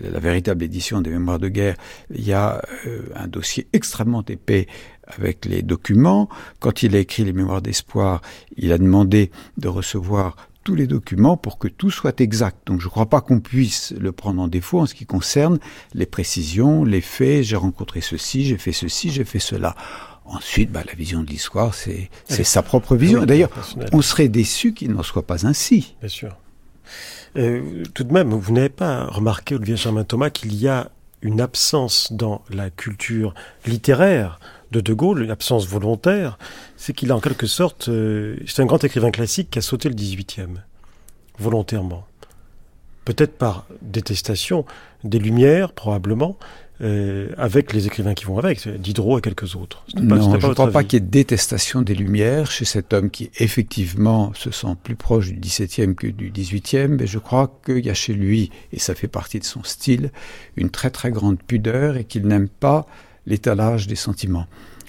la 0.00 0.18
véritable 0.18 0.64
édition 0.64 1.00
des 1.00 1.10
Mémoires 1.10 1.38
de 1.38 1.48
guerre, 1.48 1.76
il 2.14 2.24
y 2.24 2.32
a 2.32 2.62
euh, 2.86 3.02
un 3.14 3.28
dossier 3.28 3.68
extrêmement 3.72 4.24
épais 4.28 4.66
avec 5.06 5.44
les 5.44 5.62
documents. 5.62 6.28
Quand 6.60 6.82
il 6.82 6.96
a 6.96 6.98
écrit 6.98 7.24
les 7.24 7.32
Mémoires 7.32 7.62
d'espoir, 7.62 8.22
il 8.56 8.72
a 8.72 8.78
demandé 8.78 9.30
de 9.58 9.68
recevoir 9.68 10.36
tous 10.64 10.74
les 10.74 10.86
documents 10.86 11.36
pour 11.36 11.58
que 11.58 11.68
tout 11.68 11.90
soit 11.90 12.20
exact. 12.20 12.66
Donc 12.66 12.80
je 12.80 12.86
ne 12.86 12.90
crois 12.90 13.06
pas 13.06 13.20
qu'on 13.20 13.40
puisse 13.40 13.92
le 13.98 14.12
prendre 14.12 14.40
en 14.42 14.48
défaut 14.48 14.80
en 14.80 14.86
ce 14.86 14.94
qui 14.94 15.06
concerne 15.06 15.58
les 15.94 16.06
précisions, 16.06 16.84
les 16.84 17.00
faits, 17.00 17.44
j'ai 17.44 17.56
rencontré 17.56 18.00
ceci, 18.00 18.46
j'ai 18.46 18.58
fait 18.58 18.72
ceci, 18.72 19.10
j'ai 19.10 19.24
fait 19.24 19.38
cela. 19.38 19.76
Ensuite, 20.24 20.72
bah, 20.72 20.82
la 20.86 20.94
vision 20.94 21.22
de 21.22 21.28
l'histoire, 21.28 21.74
c'est 21.74 22.08
sa 22.26 22.62
propre 22.62 22.96
vision. 22.96 23.26
D'ailleurs, 23.26 23.50
on 23.92 24.00
serait 24.00 24.28
déçu 24.28 24.72
qu'il 24.72 24.92
n'en 24.92 25.02
soit 25.02 25.26
pas 25.26 25.46
ainsi. 25.46 25.96
Bien 26.00 26.08
sûr. 26.08 26.36
Euh, 27.36 27.82
tout 27.92 28.04
de 28.04 28.12
même, 28.12 28.32
vous 28.32 28.52
n'avez 28.52 28.70
pas 28.70 29.04
remarqué, 29.04 29.54
Olivier 29.54 29.76
Germain-Thomas, 29.76 30.30
qu'il 30.30 30.54
y 30.54 30.66
a 30.66 30.90
une 31.20 31.40
absence 31.40 32.12
dans 32.12 32.42
la 32.50 32.70
culture 32.70 33.34
littéraire 33.66 34.38
de 34.74 34.80
De 34.80 34.92
Gaulle, 34.92 35.22
une 35.22 35.30
absence 35.30 35.66
volontaire, 35.66 36.38
c'est 36.76 36.92
qu'il 36.92 37.10
a 37.12 37.16
en 37.16 37.20
quelque 37.20 37.46
sorte, 37.46 37.88
euh, 37.88 38.36
c'est 38.46 38.62
un 38.62 38.66
grand 38.66 38.82
écrivain 38.82 39.10
classique 39.10 39.50
qui 39.50 39.58
a 39.58 39.62
sauté 39.62 39.88
le 39.88 39.94
18e, 39.94 40.56
volontairement. 41.38 42.06
Peut-être 43.04 43.36
par 43.36 43.66
détestation 43.82 44.64
des 45.04 45.18
Lumières, 45.18 45.72
probablement, 45.72 46.38
euh, 46.80 47.28
avec 47.36 47.72
les 47.72 47.86
écrivains 47.86 48.14
qui 48.14 48.24
vont 48.24 48.38
avec, 48.38 48.66
Diderot 48.66 49.18
et 49.18 49.20
quelques 49.20 49.54
autres. 49.54 49.84
Pas, 49.94 50.00
non, 50.00 50.32
pas 50.32 50.40
je 50.40 50.46
ne 50.48 50.54
crois 50.54 50.70
pas 50.72 50.82
qu'il 50.82 51.00
y 51.00 51.02
ait 51.02 51.06
détestation 51.06 51.82
des 51.82 51.94
Lumières 51.94 52.50
chez 52.50 52.64
cet 52.64 52.92
homme 52.92 53.10
qui, 53.10 53.30
effectivement, 53.38 54.32
se 54.34 54.50
sent 54.50 54.74
plus 54.82 54.96
proche 54.96 55.28
du 55.28 55.38
17e 55.38 55.94
que 55.94 56.08
du 56.08 56.32
18e, 56.32 56.88
mais 56.88 57.06
je 57.06 57.20
crois 57.20 57.60
qu'il 57.64 57.84
y 57.84 57.90
a 57.90 57.94
chez 57.94 58.12
lui, 58.12 58.50
et 58.72 58.80
ça 58.80 58.96
fait 58.96 59.06
partie 59.06 59.38
de 59.38 59.44
son 59.44 59.62
style, 59.62 60.10
une 60.56 60.70
très 60.70 60.90
très 60.90 61.12
grande 61.12 61.40
pudeur 61.40 61.96
et 61.96 62.04
qu'il 62.04 62.26
n'aime 62.26 62.48
pas 62.48 62.86
l'étalage 63.26 63.86
des 63.86 63.96
sentiments. 63.96 64.46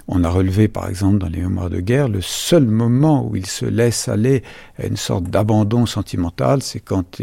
On 0.08 0.24
a 0.24 0.30
relevé, 0.30 0.68
par 0.68 0.88
exemple, 0.88 1.18
dans 1.18 1.30
les 1.30 1.42
mémoires 1.42 1.70
de 1.70 1.80
guerre, 1.80 2.10
le 2.10 2.22
seul 2.22 2.66
moment 2.66 3.28
où 3.28 3.36
il 3.36 3.48
se 3.48 3.66
laisse 3.66 4.08
aller 4.08 4.44
à 4.78 4.86
une 4.86 4.98
sorte 4.98 5.26
d'abandon 5.26 5.86
sentimental, 5.86 6.62
c'est 6.62 6.80
quand 6.80 7.22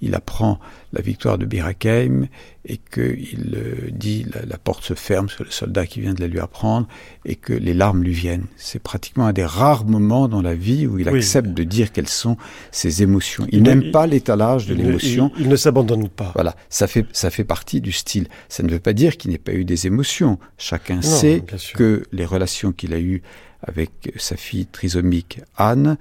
il 0.00 0.14
apprend 0.14 0.58
la 0.92 1.00
victoire 1.00 1.38
de 1.38 1.46
Birakeim 1.46 2.28
et 2.64 2.76
qu'il 2.76 3.54
euh, 3.54 3.90
dit 3.90 4.26
la, 4.32 4.44
la, 4.46 4.58
porte 4.58 4.84
se 4.84 4.94
ferme 4.94 5.28
sur 5.28 5.42
le 5.44 5.50
soldat 5.50 5.86
qui 5.86 6.00
vient 6.00 6.14
de 6.14 6.20
la 6.20 6.28
lui 6.28 6.38
apprendre 6.38 6.86
et 7.24 7.34
que 7.34 7.52
les 7.52 7.74
larmes 7.74 8.02
lui 8.02 8.12
viennent. 8.12 8.46
C'est 8.56 8.78
pratiquement 8.78 9.26
un 9.26 9.32
des 9.32 9.44
rares 9.44 9.84
moments 9.84 10.28
dans 10.28 10.42
la 10.42 10.54
vie 10.54 10.86
où 10.86 10.98
il 10.98 11.08
accepte 11.08 11.50
de 11.50 11.64
dire 11.64 11.92
quelles 11.92 12.08
sont 12.08 12.36
ses 12.70 13.02
émotions. 13.02 13.46
Il, 13.50 13.62
n'aime 13.62 13.90
pas 13.90 14.06
l'étalage 14.06 14.66
de 14.66 14.74
l'émotion. 14.74 15.32
Il, 15.38 15.48
ne 15.48 15.56
s'abandonne 15.56 16.08
pas. 16.08 16.32
Voilà, 16.34 16.54
ça 16.68 16.86
fait 16.86 17.06
ça 17.12 17.30
fait 17.30 17.44
partie 17.44 17.80
du 17.80 17.92
style. 17.92 18.28
Ça 18.48 18.62
ne 18.62 18.70
veut 18.70 18.80
pas 18.80 18.92
dire 18.92 19.16
qu'il 19.16 19.30
n'ait 19.30 19.38
pas 19.38 19.52
eu 19.52 19.64
des 19.64 19.86
émotions. 19.86 20.38
Chacun 20.58 21.02
sait 21.02 21.42
que 21.74 22.04
les 22.12 22.24
relations 22.24 22.72
qu'il 22.72 22.94
a 22.94 23.00
eues 23.00 23.22
avec 23.62 24.12
sa 24.16 24.36
fille 24.36 24.66
trisomique 24.66 25.40
Anne 25.56 25.96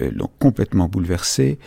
euh, 0.00 0.10
l'ont 0.14 0.30
complètement 0.38 0.88
bouleversé 0.88 1.58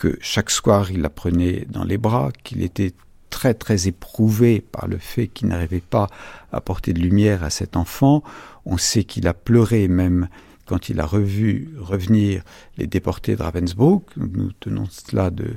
que 0.00 0.16
chaque 0.22 0.50
soir 0.50 0.90
il 0.90 1.02
la 1.02 1.10
prenait 1.10 1.66
dans 1.68 1.84
les 1.84 1.98
bras, 1.98 2.30
qu'il 2.42 2.62
était 2.62 2.94
très 3.28 3.52
très 3.52 3.86
éprouvé 3.86 4.60
par 4.60 4.88
le 4.88 4.96
fait 4.96 5.28
qu'il 5.28 5.48
n'arrivait 5.48 5.82
pas 5.82 6.08
à 6.52 6.60
porter 6.62 6.94
de 6.94 7.00
lumière 7.00 7.44
à 7.44 7.50
cet 7.50 7.76
enfant. 7.76 8.22
On 8.64 8.78
sait 8.78 9.04
qu'il 9.04 9.28
a 9.28 9.34
pleuré 9.34 9.88
même 9.88 10.28
quand 10.64 10.88
il 10.88 11.00
a 11.00 11.06
revu 11.06 11.70
revenir 11.78 12.42
les 12.78 12.86
déportés 12.86 13.36
de 13.36 13.42
Ravensbrück. 13.42 14.04
Nous 14.16 14.52
tenons 14.58 14.86
cela 14.86 15.30
de, 15.30 15.48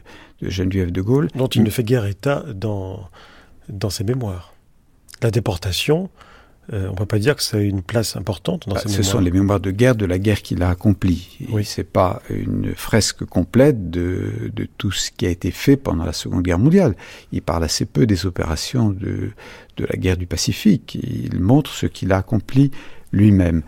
de 0.42 0.50
Geneviève 0.50 0.92
de 0.92 1.02
Gaulle. 1.02 1.30
Dont 1.36 1.48
il 1.48 1.64
ne 1.64 1.70
fait 1.70 1.84
guère 1.84 2.06
état 2.06 2.44
dans, 2.54 3.10
dans 3.70 3.90
ses 3.90 4.04
mémoires. 4.04 4.54
La 5.22 5.32
déportation, 5.32 6.10
euh, 6.72 6.88
on 6.88 6.92
ne 6.92 6.96
peut 6.96 7.06
pas 7.06 7.20
dire 7.20 7.36
que 7.36 7.44
ça 7.44 7.58
a 7.58 7.60
une 7.60 7.82
place 7.82 8.16
importante 8.16 8.68
dans 8.68 8.76
bah, 8.76 8.82
ces 8.82 8.88
Ce 8.88 8.98
mémoires. 9.00 9.12
sont 9.12 9.20
les 9.20 9.32
mémoires 9.32 9.60
de 9.60 9.72
guerre 9.72 9.96
de 9.96 10.06
la 10.06 10.18
guerre 10.18 10.42
qu'il 10.42 10.64
a 10.64 10.70
accomplie. 10.70 11.40
Oui. 11.50 11.66
C'est 11.66 11.84
pas 11.84 12.22
une 12.30 12.74
fresque 12.76 13.26
complète 13.26 13.90
de, 13.90 14.50
de, 14.54 14.68
tout 14.78 14.92
ce 14.92 15.12
qui 15.12 15.26
a 15.26 15.30
été 15.30 15.52
fait 15.52 15.76
pendant 15.76 16.06
la 16.06 16.14
Seconde 16.14 16.44
Guerre 16.44 16.60
mondiale. 16.60 16.96
Il 17.34 17.42
parle 17.42 17.66
assez 17.66 17.86
peu 17.86 18.06
des 18.06 18.26
opérations 18.26 18.90
de, 18.92 19.32
de 19.78 19.86
la 19.86 19.98
guerre 19.98 20.16
du 20.16 20.26
Pacifique. 20.26 20.98
Il 21.02 21.40
montre 21.42 21.72
ce 21.72 21.86
qu'il 21.86 22.14
a 22.14 22.18
accompli 22.18 22.72
lui-même. 23.12 23.62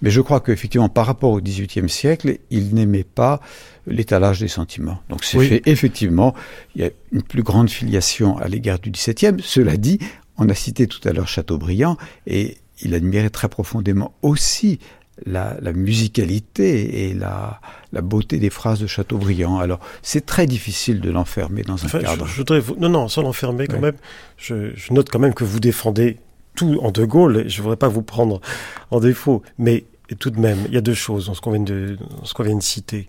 Mais 0.00 0.10
je 0.10 0.20
crois 0.20 0.40
qu'effectivement, 0.40 0.88
par 0.88 1.06
rapport 1.06 1.32
au 1.32 1.40
XVIIIe 1.40 1.88
siècle, 1.88 2.38
il 2.50 2.74
n'aimait 2.74 3.04
pas 3.04 3.40
l'étalage 3.86 4.40
des 4.40 4.48
sentiments. 4.48 5.00
Donc 5.08 5.24
c'est 5.24 5.38
oui. 5.38 5.48
fait 5.48 5.62
effectivement, 5.66 6.34
il 6.74 6.82
y 6.82 6.84
a 6.84 6.90
une 7.10 7.22
plus 7.22 7.42
grande 7.42 7.68
filiation 7.68 8.38
à 8.38 8.48
l'égard 8.48 8.78
du 8.78 8.90
XVIIe. 8.90 9.36
Cela 9.42 9.76
dit, 9.76 9.98
on 10.38 10.48
a 10.48 10.54
cité 10.54 10.86
tout 10.86 11.06
à 11.06 11.12
l'heure 11.12 11.28
Chateaubriand 11.28 11.96
et 12.26 12.58
il 12.80 12.94
admirait 12.94 13.30
très 13.30 13.48
profondément 13.48 14.14
aussi 14.22 14.78
la, 15.26 15.56
la 15.60 15.72
musicalité 15.72 17.04
et 17.04 17.14
la, 17.14 17.60
la, 17.92 18.00
beauté 18.00 18.38
des 18.38 18.50
phrases 18.50 18.80
de 18.80 18.86
Chateaubriand. 18.86 19.58
Alors, 19.58 19.78
c'est 20.02 20.24
très 20.24 20.46
difficile 20.46 21.00
de 21.00 21.10
l'enfermer 21.10 21.62
dans 21.62 21.82
un 21.82 21.86
enfin, 21.86 22.00
cadre. 22.00 22.26
Je, 22.26 22.32
je 22.32 22.36
voudrais 22.38 22.60
vous... 22.60 22.76
Non, 22.76 22.88
non, 22.88 23.08
sans 23.08 23.22
l'enfermer 23.22 23.66
quand 23.66 23.74
ouais. 23.74 23.80
même. 23.80 23.96
Je, 24.36 24.74
je, 24.74 24.92
note 24.92 25.10
quand 25.10 25.18
même 25.18 25.34
que 25.34 25.44
vous 25.44 25.60
défendez 25.60 26.16
tout 26.54 26.78
en 26.82 26.90
De 26.90 27.04
Gaulle. 27.04 27.48
Je 27.48 27.58
ne 27.58 27.62
voudrais 27.62 27.76
pas 27.76 27.88
vous 27.88 28.02
prendre 28.02 28.40
en 28.90 29.00
défaut. 29.00 29.42
Mais 29.58 29.84
tout 30.18 30.30
de 30.30 30.40
même, 30.40 30.58
il 30.66 30.74
y 30.74 30.78
a 30.78 30.80
deux 30.80 30.94
choses 30.94 31.26
dans 31.26 31.34
ce 31.34 31.40
qu'on 31.40 31.52
vient, 31.52 31.60
de, 31.62 31.98
vient 32.40 32.56
de 32.56 32.62
citer. 32.62 33.06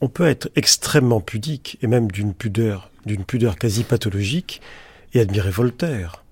On 0.00 0.08
peut 0.08 0.26
être 0.26 0.50
extrêmement 0.56 1.20
pudique 1.20 1.78
et 1.82 1.86
même 1.86 2.10
d'une 2.10 2.34
pudeur, 2.34 2.90
d'une 3.04 3.24
pudeur 3.24 3.56
quasi 3.56 3.82
pathologique 3.82 4.60
et 5.14 5.20
admirer 5.20 5.50
Voltaire. 5.50 6.22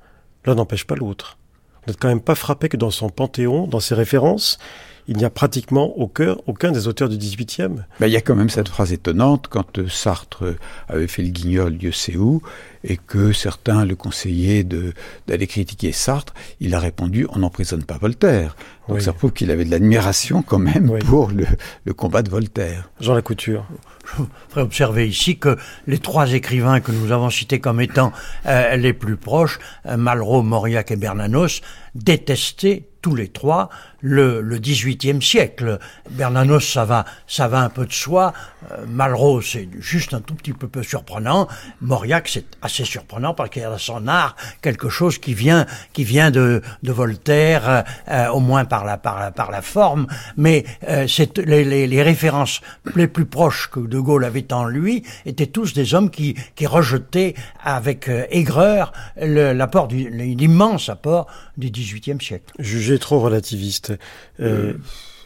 L'un 0.47 0.55
n'empêche 0.55 0.84
pas 0.84 0.95
l'autre. 0.95 1.38
Vous 1.84 1.90
n'êtes 1.92 2.01
quand 2.01 2.09
même 2.09 2.20
pas 2.20 2.34
frappé 2.34 2.68
que 2.68 2.76
dans 2.76 2.90
son 2.90 3.11
panthéon, 3.11 3.66
dans 3.66 3.80
ses 3.80 3.95
références, 3.95 4.59
il 5.07 5.16
n'y 5.18 5.24
a 5.24 5.30
pratiquement 5.30 5.99
aucun, 5.99 6.36
aucun 6.47 6.72
des 6.72 6.88
auteurs 6.88 7.09
du 7.09 7.18
18e. 7.18 7.84
Ben, 8.01 8.07
il 8.07 8.12
y 8.12 8.16
a 8.16 8.20
quand 8.20 8.34
même 8.34 8.49
cette 8.49 8.68
phrase 8.68 8.92
étonnante 8.92 9.49
quand 9.49 9.86
Sartre 9.86 10.57
avait 10.88 11.07
fait 11.07 11.22
le 11.22 11.28
guignol, 11.28 11.76
Dieu 11.76 11.92
sait 11.92 12.16
où, 12.16 12.40
et 12.84 12.97
que 12.97 13.32
certains 13.32 13.84
le 13.84 13.97
conseillaient 13.97 14.64
d'aller 14.64 15.47
critiquer 15.47 15.92
Sartre, 15.92 16.32
il 16.61 16.74
a 16.74 16.78
répondu 16.78 17.26
on 17.30 17.40
n'emprisonne 17.40 17.84
pas 17.84 17.99
Voltaire. 17.99 18.57
Donc 18.88 18.99
oui. 18.99 19.03
ça 19.03 19.12
prouve 19.12 19.32
qu'il 19.32 19.51
avait 19.51 19.64
de 19.64 19.70
l'admiration 19.70 20.42
quand 20.42 20.59
même 20.59 20.88
oui. 20.90 21.01
pour 21.01 21.30
le, 21.30 21.47
le, 21.84 21.95
combat 21.95 22.22
de 22.22 22.30
Voltaire. 22.30 22.90
Jean 23.01 23.14
Lacouture. 23.14 23.66
Je 24.07 24.22
voudrais 24.22 24.62
observer 24.62 25.09
ici 25.09 25.38
que 25.38 25.57
les 25.86 25.98
trois 25.98 26.32
écrivains 26.32 26.80
que 26.80 26.92
nous 26.92 27.12
avons 27.12 27.30
cités 27.30 27.61
comme 27.61 27.80
étant 27.80 28.12
euh, 28.46 28.76
les 28.76 28.92
plus 28.92 29.16
proches, 29.16 29.59
euh, 29.86 29.96
Malraux, 29.96 30.42
Mauriac 30.42 30.90
et 30.90 30.96
Bernanos, 30.96 31.62
détestaient 31.94 32.84
tous 33.02 33.14
les 33.14 33.28
trois 33.28 33.68
le, 34.05 34.42
le 34.42 34.59
18e 34.59 35.22
siècle. 35.22 35.78
Bernanos, 36.11 36.61
ça 36.61 36.84
va, 36.84 37.07
ça 37.26 37.48
va 37.48 37.61
un 37.61 37.70
peu 37.70 37.86
de 37.86 37.92
soi. 37.92 38.34
Euh, 38.70 38.84
Malraux, 38.86 39.40
c'est 39.40 39.66
juste 39.80 40.12
un 40.12 40.20
tout 40.20 40.34
petit 40.34 40.52
peu, 40.52 40.82
surprenant. 40.82 41.48
Mauriac, 41.80 42.28
c'est 42.28 42.44
assez 42.61 42.84
surprenant 42.84 43.32
parce 43.32 43.48
qu'il 43.48 43.62
y 43.62 43.64
a 43.64 43.70
dans 43.70 43.78
son 43.78 44.07
art 44.07 44.36
quelque 44.61 44.90
chose 44.90 45.18
qui 45.18 45.32
vient, 45.32 45.64
qui 45.94 46.05
vient 46.05 46.30
de, 46.30 46.62
Voltaire, 46.82 47.84
euh, 48.09 48.28
au 48.28 48.40
moins 48.40 48.66
par 48.66 48.84
la, 48.84 48.98
par 48.98 49.50
la, 49.50 49.62
forme. 49.62 50.07
Mais 50.36 50.64
euh, 50.88 51.07
les, 51.46 52.02
références 52.02 52.61
les 52.94 53.09
plus 53.09 53.24
proches 53.24 53.70
que 53.70 53.80
De 53.80 53.98
Gaulle 53.98 54.24
avait 54.24 54.52
en 54.52 54.66
lui 54.66 55.02
étaient 55.24 55.46
tous 55.46 55.72
des 55.72 55.94
hommes 55.94 56.11
qui, 56.11 56.36
qui 56.55 56.66
rejetaient 56.66 57.34
avec 57.62 58.09
euh, 58.09 58.26
aigreur 58.30 58.92
l'immense 59.16 60.88
apport 60.88 61.26
du 61.57 61.70
18e 61.70 62.22
siècle. 62.22 62.52
Jugé 62.59 62.98
trop 62.98 63.20
relativiste. 63.20 63.93
Euh, 64.40 64.74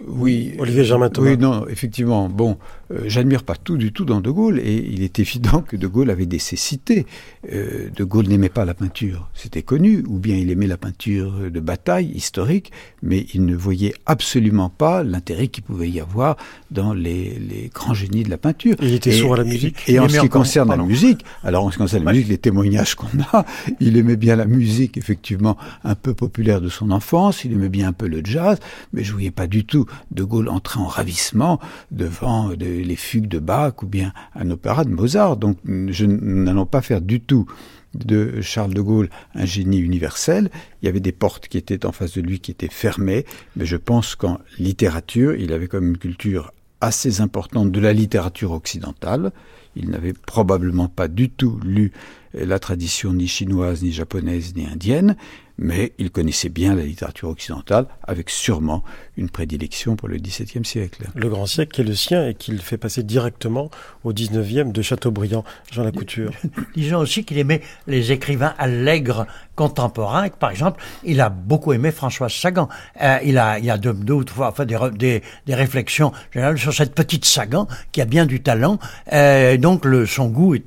oui, 0.07 0.55
Olivier 0.59 0.85
Germain 0.85 1.11
Thomas. 1.11 1.31
Oui, 1.31 1.39
non, 1.39 1.66
effectivement. 1.69 2.29
Bon, 2.29 2.57
euh, 2.91 3.01
j'admire 3.07 3.43
pas 3.43 3.57
tout 3.57 3.76
du 3.76 3.93
tout 3.93 4.05
dans 4.05 4.20
De 4.20 4.30
Gaulle, 4.30 4.59
et 4.61 4.76
il 4.76 5.03
est 5.03 5.18
évident 5.18 5.62
que 5.62 5.76
De 5.76 5.86
Gaulle 5.86 6.11
avait 6.11 6.26
des 6.26 6.39
cécités. 6.39 7.07
Euh, 7.53 7.89
de 7.95 8.05
Gaulle 8.05 8.28
n'aimait 8.28 8.49
pas 8.49 8.64
la 8.64 8.74
peinture, 8.74 9.28
c'était 9.34 9.62
connu, 9.62 10.05
ou 10.07 10.18
bien 10.18 10.36
il 10.36 10.51
aimait 10.51 10.66
la 10.66 10.76
peinture 10.76 11.51
de 11.51 11.61
bataille 11.61 12.11
historique, 12.11 12.72
mais 13.03 13.26
il 13.34 13.45
ne 13.45 13.55
voyait 13.55 13.95
absolument 14.07 14.70
pas 14.70 15.03
l'intérêt 15.03 15.49
qu'il 15.49 15.64
pouvait 15.64 15.91
y 15.91 16.01
avoir 16.01 16.36
dans 16.70 16.95
les, 16.95 17.39
les, 17.39 17.70
grands 17.72 17.95
génies 17.95 18.22
de 18.22 18.30
la 18.30 18.39
peinture. 18.39 18.76
Il 18.80 18.95
était 18.95 19.12
sourd 19.12 19.34
à 19.34 19.39
la 19.39 19.45
musique. 19.45 19.76
Et, 19.86 19.95
et 19.95 19.99
en 19.99 20.09
ce 20.09 20.20
qui 20.20 20.28
concerne 20.28 20.68
la 20.68 20.76
musique, 20.76 21.24
alors 21.45 21.64
en 21.64 21.70
ce 21.70 21.76
qui 21.76 21.82
concerne 21.82 22.05
la 22.05 22.12
musique, 22.12 22.28
les 22.28 22.39
témoignages 22.39 22.95
qu'on 22.95 23.09
a, 23.32 23.45
il 23.80 23.97
aimait 23.97 24.16
bien 24.16 24.36
la 24.36 24.47
musique, 24.47 24.97
effectivement, 24.97 25.57
un 25.84 25.95
peu 25.95 26.14
populaire 26.14 26.61
de 26.61 26.68
son 26.68 26.91
enfance, 26.91 27.45
il 27.45 27.53
aimait 27.53 27.68
bien 27.68 27.89
un 27.89 27.93
peu 27.93 28.09
le 28.09 28.20
jazz, 28.24 28.59
mais 28.93 29.05
je 29.05 29.12
voyais 29.12 29.30
pas 29.30 29.47
du 29.47 29.64
tout 29.64 29.86
De 30.11 30.24
Gaulle 30.24 30.49
entrer 30.49 30.80
en 30.80 30.86
ravissement 30.86 31.61
devant 31.91 32.51
de, 32.51 32.78
les 32.85 32.97
fugues 32.97 33.29
de 33.29 33.39
Bach 33.39 33.83
ou 33.83 33.87
bien 33.87 34.12
un 34.35 34.51
opéra 34.51 34.85
de 34.85 34.91
Mozart. 34.91 35.37
Donc 35.37 35.59
je 35.64 36.07
n'allons 36.07 36.66
pas 36.66 36.83
faire 36.83 37.01
du 37.01 37.20
tout 37.20 37.47
de 37.95 38.41
Charles 38.41 38.74
de 38.74 38.81
Gaulle 38.81 39.09
un 39.35 39.45
génie 39.45 39.79
universel. 39.79 40.51
Il 40.83 40.87
y 40.87 40.89
avait 40.89 41.01
des 41.01 41.12
portes 41.12 41.49
qui 41.49 41.59
étaient 41.59 41.87
en 41.87 41.93
face 41.93 42.14
de 42.14 42.20
lui 42.20 42.41
qui 42.41 42.51
étaient 42.51 42.68
fermées, 42.70 43.24
mais 43.57 43.66
je 43.66 43.76
pense 43.76 44.14
qu'en 44.14 44.39
littérature, 44.59 45.35
il 45.35 45.53
avait 45.53 45.68
comme 45.68 45.89
une 45.89 45.99
culture 45.99 46.53
assez 46.81 47.20
importante 47.20 47.72
de 47.72 47.81
la 47.81 47.93
littérature 47.93 48.53
occidentale. 48.53 49.33
Il 49.74 49.91
n'avait 49.91 50.12
probablement 50.12 50.89
pas 50.89 51.09
du 51.09 51.31
tout 51.31 51.59
lu 51.64 51.93
la 52.35 52.59
tradition 52.59 53.12
ni 53.12 53.26
chinoise, 53.26 53.83
ni 53.83 53.93
japonaise, 53.93 54.55
ni 54.55 54.66
indienne, 54.66 55.16
mais 55.59 55.93
il 55.99 56.11
connaissait 56.11 56.49
bien 56.49 56.74
la 56.74 56.85
littérature 56.85 57.29
occidentale, 57.29 57.87
avec 58.07 58.31
sûrement 58.31 58.85
une 59.16 59.29
prédilection 59.29 59.97
pour 59.97 60.09
le 60.09 60.16
XVIIe 60.16 60.64
siècle. 60.64 61.09
Le 61.14 61.29
grand 61.29 61.47
siècle 61.47 61.72
qui 61.72 61.81
est 61.81 61.85
le 61.85 61.97
sien 61.97 62.29
et 62.29 62.35
qu'il 62.35 62.61
fait 62.61 62.79
passer 62.79 63.03
directement 63.03 63.70
au 64.05 64.12
XIXe 64.12 64.72
de 64.72 64.83
Chateaubriand, 64.83 65.45
Jean 65.72 65.83
Lacouture. 65.83 66.31
Disons 66.76 66.99
aussi 66.99 67.24
qu'il 67.24 67.39
aimait 67.39 67.61
les 67.89 68.12
écrivains 68.12 68.55
allègres 68.57 69.26
contemporains. 69.57 70.29
Par 70.29 70.51
exemple, 70.51 70.81
il 71.03 71.20
a 71.20 71.29
beaucoup 71.29 71.72
aimé 71.72 71.91
François 71.91 72.29
Sagan. 72.29 72.68
Euh, 73.03 73.18
il 73.24 73.37
a, 73.37 73.59
il 73.59 73.68
a 73.68 73.79
deux, 73.79 73.93
deux 73.93 74.14
ou 74.14 74.24
trois 74.24 74.49
enfin, 74.51 74.64
des, 74.64 74.79
des, 74.93 75.22
des 75.47 75.55
réflexions 75.57 76.12
générales 76.33 76.59
sur 76.59 76.72
cette 76.72 76.95
petite 76.95 77.24
Sagan 77.24 77.66
qui 77.91 78.01
a 78.01 78.05
bien 78.05 78.26
du 78.26 78.41
talent. 78.41 78.79
Euh, 79.12 79.57
donc 79.57 79.85
le, 79.85 80.07
son 80.07 80.29
goût 80.29 80.55
est 80.55 80.64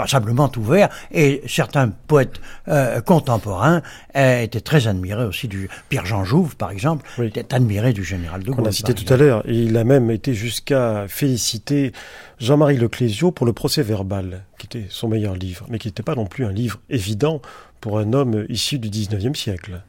passablement 0.00 0.50
ouvert 0.56 0.88
et 1.12 1.42
certains 1.46 1.90
poètes 1.90 2.40
euh, 2.68 3.02
contemporains 3.02 3.82
euh, 4.16 4.40
étaient 4.40 4.62
très 4.62 4.86
admirés 4.86 5.26
aussi 5.26 5.46
du 5.46 5.68
Pierre-Jean 5.90 6.24
Jouve 6.24 6.56
par 6.56 6.70
exemple 6.70 7.06
oui. 7.18 7.26
était 7.26 7.52
admiré 7.54 7.92
du 7.92 8.02
général 8.02 8.42
de 8.42 8.50
Gaulle. 8.50 8.64
On 8.64 8.66
a 8.66 8.72
cité 8.72 8.94
tout 8.94 9.12
à 9.12 9.18
l'heure 9.18 9.42
et 9.46 9.54
il 9.54 9.76
a 9.76 9.84
même 9.84 10.10
été 10.10 10.32
jusqu'à 10.32 11.04
féliciter 11.06 11.92
Jean-Marie 12.38 12.78
Leclésio 12.78 13.30
pour 13.30 13.44
le 13.44 13.52
procès 13.52 13.82
verbal 13.82 14.42
qui 14.56 14.64
était 14.64 14.86
son 14.88 15.08
meilleur 15.08 15.34
livre 15.34 15.66
mais 15.68 15.78
qui 15.78 15.88
n'était 15.88 16.02
pas 16.02 16.14
non 16.14 16.24
plus 16.24 16.46
un 16.46 16.52
livre 16.52 16.80
évident 16.88 17.42
pour 17.82 17.98
un 17.98 18.14
homme 18.14 18.46
issu 18.48 18.78
du 18.78 18.88
19e 18.88 19.34
siècle. 19.34 19.82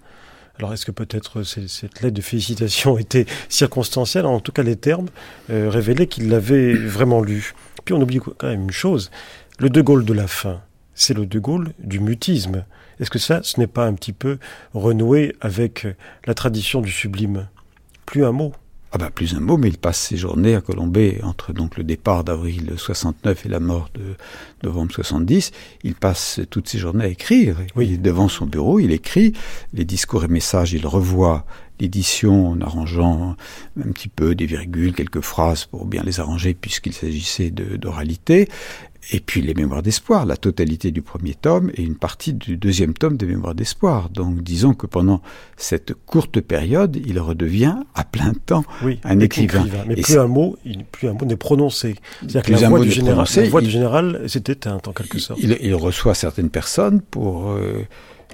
Alors 0.59 0.73
est-ce 0.73 0.85
que 0.85 0.91
peut-être 0.91 1.43
cette 1.43 2.01
lettre 2.01 2.15
de 2.15 2.21
félicitations 2.21 2.97
était 2.97 3.25
circonstancielle? 3.47 4.25
En 4.25 4.41
tout 4.41 4.51
cas, 4.51 4.63
les 4.63 4.75
termes 4.75 5.07
euh, 5.49 5.69
révélaient 5.69 6.07
qu'il 6.07 6.29
l'avait 6.29 6.73
vraiment 6.73 7.21
lu. 7.21 7.53
Puis 7.85 7.95
on 7.95 8.01
oublie 8.01 8.19
quand 8.19 8.47
même 8.47 8.63
une 8.63 8.71
chose, 8.71 9.09
le 9.61 9.69
De 9.69 9.81
Gaulle 9.81 10.05
de 10.05 10.13
la 10.13 10.25
fin, 10.25 10.61
c'est 10.95 11.13
le 11.13 11.27
De 11.27 11.37
Gaulle 11.37 11.73
du 11.77 11.99
mutisme. 11.99 12.65
Est-ce 12.99 13.11
que 13.11 13.19
ça, 13.19 13.41
ce 13.43 13.59
n'est 13.59 13.67
pas 13.67 13.85
un 13.85 13.93
petit 13.93 14.11
peu 14.11 14.39
renoué 14.73 15.35
avec 15.39 15.85
la 16.25 16.33
tradition 16.33 16.81
du 16.81 16.89
sublime? 16.89 17.47
Plus 18.07 18.25
un 18.25 18.31
mot. 18.31 18.53
Ah 18.91 18.97
bah 18.97 19.11
plus 19.13 19.35
un 19.35 19.39
mot, 19.39 19.57
mais 19.57 19.69
il 19.69 19.77
passe 19.77 19.99
ses 19.99 20.17
journées 20.17 20.55
à 20.55 20.61
Colombey 20.61 21.19
entre 21.21 21.53
donc 21.53 21.77
le 21.77 21.83
départ 21.83 22.23
d'avril 22.23 22.73
69 22.75 23.45
et 23.45 23.49
la 23.49 23.59
mort 23.59 23.91
de 23.93 24.15
novembre 24.63 24.91
70. 24.93 25.51
Il 25.83 25.93
passe 25.93 26.41
toutes 26.49 26.67
ses 26.67 26.79
journées 26.79 27.05
à 27.05 27.09
écrire. 27.09 27.57
Oui. 27.75 27.85
Il 27.85 27.93
est 27.93 27.97
devant 27.97 28.29
son 28.29 28.47
bureau, 28.47 28.79
il 28.79 28.91
écrit 28.91 29.33
les 29.73 29.85
discours 29.85 30.23
et 30.23 30.27
messages, 30.27 30.73
il 30.73 30.87
revoit 30.87 31.45
l'édition 31.81 32.49
en 32.49 32.61
arrangeant 32.61 33.35
un 33.79 33.91
petit 33.91 34.07
peu 34.07 34.35
des 34.35 34.45
virgules, 34.45 34.93
quelques 34.93 35.21
phrases 35.21 35.65
pour 35.65 35.85
bien 35.85 36.03
les 36.03 36.19
arranger 36.19 36.53
puisqu'il 36.53 36.93
s'agissait 36.93 37.49
d'oralité. 37.49 38.47
Et 39.11 39.19
puis 39.19 39.41
les 39.41 39.55
Mémoires 39.55 39.81
d'espoir, 39.81 40.27
la 40.27 40.37
totalité 40.37 40.91
du 40.91 41.01
premier 41.01 41.33
tome 41.33 41.71
et 41.73 41.81
une 41.81 41.95
partie 41.95 42.33
du 42.33 42.55
deuxième 42.55 42.93
tome 42.93 43.17
des 43.17 43.25
Mémoires 43.25 43.55
d'espoir. 43.55 44.09
Donc 44.09 44.43
disons 44.43 44.75
que 44.75 44.85
pendant 44.85 45.21
cette 45.57 45.93
courte 46.05 46.39
période, 46.39 46.95
il 47.03 47.19
redevient 47.19 47.77
à 47.95 48.03
plein 48.03 48.33
temps 48.45 48.63
un 49.03 49.19
écrivain. 49.19 49.65
Mais 49.87 49.95
plus 49.95 50.19
un 50.19 50.27
mot, 50.27 50.55
plus 50.91 51.07
un 51.09 51.13
mot 51.13 51.25
n'est 51.25 51.35
prononcé. 51.35 51.95
C'est-à-dire 52.21 52.43
que 52.43 52.51
la 52.51 52.69
voix, 52.69 52.79
du 52.79 52.91
général, 52.91 53.27
la 53.35 53.49
voix 53.49 53.61
du 53.61 53.71
général 53.71 54.27
éteinte 54.35 54.87
en 54.87 54.93
quelque 54.93 55.17
sorte. 55.17 55.39
Il, 55.41 55.57
il, 55.61 55.73
reçoit 55.73 56.13
certaines 56.13 56.51
personnes 56.51 57.01
pour 57.01 57.51
euh, 57.51 57.87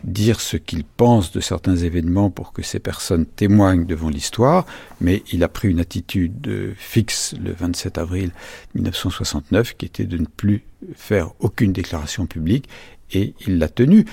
dire 0.04 0.40
ce 0.40 0.58
qu'il 0.58 0.84
pense 0.84 1.32
de 1.32 1.40
certains 1.40 1.76
événements 1.76 2.30
pour 2.30 2.54
que 2.54 2.62
ces 2.62 2.80
personnes 2.80 3.26
témoignent 3.26 3.86
devant 3.86 4.10
l'histoire, 4.10 4.66
mais 5.02 5.24
il 5.32 5.44
a 5.44 5.50
pris 5.50 5.70
une 5.70 5.80
attitude 5.80 6.76
fixe 6.78 7.36
le 7.42 7.52
27 7.54 7.98
avril 7.98 8.32
1969 8.76 9.76
qui 9.76 9.86
était 9.86 10.06
de 10.06 10.18
ne 10.18 10.26
plus 10.26 10.64
faire 10.96 11.32
aucune 11.40 11.74
déclaration 11.74 12.26
publique 12.26 12.70
et 13.12 13.34
il 13.46 13.58
l'a 13.58 13.70
tenue. 13.70 14.06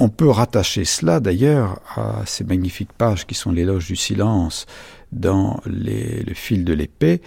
On 0.00 0.08
peut 0.08 0.28
rattacher 0.28 0.84
cela 0.84 1.20
d'ailleurs 1.20 1.80
à 1.96 2.22
ces 2.26 2.44
magnifiques 2.44 2.92
pages 2.92 3.26
qui 3.26 3.34
sont 3.34 3.52
l'éloge 3.52 3.86
du 3.86 3.96
silence 3.96 4.66
dans 5.12 5.60
le 5.66 6.34
fil 6.34 6.64
de 6.64 6.72
l'épée. 6.72 7.22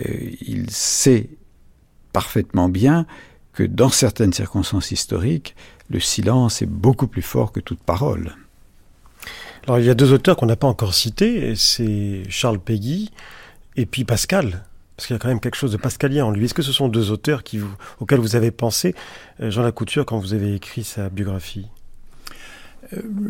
Euh, 0.00 0.30
il 0.46 0.70
sait 0.70 1.28
parfaitement 2.12 2.68
bien 2.68 3.06
que 3.52 3.62
dans 3.62 3.88
certaines 3.88 4.32
circonstances 4.32 4.90
historiques, 4.90 5.54
le 5.90 6.00
silence 6.00 6.62
est 6.62 6.66
beaucoup 6.66 7.06
plus 7.06 7.22
fort 7.22 7.52
que 7.52 7.60
toute 7.60 7.80
parole. 7.80 8.34
Alors 9.66 9.78
il 9.78 9.86
y 9.86 9.90
a 9.90 9.94
deux 9.94 10.12
auteurs 10.12 10.36
qu'on 10.36 10.46
n'a 10.46 10.56
pas 10.56 10.66
encore 10.66 10.94
cités, 10.94 11.54
c'est 11.56 12.22
Charles 12.28 12.58
Péguy 12.58 13.10
et 13.76 13.86
puis 13.86 14.04
Pascal. 14.04 14.64
Parce 14.96 15.06
qu'il 15.06 15.14
y 15.14 15.16
a 15.16 15.18
quand 15.18 15.28
même 15.28 15.40
quelque 15.40 15.56
chose 15.56 15.72
de 15.72 15.76
pascalien 15.76 16.26
en 16.26 16.30
lui. 16.30 16.44
Est-ce 16.44 16.54
que 16.54 16.62
ce 16.62 16.72
sont 16.72 16.88
deux 16.88 17.10
auteurs 17.10 17.42
auxquels 18.00 18.20
vous 18.20 18.36
avez 18.36 18.52
pensé, 18.52 18.94
euh, 19.40 19.50
Jean 19.50 19.62
Lacouture, 19.62 20.06
quand 20.06 20.18
vous 20.18 20.34
avez 20.34 20.54
écrit 20.54 20.84
sa 20.84 21.08
biographie? 21.08 21.66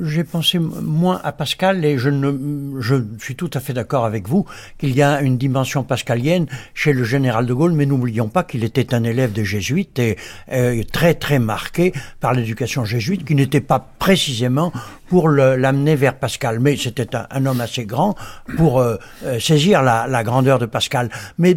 J'ai 0.03 0.25
pensé 0.25 0.59
moins 0.59 1.21
à 1.25 1.33
Pascal 1.33 1.85
et 1.85 1.99
je, 1.99 2.11
ne, 2.11 3.19
suis 3.19 3.37
tout 3.37 3.51
à 3.55 3.61
fait 3.61 3.73
d'accord 3.73 4.05
avec 4.05 4.29
vous 4.29 4.47
qu'il 4.79 4.95
y 4.95 5.03
a 5.03 5.21
une 5.21 5.39
dimension 5.39 5.85
pascalienne 5.85 6.47
chez 6.75 6.93
le 6.93 7.05
général 7.05 7.47
de 7.47 7.55
Gaulle, 7.55 7.73
mais 7.73 7.87
n'oublions 7.87 8.29
pas 8.29 8.45
qu'il 8.45 8.65
était 8.65 8.95
un 8.95 9.05
élève 9.05 9.33
des 9.33 9.45
jésuites 9.45 9.99
et 9.99 10.17
euh, 10.53 10.83
très 10.93 11.15
très 11.15 11.39
marqué 11.39 11.93
par 12.21 12.35
l'éducation 12.35 12.85
jésuite 12.85 13.25
qui 13.25 13.35
n'était 13.35 13.61
pas 13.61 13.79
précisément 13.99 14.73
pour 15.09 15.29
l'amener 15.29 15.97
vers 15.97 16.19
Pascal. 16.19 16.61
Mais 16.61 16.77
c'était 16.77 17.09
un, 17.15 17.47
homme 17.47 17.61
assez 17.61 17.85
grand 17.85 18.15
pour 18.57 18.81
euh, 18.81 18.97
saisir 19.39 19.83
la, 19.83 20.07
la, 20.07 20.23
grandeur 20.23 20.59
de 20.59 20.67
Pascal. 20.67 21.11
Mais 21.39 21.57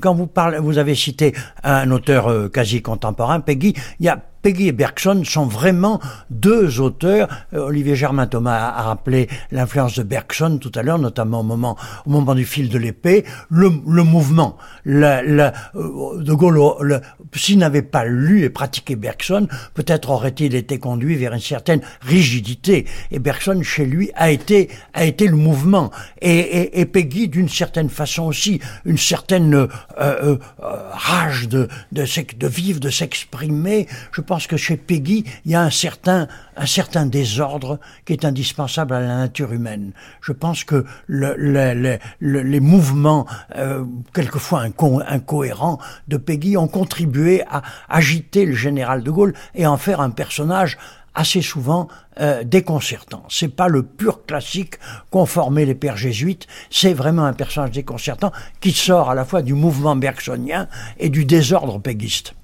quand 0.00 0.14
vous 0.14 0.26
parlez, 0.26 0.58
vous 0.58 0.78
avez 0.78 0.94
cité 0.94 1.34
un 1.62 1.90
auteur 1.90 2.50
quasi 2.52 2.82
contemporain, 2.82 3.40
Peggy, 3.40 3.74
il 4.00 4.06
y 4.06 4.08
a 4.08 4.18
Peggy 4.44 4.68
et 4.68 4.72
Bergson 4.72 5.22
sont 5.24 5.46
vraiment 5.46 6.00
deux 6.28 6.78
auteurs. 6.78 7.28
Euh, 7.54 7.64
Olivier 7.64 7.96
Germain 7.96 8.26
Thomas 8.26 8.74
a 8.76 8.82
rappelé 8.82 9.26
l'influence 9.50 9.98
de 9.98 10.02
Bergson 10.02 10.58
tout 10.60 10.70
à 10.74 10.82
l'heure, 10.82 10.98
notamment 10.98 11.40
au 11.40 11.44
moment, 11.44 11.78
au 12.04 12.10
moment 12.10 12.34
du 12.34 12.44
fil 12.44 12.68
de 12.68 12.76
l'épée. 12.76 13.24
Le, 13.48 13.70
le, 13.88 14.02
mouvement, 14.02 14.58
euh, 14.86 15.50
De 15.74 16.34
Gaulle, 16.34 17.00
s'il 17.34 17.56
n'avait 17.56 17.80
pas 17.80 18.04
lu 18.04 18.42
et 18.42 18.50
pratiqué 18.50 18.96
Bergson, 18.96 19.48
peut-être 19.72 20.10
aurait-il 20.10 20.54
été 20.54 20.78
conduit 20.78 21.16
vers 21.16 21.32
une 21.32 21.40
certaine 21.40 21.80
rigidité. 22.02 22.83
Et 23.10 23.18
Bergson, 23.18 23.62
chez 23.62 23.86
lui, 23.86 24.10
a 24.14 24.30
été, 24.30 24.70
a 24.92 25.04
été 25.04 25.26
le 25.26 25.36
mouvement. 25.36 25.90
Et, 26.20 26.80
et, 26.80 26.86
Peggy, 26.86 27.28
d'une 27.28 27.48
certaine 27.48 27.88
façon 27.88 28.24
aussi, 28.24 28.60
une 28.84 28.98
certaine 28.98 29.54
euh, 29.54 29.68
euh, 29.98 30.36
rage 30.58 31.48
de, 31.48 31.68
de, 31.92 32.04
de 32.36 32.46
vivre, 32.46 32.80
de 32.80 32.90
s'exprimer. 32.90 33.86
Je 34.12 34.20
pense 34.20 34.46
que 34.46 34.56
chez 34.56 34.76
Peggy, 34.76 35.24
il 35.44 35.52
y 35.52 35.54
a 35.54 35.62
un 35.62 35.70
certain, 35.70 36.28
un 36.56 36.66
certain 36.66 37.06
désordre 37.06 37.78
qui 38.04 38.12
est 38.12 38.24
indispensable 38.24 38.94
à 38.94 39.00
la 39.00 39.16
nature 39.16 39.52
humaine. 39.52 39.92
Je 40.20 40.32
pense 40.32 40.64
que 40.64 40.84
le, 41.06 41.34
le, 41.36 41.98
le, 42.20 42.42
les 42.42 42.60
mouvements, 42.60 43.26
euh, 43.56 43.84
quelquefois 44.12 44.60
inco 44.60 45.00
incohérents, 45.06 45.78
de 46.08 46.16
Peggy 46.16 46.56
ont 46.56 46.68
contribué 46.68 47.42
à 47.50 47.62
agiter 47.88 48.46
le 48.46 48.54
général 48.54 49.02
de 49.02 49.10
Gaulle 49.10 49.34
et 49.54 49.66
en 49.66 49.76
faire 49.76 50.00
un 50.00 50.10
personnage 50.10 50.76
assez 51.14 51.42
souvent 51.42 51.88
euh, 52.20 52.44
déconcertant. 52.44 53.24
C'est 53.28 53.48
pas 53.48 53.68
le 53.68 53.82
pur 53.82 54.24
classique 54.24 54.74
conformé 55.10 55.64
les 55.64 55.74
pères 55.74 55.96
jésuites, 55.96 56.46
c'est 56.70 56.94
vraiment 56.94 57.24
un 57.24 57.32
personnage 57.32 57.72
déconcertant 57.72 58.32
qui 58.60 58.72
sort 58.72 59.10
à 59.10 59.14
la 59.14 59.24
fois 59.24 59.42
du 59.42 59.54
mouvement 59.54 59.96
bergsonien 59.96 60.68
et 60.98 61.08
du 61.08 61.24
désordre 61.24 61.78
péguiste 61.78 62.34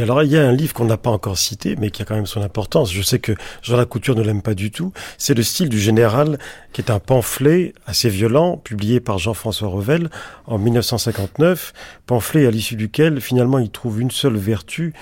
alors 0.00 0.22
il 0.22 0.30
y 0.30 0.38
a 0.38 0.46
un 0.46 0.52
livre 0.52 0.72
qu'on 0.72 0.86
n'a 0.86 0.96
pas 0.96 1.10
encore 1.10 1.36
cité, 1.36 1.76
mais 1.76 1.90
qui 1.90 2.00
a 2.00 2.04
quand 2.04 2.14
même 2.14 2.26
son 2.26 2.40
importance. 2.40 2.92
Je 2.92 3.02
sais 3.02 3.18
que 3.18 3.32
Jean 3.62 3.76
Lacouture 3.76 4.14
ne 4.14 4.22
l'aime 4.22 4.40
pas 4.40 4.54
du 4.54 4.70
tout. 4.70 4.92
C'est 5.18 5.34
Le 5.34 5.42
style 5.42 5.68
du 5.68 5.78
général, 5.78 6.38
qui 6.72 6.80
est 6.80 6.90
un 6.90 6.98
pamphlet 6.98 7.74
assez 7.86 8.08
violent, 8.08 8.56
publié 8.56 9.00
par 9.00 9.18
Jean-François 9.18 9.68
Revel 9.68 10.08
en 10.46 10.58
1959. 10.58 11.72
Pamphlet 12.06 12.46
à 12.46 12.50
l'issue 12.50 12.76
duquel, 12.76 13.20
finalement, 13.20 13.58
il 13.58 13.70
trouve 13.70 14.00
une 14.00 14.10
seule 14.10 14.36
vertu, 14.36 14.94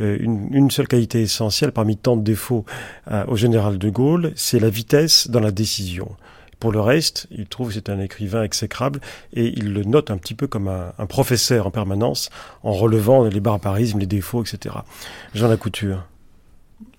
euh, 0.00 0.16
une, 0.20 0.70
seule 0.70 0.88
qualité 0.88 1.22
essentielle 1.22 1.72
parmi 1.72 1.96
tant 1.96 2.16
de 2.16 2.22
défauts 2.22 2.64
euh, 3.10 3.24
au 3.26 3.36
général 3.36 3.78
de 3.78 3.90
Gaulle, 3.90 4.32
c'est 4.34 4.58
la 4.58 4.70
vitesse 4.70 5.28
dans 5.28 5.40
la 5.40 5.50
décision. 5.50 6.16
Pour 6.58 6.72
le 6.72 6.80
reste, 6.80 7.26
il 7.30 7.46
trouve 7.46 7.68
que 7.68 7.74
c'est 7.74 7.90
un 7.90 8.00
écrivain 8.00 8.42
exécrable 8.42 9.00
et 9.34 9.46
il 9.46 9.72
le 9.72 9.82
note 9.84 10.10
un 10.10 10.16
petit 10.16 10.34
peu 10.34 10.46
comme 10.46 10.68
un, 10.68 11.06
professeur 11.06 11.66
en 11.66 11.70
permanence 11.70 12.30
en 12.62 12.72
relevant 12.72 13.24
les 13.24 13.40
barbarismes, 13.40 13.98
les 13.98 14.06
défauts, 14.06 14.42
etc. 14.42 14.76
Jean 15.34 15.48
Lacouture. 15.48 16.06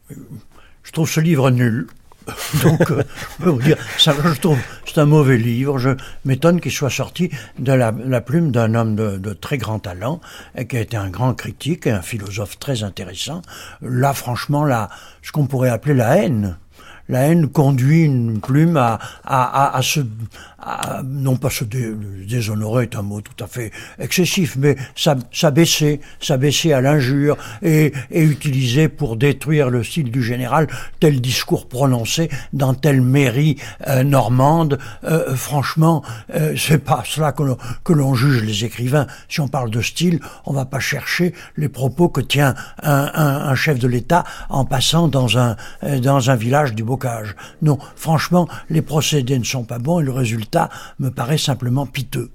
Je 0.09 0.91
trouve 0.91 1.09
ce 1.09 1.19
livre 1.19 1.49
nul. 1.49 1.87
Donc, 2.63 2.91
euh, 2.91 3.61
dire, 3.61 3.78
ça, 3.97 4.13
je 4.23 4.39
trouve 4.39 4.57
c'est 4.86 4.99
un 4.99 5.05
mauvais 5.05 5.38
livre. 5.38 5.78
Je 5.78 5.91
m'étonne 6.23 6.61
qu'il 6.61 6.71
soit 6.71 6.89
sorti 6.89 7.30
de 7.59 7.73
la, 7.73 7.91
plume 8.21 8.51
d'un 8.51 8.73
homme 8.76 8.95
de, 8.95 9.17
de, 9.17 9.34
très 9.34 9.57
grand 9.57 9.80
talent, 9.80 10.21
et 10.55 10.67
qui 10.67 10.78
a 10.78 10.82
été 10.82 10.97
un 10.97 11.09
grand 11.09 11.34
critique 11.34 11.88
et 11.88 11.91
un 11.91 12.01
philosophe 12.01 12.57
très 12.59 12.84
intéressant. 12.84 13.41
Là, 13.82 14.13
franchement, 14.13 14.63
là, 14.63 14.89
ce 15.21 15.32
qu'on 15.32 15.47
pourrait 15.47 15.69
appeler 15.69 15.95
la 15.95 16.17
haine 16.17 16.57
la 17.10 17.28
haine 17.28 17.47
conduit 17.47 18.03
une 18.03 18.39
plume 18.39 18.78
à, 18.78 18.99
à, 19.24 19.78
à, 19.78 19.82
se, 19.82 19.99
non 21.03 21.38
pas 21.38 21.49
se 21.49 21.64
déshonorer 21.64 22.84
est 22.84 22.95
un 22.95 23.01
mot 23.01 23.22
tout 23.22 23.43
à 23.43 23.47
fait 23.47 23.72
excessif, 23.99 24.56
mais 24.58 24.76
s'abaisser, 25.32 26.01
s'abaisser 26.20 26.74
à 26.74 26.82
l'injure 26.82 27.38
et, 27.62 27.93
et 28.12 28.24
utiliser 28.24 28.89
pour 28.89 29.18
détruire 29.18 29.70
le 29.70 29.84
style 29.84 30.12
du 30.12 30.24
général 30.24 30.68
tel 30.99 31.22
discours 31.22 31.68
prononcé 31.68 32.30
dans 32.53 32.74
telle 32.74 33.01
mairie 33.01 33.58
euh, 33.88 34.03
normande. 34.03 34.80
Euh, 35.03 35.36
franchement, 35.36 36.03
euh, 36.34 36.56
c'est 36.58 36.84
pas 36.84 37.03
cela 37.06 37.34
que 37.34 37.93
l'on 37.93 38.16
juge 38.16 38.43
les 38.43 38.66
écrivains. 38.66 39.08
Si 39.30 39.41
on 39.41 39.47
parle 39.47 39.70
de 39.70 39.82
style, 39.82 40.20
on 40.45 40.53
va 40.53 40.66
pas 40.66 40.80
chercher 40.80 41.34
les 41.58 41.70
propos 41.70 42.10
que 42.10 42.22
tient 42.22 42.56
un, 42.82 43.12
un, 43.14 43.49
un 43.49 43.56
chef 43.56 43.78
de 43.80 43.88
l'État 43.88 44.24
en 44.49 44.66
passant 44.66 45.08
dans 45.08 45.38
un 45.38 45.56
dans 46.01 46.30
un 46.30 46.36
village 46.36 46.74
du 46.74 46.84
Non, 47.61 47.77
franchement, 47.95 48.47
les 48.69 48.81
procédés 48.81 49.39
ne 49.39 49.43
sont 49.43 49.63
pas 49.63 49.79
bons 49.79 49.99
et 49.99 50.03
le 50.03 50.11
résultat 50.11 50.69
me 50.99 51.09
paraît 51.09 51.37
simplement 51.37 51.85
piteux. 51.85 52.29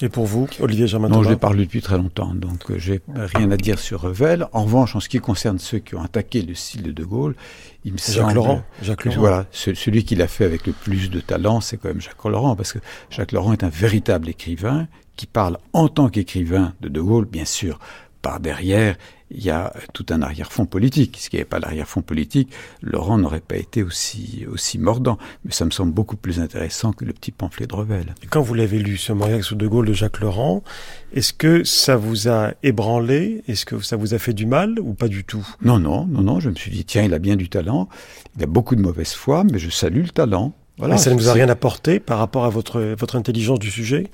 Et 0.00 0.08
pour 0.08 0.26
vous, 0.26 0.46
Olivier 0.60 0.86
Germain 0.86 1.08
Non, 1.08 1.24
je 1.24 1.30
l'ai 1.30 1.36
parlé 1.36 1.64
depuis 1.64 1.82
très 1.82 1.96
longtemps, 1.96 2.32
donc 2.32 2.76
j'ai 2.76 3.00
rien 3.34 3.50
à 3.50 3.56
dire 3.56 3.80
sur 3.80 4.00
Revel. 4.00 4.46
En 4.52 4.62
revanche, 4.62 4.94
en 4.94 5.00
ce 5.00 5.08
qui 5.08 5.18
concerne 5.18 5.58
ceux 5.58 5.78
qui 5.78 5.96
ont 5.96 6.02
attaqué 6.02 6.42
le 6.42 6.54
style 6.54 6.82
de 6.82 6.92
De 6.92 7.02
Gaulle, 7.02 7.34
il 7.84 7.94
me 7.94 7.98
Jacques 7.98 8.32
Laurent. 8.32 8.62
Jacques 8.80 9.04
Laurent. 9.06 9.18
Voilà, 9.18 9.46
celui 9.50 10.04
qui 10.04 10.14
l'a 10.14 10.28
fait 10.28 10.44
avec 10.44 10.66
le 10.68 10.72
plus 10.72 11.10
de 11.10 11.20
talent, 11.20 11.60
c'est 11.60 11.78
quand 11.78 11.88
même 11.88 12.00
Jacques 12.00 12.24
Laurent, 12.24 12.54
parce 12.54 12.72
que 12.72 12.78
Jacques 13.10 13.32
Laurent 13.32 13.52
est 13.52 13.64
un 13.64 13.70
véritable 13.70 14.28
écrivain 14.28 14.86
qui 15.16 15.26
parle 15.26 15.58
en 15.72 15.88
tant 15.88 16.08
qu'écrivain 16.08 16.74
de 16.80 16.88
De 16.88 17.00
Gaulle, 17.00 17.24
bien 17.24 17.44
sûr, 17.44 17.80
par 18.22 18.38
derrière, 18.38 18.96
il 19.30 19.44
y 19.44 19.50
a 19.50 19.72
tout 19.92 20.06
un 20.10 20.22
arrière-fond 20.22 20.66
politique. 20.66 21.18
S'il 21.18 21.34
n'y 21.34 21.40
avait 21.40 21.48
pas 21.48 21.58
l'arrière-fond 21.58 22.02
politique, 22.02 22.50
Laurent 22.82 23.18
n'aurait 23.18 23.40
pas 23.40 23.56
été 23.56 23.82
aussi, 23.82 24.46
aussi 24.50 24.78
mordant. 24.78 25.18
Mais 25.44 25.52
ça 25.52 25.64
me 25.64 25.70
semble 25.70 25.92
beaucoup 25.92 26.16
plus 26.16 26.40
intéressant 26.40 26.92
que 26.92 27.04
le 27.04 27.12
petit 27.12 27.30
pamphlet 27.30 27.66
de 27.66 27.74
Revel. 27.74 28.14
quand 28.30 28.40
vous 28.40 28.54
l'avez 28.54 28.78
lu, 28.78 28.96
ce 28.96 29.12
Mauriac 29.12 29.44
sous 29.44 29.54
de 29.54 29.66
Gaulle 29.66 29.86
de 29.86 29.92
Jacques 29.92 30.20
Laurent, 30.20 30.62
est-ce 31.12 31.32
que 31.32 31.64
ça 31.64 31.96
vous 31.96 32.28
a 32.28 32.52
ébranlé? 32.62 33.42
Est-ce 33.48 33.66
que 33.66 33.80
ça 33.80 33.96
vous 33.96 34.14
a 34.14 34.18
fait 34.18 34.32
du 34.32 34.46
mal 34.46 34.78
ou 34.80 34.94
pas 34.94 35.08
du 35.08 35.24
tout? 35.24 35.46
Non, 35.62 35.78
non, 35.78 36.06
non, 36.06 36.22
non. 36.22 36.40
Je 36.40 36.48
me 36.50 36.54
suis 36.54 36.70
dit, 36.70 36.84
tiens, 36.84 37.02
il 37.02 37.12
a 37.12 37.18
bien 37.18 37.36
du 37.36 37.48
talent. 37.48 37.88
Il 38.36 38.42
a 38.42 38.46
beaucoup 38.46 38.76
de 38.76 38.80
mauvaise 38.82 39.12
foi, 39.12 39.44
mais 39.44 39.58
je 39.58 39.70
salue 39.70 40.02
le 40.02 40.10
talent. 40.10 40.54
Voilà. 40.78 40.96
ça 40.96 41.10
ne 41.10 41.16
vous 41.16 41.28
a 41.28 41.32
rien 41.32 41.48
apporté 41.48 41.98
par 41.98 42.18
rapport 42.18 42.44
à 42.44 42.50
votre, 42.50 42.80
votre 42.96 43.16
intelligence 43.16 43.58
du 43.58 43.70
sujet? 43.70 44.10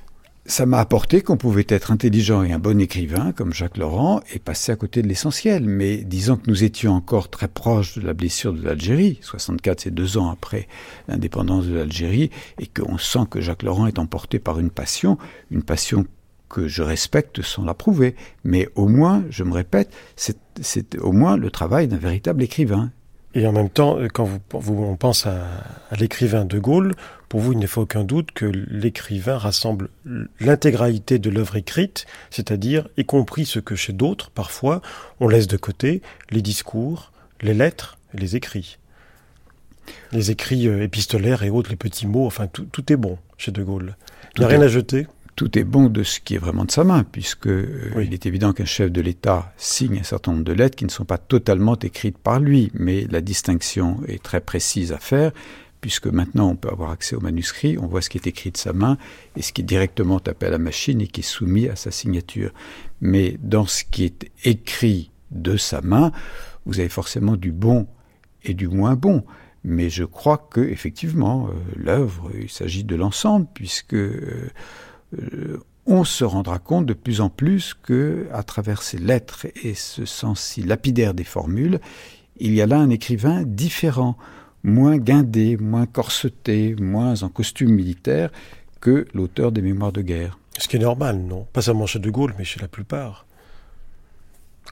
Ça 0.47 0.67
m'a 0.67 0.79
apporté 0.79 1.23
qu'on 1.23 1.39
pouvait 1.39 1.67
être 1.69 1.91
intelligent 1.91 2.43
et 2.43 2.53
un 2.53 2.59
bon 2.59 2.79
écrivain, 2.79 3.33
comme 3.33 3.55
Jacques 3.55 3.79
Laurent, 3.79 4.21
et 4.35 4.39
passer 4.39 4.73
à 4.73 4.77
côté 4.77 5.01
de 5.01 5.09
l'essentiel. 5.09 5.65
Mais 5.65 5.99
disons 5.99 6.37
que 6.37 6.51
nous 6.51 6.65
étions 6.65 6.93
encore 6.93 7.31
très 7.31 7.49
proches 7.49 7.99
de 7.99 8.07
la 8.07 8.13
blessure 8.13 8.53
de 8.53 8.63
l'Algérie, 8.63 9.19
64, 9.23 9.81
c'est 9.81 9.95
deux 9.95 10.19
ans 10.19 10.31
après 10.31 10.69
l'indépendance 11.09 11.67
de 11.67 11.75
l'Algérie, 11.75 12.31
et 12.59 12.67
qu'on 12.67 12.99
sent 12.99 13.27
que 13.31 13.41
Jacques 13.41 13.63
Laurent 13.63 13.87
est 13.87 13.99
emporté 13.99 14.39
par 14.39 14.61
une 14.61 14.71
passion, 14.71 15.17
une 15.51 15.63
passion 15.63 16.05
que 16.51 16.69
je 16.69 16.83
respecte 16.83 17.41
sans 17.41 17.65
l'approuver. 17.65 18.15
Mais 18.45 18.69
au 18.75 18.87
moins, 18.87 19.25
je 19.31 19.45
me 19.45 19.53
répète, 19.53 19.93
c'est 20.17 20.95
au 20.99 21.13
moins 21.13 21.39
le 21.39 21.51
travail 21.51 21.89
d'un 21.89 21.97
véritable 21.97 22.43
écrivain. 22.43 22.93
Et 23.35 23.47
en 23.47 23.53
même 23.53 23.71
temps, 23.71 23.99
quand 24.13 24.25
vous, 24.25 24.39
vous 24.53 24.85
on 24.85 24.97
pense 24.97 25.27
à, 25.27 25.45
à 25.91 25.97
l'écrivain 25.97 26.45
de 26.45 26.59
Gaulle, 26.59 26.95
pour 27.29 27.41
vous, 27.41 27.53
il 27.53 27.59
ne 27.59 27.67
faut 27.67 27.83
aucun 27.83 28.05
doute 28.05 28.31
que 28.31 28.45
l'écrivain 28.45 29.37
rassemble 29.39 29.89
l'intégralité 30.39 31.19
de 31.19 31.31
l'œuvre 31.31 31.57
écrite, 31.57 32.07
c'est-à-dire 32.31 32.89
y 32.97 33.05
compris 33.05 33.45
ce 33.45 33.59
que 33.59 33.75
chez 33.75 33.93
d'autres, 33.93 34.31
parfois, 34.31 34.83
on 35.19 35.27
laisse 35.27 35.49
de 35.49 35.57
côté, 35.57 36.01
les 36.31 36.43
discours, 36.43 37.11
les 37.41 37.55
lettres, 37.55 37.99
les 38.13 38.37
écrits. 38.37 38.79
Les 40.13 40.31
écrits 40.31 40.69
euh, 40.69 40.85
épistolaires 40.85 41.43
et 41.43 41.51
autres, 41.51 41.71
les 41.71 41.77
petits 41.77 42.07
mots, 42.07 42.27
enfin 42.27 42.47
tout, 42.47 42.67
tout 42.71 42.93
est 42.93 42.97
bon 42.97 43.19
chez 43.37 43.51
De 43.51 43.65
Gaulle. 43.65 43.97
Il 44.37 44.41
n'y 44.41 44.45
a 44.45 44.49
rien 44.49 44.63
à 44.63 44.69
jeter? 44.69 45.09
Tout 45.37 45.59
est 45.59 45.65
bon 45.65 45.87
de 45.87 46.03
ce 46.03 46.21
qui 46.21 46.37
est 46.37 46.39
vraiment 46.39 46.65
de 46.65 46.71
sa 46.71 46.85
main, 46.85 47.05
puisque 47.05 47.49
euh, 47.49 48.03
il 48.03 48.15
est 48.15 48.27
évident 48.27 48.53
qu'un 48.53 48.65
chef 48.65 48.91
de 48.91 49.01
l'État 49.01 49.53
signe 49.57 49.99
un 49.99 50.05
certain 50.05 50.33
nombre 50.33 50.45
de 50.45 50.53
lettres 50.53 50.77
qui 50.77 50.85
ne 50.85 50.91
sont 50.91 51.05
pas 51.05 51.19
totalement 51.19 51.77
écrites 51.77 52.19
par 52.19 52.41
lui, 52.41 52.71
mais 52.75 53.07
la 53.11 53.21
distinction 53.21 54.01
est 54.07 54.23
très 54.23 54.41
précise 54.41 54.93
à 54.93 54.99
faire, 54.99 55.33
puisque 55.81 56.07
maintenant 56.07 56.51
on 56.51 56.57
peut 56.57 56.71
avoir 56.71 56.91
accès 56.91 57.17
au 57.17 57.21
manuscrit, 57.21 57.77
on 57.79 57.87
voit 57.87 58.01
ce 58.01 58.09
qui 58.09 58.19
est 58.19 58.27
écrit 58.27 58.51
de 58.51 58.57
sa 58.57 58.73
main 58.73 58.97
et 59.37 59.43
ce 59.43 59.53
qui 59.53 59.61
est 59.63 59.65
directement 59.65 60.21
tapé 60.21 60.47
à 60.47 60.51
la 60.51 60.59
machine 60.59 61.01
et 61.01 61.07
qui 61.07 61.21
est 61.21 61.25
soumis 61.25 61.69
à 61.69 61.77
sa 61.77 61.91
signature. 61.91 62.53
Mais 63.01 63.37
dans 63.43 63.67
ce 63.67 63.85
qui 63.85 64.05
est 64.05 64.31
écrit 64.45 65.11
de 65.31 65.57
sa 65.57 65.81
main, 65.83 66.13
vous 66.65 66.81
avez 66.81 66.89
forcément 66.89 67.37
du 67.37 67.53
bon 67.53 67.87
et 68.45 68.55
du 68.55 68.69
moins 68.69 68.95
bon. 68.95 69.25
Mais 69.65 69.91
je 69.91 70.05
crois 70.05 70.39
que 70.51 70.61
effectivement, 70.61 71.49
euh, 71.49 71.53
l'œuvre, 71.77 72.31
il 72.39 72.51
s'agit 72.51 72.85
de 72.85 72.97
l'ensemble, 72.97 73.47
puisque 73.55 73.95
euh, 73.95 74.51
euh, 75.19 75.61
on 75.87 76.05
se 76.05 76.25
rendra 76.25 76.59
compte 76.59 76.87
de 76.87 76.95
plus 76.95 77.21
en 77.21 77.29
plus 77.29 77.75
que, 77.75 78.27
à 78.33 78.43
travers 78.43 78.83
ces 78.83 78.99
lettres 78.99 79.47
et 79.63 79.75
ce 79.75 80.05
sens 80.05 80.41
si 80.41 80.63
lapidaire 80.63 81.15
des 81.15 81.25
formules, 81.25 81.81
il 82.39 82.55
y 82.55 82.63
a 82.63 82.67
là 82.67 82.79
un 82.79 82.91
écrivain 82.91 83.43
différent, 83.45 84.17
moins 84.63 84.97
guindé, 84.97 85.57
moins 85.57 85.87
corseté, 85.87 86.75
moins 86.81 87.23
en 87.23 87.29
costume 87.29 87.73
militaire 87.73 88.31
que 88.81 89.07
l'auteur 89.15 89.53
des 89.53 89.63
Mémoires 89.63 89.93
de 89.93 90.03
guerre. 90.03 90.39
Ce 90.59 90.69
qui 90.69 90.77
est 90.77 90.81
normal, 90.81 91.19
non? 91.19 91.47
Pas 91.53 91.63
seulement 91.63 91.87
chez 91.87 91.99
De 91.99 92.11
Gaulle, 92.11 92.35
mais 92.39 92.45
chez 92.45 92.61
la 92.61 92.69
plupart. 92.69 93.27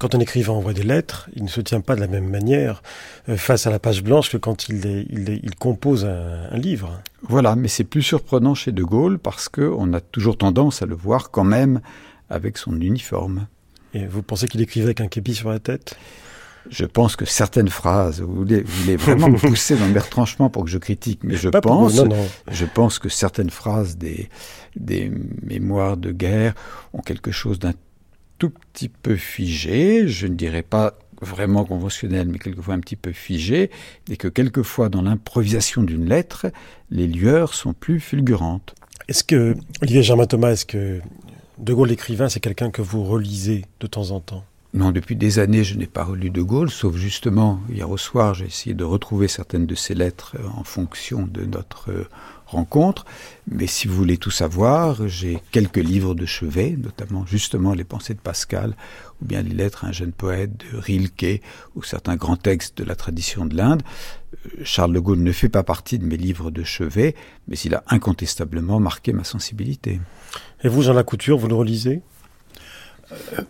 Quand 0.00 0.14
un 0.14 0.20
écrivain 0.20 0.52
envoie 0.52 0.72
des 0.72 0.82
lettres, 0.82 1.28
il 1.36 1.44
ne 1.44 1.48
se 1.48 1.60
tient 1.60 1.80
pas 1.80 1.94
de 1.94 2.00
la 2.00 2.08
même 2.08 2.28
manière 2.28 2.82
euh, 3.28 3.36
face 3.36 3.66
à 3.66 3.70
la 3.70 3.78
page 3.78 4.02
blanche 4.02 4.30
que 4.30 4.36
quand 4.36 4.68
il, 4.68 5.06
il, 5.10 5.54
compose 5.56 6.04
un, 6.04 6.56
livre. 6.56 7.00
Voilà, 7.22 7.54
mais 7.54 7.68
c'est 7.68 7.84
plus 7.84 8.02
surprenant 8.02 8.54
chez 8.54 8.72
De 8.72 8.82
Gaulle 8.82 9.18
parce 9.18 9.48
qu'on 9.48 9.92
a 9.92 10.00
toujours 10.00 10.36
tendance 10.36 10.82
à 10.82 10.86
le 10.86 10.94
voir 10.94 11.30
quand 11.30 11.44
même 11.44 11.80
avec 12.30 12.58
son 12.58 12.80
uniforme. 12.80 13.46
Et 13.94 14.06
vous 14.06 14.22
pensez 14.22 14.48
qu'il 14.48 14.60
écrivait 14.60 14.86
avec 14.86 15.00
un 15.00 15.08
képi 15.08 15.34
sur 15.34 15.50
la 15.50 15.58
tête? 15.58 15.96
Je 16.70 16.84
pense 16.84 17.16
que 17.16 17.24
certaines 17.24 17.68
phrases, 17.68 18.20
vous 18.20 18.34
voulez, 18.34 18.62
vraiment 18.96 19.28
me 19.28 19.38
pousser 19.38 19.76
dans 19.76 19.88
mes 19.88 19.98
retranchements 19.98 20.48
pour 20.48 20.64
que 20.64 20.70
je 20.70 20.78
critique, 20.78 21.20
mais 21.22 21.36
je 21.36 21.48
pense, 21.48 22.00
je 22.50 22.64
pense 22.64 22.98
que 22.98 23.08
certaines 23.08 23.50
phrases 23.50 23.96
des, 23.96 24.28
des 24.76 25.12
mémoires 25.42 25.96
de 25.96 26.12
guerre 26.12 26.54
ont 26.92 27.02
quelque 27.02 27.32
chose 27.32 27.58
d'un 27.58 27.72
tout 28.42 28.50
petit 28.72 28.88
peu 28.88 29.14
figé, 29.14 30.08
je 30.08 30.26
ne 30.26 30.34
dirais 30.34 30.64
pas 30.64 30.98
vraiment 31.20 31.64
conventionnel, 31.64 32.26
mais 32.26 32.40
quelquefois 32.40 32.74
un 32.74 32.80
petit 32.80 32.96
peu 32.96 33.12
figé, 33.12 33.70
et 34.10 34.16
que 34.16 34.26
quelquefois 34.26 34.88
dans 34.88 35.02
l'improvisation 35.02 35.84
d'une 35.84 36.08
lettre, 36.08 36.46
les 36.90 37.06
lueurs 37.06 37.54
sont 37.54 37.72
plus 37.72 38.00
fulgurantes. 38.00 38.74
Est-ce 39.06 39.22
que, 39.22 39.54
Olivier 39.80 40.02
Germain 40.02 40.26
Thomas, 40.26 40.50
est-ce 40.50 40.66
que 40.66 41.00
De 41.58 41.72
Gaulle 41.72 41.90
l'écrivain, 41.90 42.28
c'est 42.28 42.40
quelqu'un 42.40 42.72
que 42.72 42.82
vous 42.82 43.04
relisez 43.04 43.64
de 43.78 43.86
temps 43.86 44.10
en 44.10 44.18
temps? 44.18 44.44
Non, 44.74 44.90
depuis 44.90 45.14
des 45.14 45.38
années, 45.38 45.62
je 45.62 45.78
n'ai 45.78 45.86
pas 45.86 46.02
relu 46.02 46.30
De 46.30 46.42
Gaulle, 46.42 46.70
sauf 46.70 46.96
justement 46.96 47.60
hier 47.70 47.88
au 47.88 47.96
soir, 47.96 48.34
j'ai 48.34 48.46
essayé 48.46 48.74
de 48.74 48.82
retrouver 48.82 49.28
certaines 49.28 49.66
de 49.66 49.76
ses 49.76 49.94
lettres 49.94 50.36
en 50.56 50.64
fonction 50.64 51.28
de 51.30 51.44
notre 51.44 52.08
rencontre. 52.52 53.04
Mais 53.50 53.66
si 53.66 53.88
vous 53.88 53.94
voulez 53.94 54.16
tout 54.16 54.30
savoir, 54.30 55.08
j'ai 55.08 55.42
quelques 55.50 55.78
livres 55.78 56.14
de 56.14 56.26
chevet, 56.26 56.76
notamment 56.78 57.26
justement 57.26 57.74
les 57.74 57.84
pensées 57.84 58.14
de 58.14 58.20
Pascal, 58.20 58.76
ou 59.20 59.24
bien 59.24 59.42
les 59.42 59.54
lettres 59.54 59.84
à 59.84 59.88
un 59.88 59.92
jeune 59.92 60.12
poète 60.12 60.52
de 60.58 60.78
Rilke, 60.78 61.42
ou 61.74 61.82
certains 61.82 62.16
grands 62.16 62.36
textes 62.36 62.78
de 62.78 62.84
la 62.84 62.94
tradition 62.94 63.44
de 63.44 63.56
l'Inde. 63.56 63.82
Euh, 64.46 64.62
Charles 64.64 64.92
de 64.92 65.00
Gaulle 65.00 65.22
ne 65.22 65.32
fait 65.32 65.48
pas 65.48 65.62
partie 65.64 65.98
de 65.98 66.04
mes 66.04 66.16
livres 66.16 66.50
de 66.50 66.62
chevet, 66.62 67.14
mais 67.48 67.56
il 67.56 67.74
a 67.74 67.82
incontestablement 67.88 68.80
marqué 68.80 69.12
ma 69.12 69.24
sensibilité. 69.24 70.00
Et 70.62 70.68
vous, 70.68 70.82
Jean 70.82 70.94
Lacouture, 70.94 71.38
vous 71.38 71.48
le 71.48 71.54
relisez? 71.54 72.02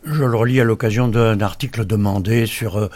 Je 0.05 0.25
le 0.25 0.37
relis 0.37 0.61
à 0.61 0.65
l'occasion 0.65 1.09
d'un 1.09 1.41
article 1.41 1.85
demandé 1.85 2.47
sur 2.47 2.77
euh, 2.77 2.91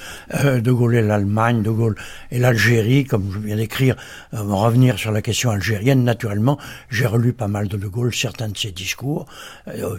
euh, 0.45 0.61
De 0.61 0.73
Gaulle 0.73 0.97
et 0.97 1.03
l'Allemagne, 1.03 1.63
De 1.63 1.71
Gaulle 1.71 1.97
et 2.31 2.39
l'Algérie, 2.39 3.05
comme 3.05 3.31
je 3.33 3.39
viens 3.39 3.57
d'écrire, 3.57 3.97
euh, 4.35 4.43
revenir 4.43 4.99
sur 4.99 5.13
la 5.13 5.23
question 5.23 5.51
algérienne. 5.51 6.05
Naturellement, 6.05 6.59
j'ai 6.91 7.07
relu 7.07 7.33
pas 7.33 7.49
mal 7.49 7.69
de 7.69 7.77
De 7.77 7.87
Gaulle, 7.87 8.15
certains 8.15 8.49
de 8.49 8.57
ses 8.57 8.73
discours, 8.73 9.27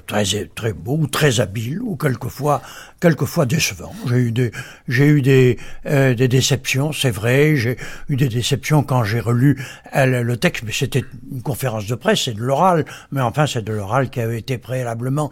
très 0.08 0.26
très 0.56 0.74
beaux, 0.74 1.08
très 1.08 1.40
habiles, 1.40 1.82
ou 1.82 1.96
quelquefois 1.96 2.62
quelquefois 3.00 3.46
décevants. 3.46 3.94
J'ai 4.08 4.18
eu 4.18 4.32
des 4.32 4.52
j'ai 4.88 5.08
eu 5.08 5.22
des 5.22 5.58
des 5.86 6.28
déceptions, 6.28 6.92
c'est 6.92 7.12
vrai. 7.12 7.56
J'ai 7.56 7.78
eu 8.10 8.16
des 8.16 8.30
déceptions 8.30 8.84
quand 8.84 9.04
j'ai 9.04 9.20
relu 9.20 9.64
le 9.94 10.36
texte, 10.36 10.64
mais 10.66 10.72
c'était 10.72 11.04
une 11.32 11.42
conférence 11.42 11.88
de 11.88 11.96
presse, 11.96 12.24
c'est 12.26 12.34
de 12.34 12.42
l'oral, 12.42 12.86
mais 13.12 13.22
enfin 13.22 13.46
c'est 13.46 13.64
de 13.64 13.74
l'oral 13.74 14.10
qui 14.10 14.20
avait 14.20 14.40
été 14.40 14.58
préalablement 14.58 15.32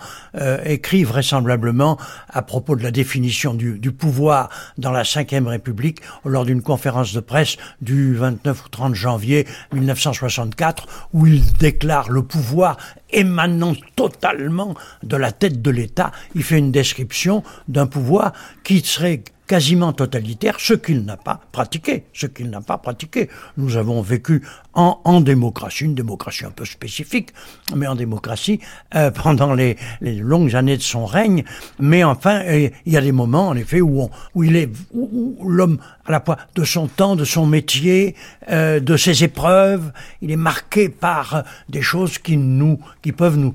écrit 0.66 1.04
à 1.34 2.42
propos 2.42 2.76
de 2.76 2.84
la 2.84 2.92
définition 2.92 3.54
du, 3.54 3.80
du 3.80 3.92
pouvoir 3.92 4.50
dans 4.78 4.92
la 4.92 5.04
Ve 5.04 5.48
République 5.48 6.02
lors 6.26 6.46
d'une 6.46 6.62
conférence 6.62 7.14
de 7.14 7.20
presse 7.20 7.58
du 7.82 8.16
29 8.16 8.66
ou 8.66 8.70
30 8.70 8.96
janvier 8.96 9.48
1964 9.74 11.10
où 11.14 11.28
il 11.28 11.44
déclare 11.54 12.10
le 12.10 12.24
pouvoir 12.24 12.78
émanant 13.12 13.76
totalement 13.96 14.76
de 15.04 15.18
la 15.18 15.32
tête 15.32 15.62
de 15.62 15.72
l'État. 15.72 16.12
Il 16.36 16.44
fait 16.44 16.58
une 16.58 16.72
description 16.72 17.44
d'un 17.68 17.88
pouvoir 17.88 18.34
qui 18.64 18.82
serait 18.82 19.24
quasiment 19.48 19.94
totalitaire, 19.94 20.60
ce 20.60 20.74
qu'il 20.74 21.06
n'a 21.06 21.18
pas 21.18 21.42
pratiqué, 21.52 22.06
ce 22.14 22.26
qu'il 22.28 22.50
n'a 22.50 22.62
pas 22.62 22.78
pratiqué. 22.78 23.30
Nous 23.58 23.78
avons 23.78 24.02
vécu 24.02 24.42
en, 24.74 25.00
en, 25.04 25.22
démocratie, 25.22 25.86
une 25.86 25.96
démocratie 25.96 26.46
un 26.46 26.52
peu 26.52 26.66
spécifique, 26.66 27.30
mais 27.76 27.88
en 27.88 27.96
démocratie 27.96 28.60
euh, 28.96 29.12
pendant 29.24 29.54
les, 29.54 29.78
les, 30.02 30.16
longues 30.16 30.56
années 30.56 30.78
de 30.78 30.82
son 30.82 31.06
règne. 31.06 31.44
Mais 31.80 32.04
enfin, 32.04 32.42
euh, 32.46 32.70
il 32.86 32.94
y 32.94 32.98
a 32.98 33.02
des 33.02 33.12
moments, 33.12 33.50
en 33.50 33.56
effet, 33.56 33.82
où, 33.82 34.02
on, 34.02 34.10
où 34.34 34.44
il 34.44 34.56
est, 34.56 34.70
où, 34.94 35.38
l'homme, 35.48 35.78
à 36.06 36.12
la 36.12 36.22
fois 36.22 36.38
de 36.56 36.64
son 36.64 36.88
temps, 36.88 37.16
de 37.16 37.26
son 37.26 37.46
métier, 37.46 38.16
euh, 38.50 38.80
de 38.80 38.98
ses 38.98 39.24
épreuves, 39.24 39.92
il 40.22 40.32
est 40.32 40.36
marqué 40.36 40.90
par 40.90 41.44
des 41.70 41.82
choses 41.82 42.18
qui 42.18 42.38
nous, 42.38 42.80
qui 43.02 43.12
peuvent 43.12 43.38
nous, 43.38 43.54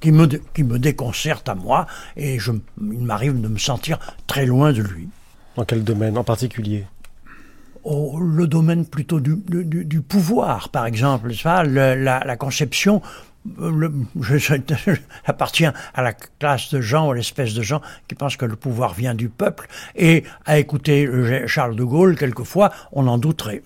qui 0.00 0.12
me, 0.12 0.26
qui 0.26 0.64
me 0.64 0.78
déconcertent 0.78 1.48
à 1.48 1.54
moi, 1.54 1.86
et 2.16 2.38
je, 2.38 2.52
il 2.80 3.04
m'arrive 3.04 3.40
de 3.40 3.48
me 3.48 3.58
sentir 3.58 3.98
très 4.26 4.46
loin 4.46 4.72
de 4.72 4.82
lui. 4.82 5.08
Dans 5.56 5.64
quel 5.64 5.84
domaine 5.84 6.16
en 6.16 6.24
particulier? 6.24 6.86
Oh, 7.84 8.18
le 8.20 8.46
domaine 8.46 8.86
plutôt 8.86 9.18
du, 9.18 9.36
du, 9.36 9.84
du, 9.84 10.00
pouvoir, 10.00 10.68
par 10.68 10.86
exemple, 10.86 11.34
ça, 11.34 11.64
la, 11.64 11.96
la, 11.96 12.36
conception. 12.36 13.02
Le, 13.58 13.92
j'appartiens 15.26 15.72
à 15.92 16.02
la 16.02 16.12
classe 16.12 16.72
de 16.72 16.80
gens, 16.80 17.10
à 17.10 17.14
l'espèce 17.14 17.54
de 17.54 17.62
gens 17.62 17.80
qui 18.06 18.14
pensent 18.14 18.36
que 18.36 18.44
le 18.44 18.54
pouvoir 18.54 18.94
vient 18.94 19.14
du 19.14 19.28
peuple, 19.28 19.66
et 19.96 20.22
à 20.46 20.60
écouter 20.60 21.08
Charles 21.48 21.74
de 21.74 21.82
Gaulle, 21.82 22.16
quelquefois, 22.16 22.70
on 22.92 23.08
en 23.08 23.18
douterait. 23.18 23.62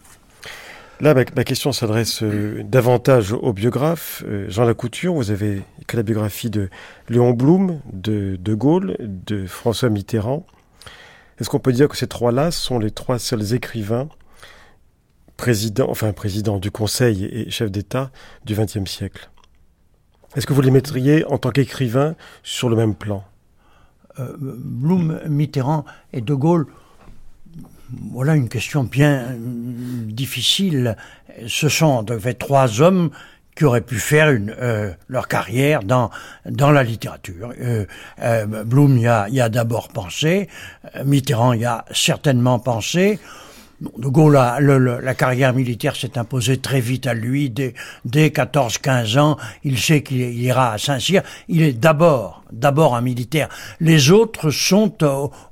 Là, 1.01 1.13
ma, 1.13 1.25
question 1.25 1.73
s'adresse 1.73 2.23
euh, 2.23 2.63
davantage 2.65 3.35
aux 3.35 3.53
biographes. 3.53 4.25
Euh, 4.27 4.47
Jean 4.49 4.65
Lacouture, 4.65 5.13
vous 5.13 5.31
avez 5.31 5.63
écrit 5.83 5.99
la 5.99 6.03
biographie 6.03 6.49
de 6.49 6.71
Léon 7.11 7.33
Blum, 7.33 7.81
de 7.93 8.39
De 8.41 8.55
Gaulle, 8.55 8.97
de 8.99 9.47
François 9.47 9.91
Mitterrand. 9.91 10.47
Est-ce 11.39 11.51
qu'on 11.51 11.59
peut 11.59 11.73
dire 11.73 11.89
que 11.89 11.97
ces 11.97 12.07
trois-là 12.07 12.51
sont 12.51 12.79
les 12.79 12.91
trois 12.91 13.19
seuls 13.19 13.53
écrivains, 13.55 14.09
présidents, 15.37 15.91
enfin 15.91 16.13
présidents 16.13 16.59
du 16.59 16.71
Conseil 16.71 17.25
et 17.25 17.51
chefs 17.51 17.71
d'État 17.71 18.11
du 18.45 18.55
XXe 18.55 18.91
siècle? 18.91 19.31
Est-ce 20.35 20.47
que 20.47 20.53
vous 20.53 20.63
les 20.63 20.71
mettriez 20.71 21.25
en 21.27 21.39
tant 21.39 21.51
qu'écrivains 21.51 22.15
sur 22.43 22.69
le 22.69 22.77
même 22.77 22.95
plan? 22.95 23.25
Euh, 24.19 24.35
Blum, 24.39 25.21
Mitterrand 25.29 25.85
et 26.13 26.21
De 26.21 26.35
Gaulle 26.35 26.67
voilà 28.11 28.35
une 28.35 28.49
question 28.49 28.85
bien 28.85 29.37
difficile. 29.39 30.97
Ce 31.47 31.69
sont 31.69 32.05
trois 32.39 32.81
hommes 32.81 33.11
qui 33.57 33.65
auraient 33.65 33.81
pu 33.81 33.99
faire 33.99 34.31
une, 34.31 34.55
euh, 34.61 34.93
leur 35.09 35.29
carrière 35.29 35.83
dans, 35.83 36.11
dans 36.49 36.71
la 36.71 36.83
littérature. 36.83 37.53
Euh, 37.61 37.87
euh, 38.23 38.65
Blum 38.65 38.99
y 38.99 39.09
a, 39.09 39.29
y 39.29 39.41
a 39.41 39.49
d'abord 39.49 39.89
pensé, 39.89 40.49
Mitterrand 41.05 41.55
y 41.55 41.65
a 41.65 41.85
certainement 41.91 42.59
pensé, 42.59 43.19
de 43.81 44.09
Gaulle, 44.09 44.39
la 45.03 45.15
carrière 45.15 45.53
militaire 45.53 45.97
s'est 45.97 46.17
imposée 46.17 46.59
très 46.59 46.81
vite 46.81 47.07
à 47.07 47.15
lui. 47.15 47.51
Dès, 47.51 47.75
dès 48.05 48.29
14-15 48.29 49.19
ans, 49.19 49.37
il 49.65 49.79
sait 49.79 50.03
qu'il 50.03 50.19
ira 50.43 50.73
à 50.73 50.79
Saint-Cyr. 50.79 51.23
Il 51.49 51.63
est 51.63 51.75
d'abord, 51.75 52.43
d'abord 52.53 52.97
un 52.97 53.03
militaire. 53.03 53.49
Les 53.81 54.11
autres 54.11 54.51
sont 54.51 54.95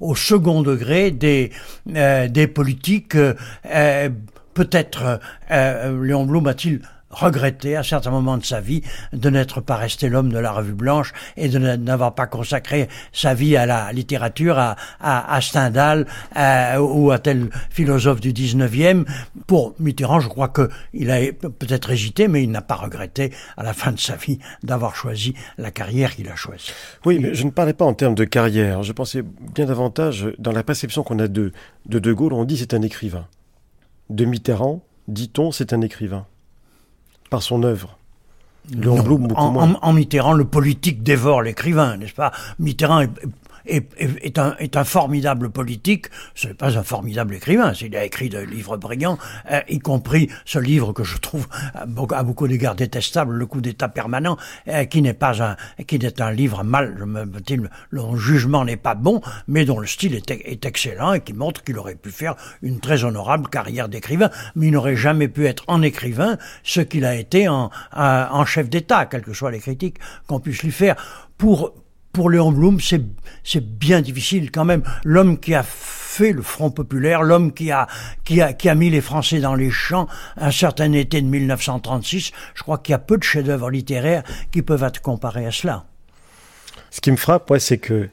au, 0.01 0.15
second 0.15 0.63
degré 0.63 1.11
des, 1.11 1.51
euh, 1.95 2.29
des 2.29 2.47
politiques. 2.47 3.17
Euh, 3.17 4.09
Peut-être 4.55 5.19
euh, 5.51 6.05
Léon 6.05 6.27
Blum 6.27 6.47
a-t-il 6.47 6.81
regretter 7.15 7.77
à 7.77 7.83
certains 7.83 8.11
moments 8.11 8.37
de 8.37 8.45
sa 8.45 8.61
vie 8.61 8.83
de 9.13 9.31
n'être 9.31 9.61
pas 9.61 9.77
resté 9.77 10.09
l'homme 10.09 10.33
de 10.33 10.39
la 10.39 10.53
revue 10.53 10.73
blanche 10.73 11.13
et 11.37 11.49
de 11.49 11.59
n'avoir 11.59 12.15
pas 12.15 12.27
consacré 12.27 12.89
sa 13.13 13.35
vie 13.35 13.57
à 13.57 13.67
la 13.67 13.93
littérature, 13.93 14.59
à, 14.59 14.77
à, 15.01 15.41
Stendhal 15.41 16.07
ou 16.81 17.11
à 17.11 17.19
tel 17.19 17.49
philosophe 17.71 18.21
du 18.21 18.33
19e. 18.33 19.05
Pour 19.47 19.75
Mitterrand, 19.79 20.21
je 20.21 20.29
crois 20.29 20.49
qu'il 20.49 21.11
a 21.11 21.21
peut-être 21.33 21.91
hésité, 21.91 22.29
mais 22.29 22.43
il 22.43 22.51
n'a 22.51 22.63
pas 22.63 22.75
regretté 22.75 23.33
à 23.57 23.63
la 23.63 23.73
fin 23.73 23.93
de 23.93 24.01
sa 24.01 24.17
vie 24.17 24.39
d'avoir 24.63 24.97
choisi 24.97 25.35
la 25.59 25.71
carrière 25.71 26.15
qu'il 26.15 26.29
a 26.29 26.37
choisie. 26.37 26.73
Oui, 27.05 27.19
mais 27.21 27.35
je 27.35 27.45
ne 27.45 27.51
parlais 27.51 27.73
pas 27.75 27.85
en 27.85 27.95
termes 27.95 28.15
de 28.15 28.25
carrière. 28.25 28.83
Je 28.83 28.93
pensais 28.93 29.23
bien 29.55 29.67
davantage 29.67 30.27
dans 30.39 30.53
la 30.53 30.63
perception 30.63 31.03
qu'on 31.03 31.19
a 31.19 31.29
de, 31.29 31.53
de 31.87 31.99
De 31.99 32.13
Gaulle. 32.13 32.33
On 32.33 32.45
dit 32.45 32.57
c'est 32.57 32.75
un 32.75 32.83
écrivain. 32.83 33.27
De 34.11 34.25
Mitterrand, 34.25 34.83
dit-on, 35.09 35.51
c'est 35.51 35.73
un 35.73 35.81
écrivain 35.81 36.27
par 37.31 37.43
son 37.43 37.63
œuvre. 37.63 37.99
en, 39.37 39.75
en, 39.83 39.93
Mitterrand, 39.93 40.33
le 40.33 40.45
politique 40.45 41.03
dévore 41.03 41.43
l'écrivain, 41.43 41.97
n'est-ce 41.99 42.15
pas? 42.15 42.33
Mitterrand 42.59 43.01
est, 43.01 43.11
est, 43.67 44.39
un, 44.39 44.57
est 44.59 44.77
un 44.77 44.85
formidable 44.85 45.51
politique, 45.51 46.07
ce 46.35 46.49
n'est 46.49 46.55
pas 46.55 46.79
un 46.79 46.83
formidable 46.83 47.35
écrivain. 47.35 47.73
Il 47.81 47.97
a 47.97 48.05
écrit 48.05 48.29
de 48.29 48.39
livres 48.39 48.77
brillants, 48.77 49.19
euh, 49.51 49.61
y 49.69 49.79
compris 49.79 50.31
ce 50.45 50.59
livre 50.59 50.93
que 50.93 51.05
je 51.05 51.19
trouve 51.19 51.47
à 51.75 51.87
beaucoup, 52.23 52.49
d'égards 52.49 52.75
détestable, 52.75 53.35
Le 53.35 53.47
coup 53.47 53.61
d'État 53.61 53.89
permanent, 53.89 54.37
euh, 54.69 54.85
qui 54.85 55.03
n'est 55.03 55.15
pas 55.15 55.43
un, 55.43 55.57
qui 55.85 55.97
est 55.97 56.21
un 56.21 56.31
livre 56.31 56.63
mal, 56.65 56.97
je 56.99 57.05
me, 57.05 57.25
le 57.91 58.17
jugement 58.17 58.65
n'est 58.65 58.77
pas 58.77 58.95
bon, 58.95 59.21
mais 59.49 59.65
dont 59.65 59.79
le 59.79 59.87
style 59.87 60.15
est, 60.15 60.31
est 60.31 60.65
excellent 60.65 61.13
et 61.13 61.21
qui 61.21 61.33
montre 61.33 61.63
qu'il 61.63 61.79
aurait 61.79 61.95
pu 61.95 62.11
faire 62.11 62.35
une 62.63 62.81
très 62.81 63.05
honorable 63.05 63.49
carrière 63.49 63.89
d'écrivain, 63.89 64.31
mais 64.57 64.69
il 64.69 64.73
n'aurait 64.73 64.97
jamais 64.97 65.29
pu 65.29 65.47
être 65.47 65.65
en 65.67 65.83
écrivain 65.83 66.39
ce 66.63 66.81
qu'il 66.81 67.05
a 67.05 67.15
été 67.15 67.49
en, 67.49 67.71
en 67.93 68.45
chef 68.45 68.69
d'État, 68.69 69.07
quelles 69.07 69.23
que 69.23 69.33
soient 69.33 69.51
les 69.51 69.61
critiques 69.61 69.99
qu'on 70.27 70.41
puisse 70.41 70.63
lui 70.63 70.73
faire. 70.73 70.97
Pour, 71.39 71.73
pour 72.13 72.31
Léon 72.31 72.53
Blum, 72.53 72.81
c'est 72.81 73.03
bien 73.61 74.01
difficile 74.01 74.51
quand 74.51 74.65
même. 74.65 74.83
L'homme 75.05 75.39
qui 75.39 75.55
a 75.55 75.63
fait 75.63 76.33
le 76.33 76.43
Front 76.43 76.71
populaire, 76.71 77.23
l'homme 77.23 77.53
qui 77.53 77.71
a, 77.71 77.87
qui, 78.25 78.41
a, 78.41 78.53
qui 78.53 78.69
a 78.69 78.75
mis 78.75 78.91
les 78.91 79.01
Français 79.01 79.41
dans 79.41 79.55
les 79.55 79.71
champs 79.71 80.09
un 80.37 80.51
certain 80.51 80.93
été 80.93 81.21
de 81.21 81.27
1936, 81.27 82.33
je 82.55 82.63
crois 82.63 82.79
qu'il 82.79 82.93
y 82.93 82.95
a 82.95 82.99
peu 82.99 83.19
de 83.19 83.23
chefs-d'œuvre 83.23 83.71
littéraires 83.71 84.23
qui 84.51 84.63
peuvent 84.63 84.83
être 84.83 85.03
comparés 85.03 85.47
à 85.47 85.51
cela. 85.51 85.85
Ce 86.91 87.01
qui 87.01 87.11
me 87.11 87.17
frappe, 87.17 87.51
ouais, 87.51 87.59
c'est 87.59 87.79
que, 87.79 88.09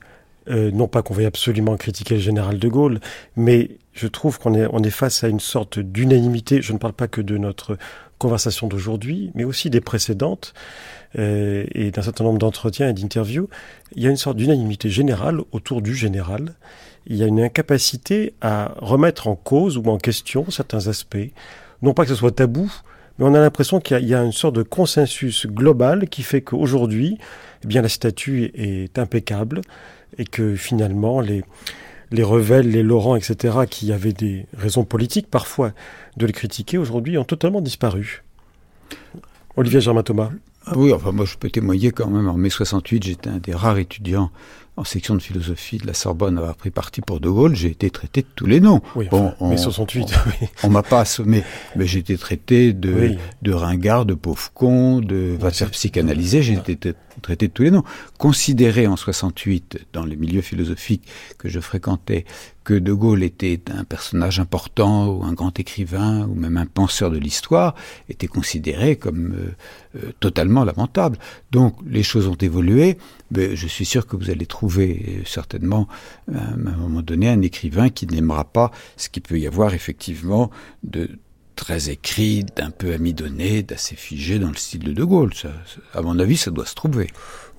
euh, 0.49 0.71
non 0.71 0.87
pas 0.87 1.03
qu'on 1.03 1.13
veuille 1.13 1.27
absolument 1.27 1.77
critiquer 1.77 2.15
le 2.15 2.21
général 2.21 2.57
de 2.57 2.67
Gaulle, 2.67 2.99
mais 3.35 3.77
je 3.93 4.07
trouve 4.07 4.39
qu'on 4.39 4.55
est, 4.55 4.65
on 4.71 4.81
est 4.83 4.89
face 4.89 5.23
à 5.23 5.27
une 5.27 5.39
sorte 5.39 5.79
d'unanimité. 5.79 6.61
Je 6.61 6.73
ne 6.73 6.77
parle 6.77 6.93
pas 6.93 7.07
que 7.07 7.21
de 7.21 7.37
notre 7.37 7.77
conversation 8.21 8.67
d'aujourd'hui, 8.67 9.31
mais 9.33 9.43
aussi 9.43 9.71
des 9.71 9.81
précédentes 9.81 10.53
euh, 11.17 11.65
et 11.73 11.89
d'un 11.89 12.03
certain 12.03 12.23
nombre 12.23 12.37
d'entretiens 12.37 12.87
et 12.89 12.93
d'interviews. 12.93 13.49
Il 13.95 14.03
y 14.03 14.07
a 14.07 14.11
une 14.11 14.17
sorte 14.17 14.37
d'unanimité 14.37 14.89
générale 14.89 15.39
autour 15.51 15.81
du 15.81 15.95
général. 15.95 16.53
Il 17.07 17.15
y 17.17 17.23
a 17.23 17.25
une 17.25 17.41
incapacité 17.41 18.35
à 18.39 18.73
remettre 18.77 19.27
en 19.27 19.35
cause 19.35 19.77
ou 19.77 19.83
en 19.87 19.97
question 19.97 20.51
certains 20.51 20.87
aspects. 20.87 21.31
Non 21.81 21.95
pas 21.95 22.03
que 22.03 22.09
ce 22.09 22.15
soit 22.15 22.31
tabou, 22.31 22.71
mais 23.17 23.25
on 23.25 23.33
a 23.33 23.39
l'impression 23.39 23.79
qu'il 23.79 24.07
y, 24.07 24.13
a 24.13 24.23
une 24.23 24.31
sorte 24.31 24.55
de 24.55 24.63
consensus 24.63 25.47
global 25.47 26.07
qui 26.07 26.21
fait 26.21 26.41
qu'aujourd'hui, 26.41 27.17
eh 27.63 27.67
bien, 27.67 27.81
la 27.81 27.89
statue 27.89 28.51
est 28.53 28.99
impeccable 28.99 29.61
et 30.19 30.25
que 30.25 30.55
finalement, 30.55 31.21
les, 31.21 31.43
les 32.11 32.23
Revel, 32.23 32.69
les 32.69 32.83
Laurent, 32.83 33.15
etc., 33.15 33.59
qui 33.69 33.91
avaient 33.93 34.13
des 34.13 34.45
raisons 34.55 34.83
politiques 34.83 35.29
parfois 35.29 35.71
de 36.17 36.25
le 36.25 36.31
critiquer, 36.31 36.77
aujourd'hui 36.77 37.17
ont 37.17 37.23
totalement 37.23 37.61
disparu. 37.61 38.23
Olivier 39.55 39.81
Germain 39.81 40.03
Thomas. 40.03 40.29
Oui, 40.75 40.93
enfin 40.93 41.11
moi 41.11 41.25
je 41.25 41.37
peux 41.37 41.49
témoigner 41.49 41.91
quand 41.91 42.09
même. 42.09 42.27
En 42.27 42.37
mai 42.37 42.49
68, 42.49 43.03
j'étais 43.03 43.29
un 43.29 43.37
des 43.37 43.53
rares 43.53 43.77
étudiants 43.77 44.31
en 44.77 44.83
section 44.83 45.15
de 45.15 45.21
philosophie 45.21 45.77
de 45.77 45.85
la 45.85 45.93
Sorbonne 45.93 46.37
à 46.37 46.41
avoir 46.41 46.55
pris 46.55 46.71
parti 46.71 47.01
pour 47.01 47.19
De 47.19 47.29
Gaulle. 47.29 47.55
J'ai 47.55 47.69
été 47.69 47.89
traité 47.89 48.21
de 48.21 48.27
tous 48.35 48.45
les 48.45 48.59
noms. 48.59 48.81
Oui, 48.95 49.07
bon, 49.11 49.33
mai 49.41 49.57
68. 49.57 50.07
On, 50.63 50.69
m'a 50.69 50.81
pas 50.81 51.01
assommé, 51.01 51.43
mais 51.75 51.85
j'ai 51.85 51.99
été 51.99 52.17
traité 52.17 52.73
de, 52.73 53.15
de 53.41 53.51
ringard, 53.51 54.05
de 54.05 54.13
pauvre 54.13 54.51
con, 54.53 54.99
de 54.99 55.35
va 55.39 55.51
se 55.51 55.65
psychanalyser. 55.65 56.41
J'ai 56.41 56.53
été 56.53 56.95
traité 57.21 57.47
de 57.47 57.53
tous 57.53 57.63
les 57.63 57.71
noms. 57.71 57.83
Considéré 58.17 58.87
en 58.87 58.95
68 58.95 59.87
dans 59.93 60.05
les 60.05 60.15
milieux 60.15 60.41
philosophiques 60.41 61.07
que 61.37 61.49
je 61.49 61.59
fréquentais 61.59 62.25
que 62.63 62.73
De 62.73 62.93
Gaulle 62.93 63.23
était 63.23 63.59
un 63.73 63.83
personnage 63.83 64.39
important 64.39 65.07
ou 65.07 65.23
un 65.23 65.33
grand 65.33 65.59
écrivain 65.59 66.27
ou 66.27 66.35
même 66.35 66.57
un 66.57 66.65
penseur 66.65 67.09
de 67.09 67.17
l'histoire 67.17 67.75
était 68.09 68.27
considéré 68.27 68.95
comme 68.95 69.33
euh, 69.33 69.55
euh, 69.97 70.11
totalement 70.19 70.63
lamentable. 70.63 71.17
Donc 71.51 71.75
les 71.87 72.03
choses 72.03 72.27
ont 72.27 72.35
évolué, 72.35 72.97
mais 73.31 73.55
je 73.55 73.67
suis 73.67 73.85
sûr 73.85 74.05
que 74.05 74.15
vous 74.15 74.29
allez 74.29 74.45
trouver 74.45 75.05
euh, 75.07 75.21
certainement 75.25 75.87
à 76.33 76.53
un 76.53 76.77
moment 76.77 77.01
donné 77.01 77.29
un 77.29 77.41
écrivain 77.41 77.89
qui 77.89 78.05
n'aimera 78.07 78.45
pas 78.45 78.71
ce 78.95 79.09
qu'il 79.09 79.23
peut 79.23 79.39
y 79.39 79.47
avoir 79.47 79.73
effectivement 79.73 80.51
de 80.83 81.09
très 81.55 81.89
écrit, 81.89 82.43
d'un 82.55 82.71
peu 82.71 82.93
amidonné, 82.93 83.61
d'assez 83.61 83.95
figé 83.95 84.39
dans 84.39 84.49
le 84.49 84.55
style 84.55 84.83
de 84.83 84.93
De 84.93 85.03
Gaulle. 85.03 85.31
À 85.93 86.01
mon 86.01 86.17
avis, 86.17 86.37
ça 86.37 86.49
doit 86.49 86.65
se 86.65 86.73
trouver. 86.73 87.07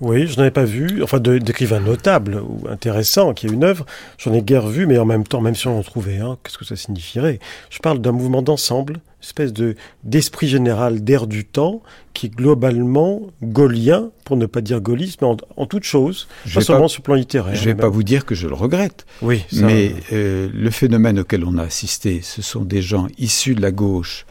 Oui, 0.02 0.26
je 0.26 0.36
n'en 0.36 0.44
ai 0.44 0.50
pas 0.50 0.64
vu, 0.64 1.00
enfin 1.04 1.20
d'écrivain 1.20 1.78
notable 1.78 2.42
ou 2.44 2.66
intéressant 2.68 3.34
qui 3.34 3.46
a 3.46 3.52
une 3.52 3.62
œuvre, 3.62 3.86
j'en 4.18 4.32
ai 4.32 4.42
guère 4.42 4.66
vu, 4.66 4.84
mais 4.86 4.98
en 4.98 5.04
même 5.04 5.22
temps, 5.22 5.40
même 5.40 5.54
si 5.54 5.68
on 5.68 5.78
en 5.78 5.82
trouvait 5.84 6.18
un, 6.18 6.36
qu'est-ce 6.42 6.58
que 6.58 6.64
ça 6.64 6.74
signifierait? 6.74 7.38
Je 7.70 7.78
parle 7.78 8.00
d'un 8.00 8.10
mouvement 8.10 8.42
d'ensemble, 8.42 8.96
espèce 9.22 9.52
de 9.52 9.76
d'esprit 10.02 10.48
général 10.48 11.04
d'air 11.04 11.28
du 11.28 11.44
temps, 11.44 11.82
qui 12.14 12.26
est 12.26 12.30
globalement 12.30 13.28
gaulien, 13.44 14.10
pour 14.24 14.36
ne 14.36 14.46
pas 14.46 14.60
dire 14.60 14.80
gaulliste, 14.80 15.22
mais 15.22 15.28
en, 15.56 15.66
toute 15.66 15.84
chose, 15.84 16.26
pas 16.52 16.60
seulement 16.62 16.88
sur 16.88 17.02
le 17.02 17.04
plan 17.04 17.14
littéraire. 17.14 17.54
Je 17.54 17.60
ne 17.60 17.66
vais 17.66 17.80
pas 17.80 17.88
vous 17.88 18.02
dire 18.02 18.26
que 18.26 18.34
je 18.34 18.48
le 18.48 18.54
regrette, 18.54 19.06
oui, 19.22 19.44
mais 19.52 19.94
euh, 20.12 20.48
le 20.52 20.70
phénomène 20.70 21.20
auquel 21.20 21.44
on 21.44 21.58
a 21.58 21.62
assisté, 21.62 22.22
ce 22.22 22.42
sont 22.42 22.64
des 22.64 22.82
gens 22.82 23.06
issus 23.18 23.54
de 23.54 23.62
la 23.62 23.70
gauche 23.70 24.26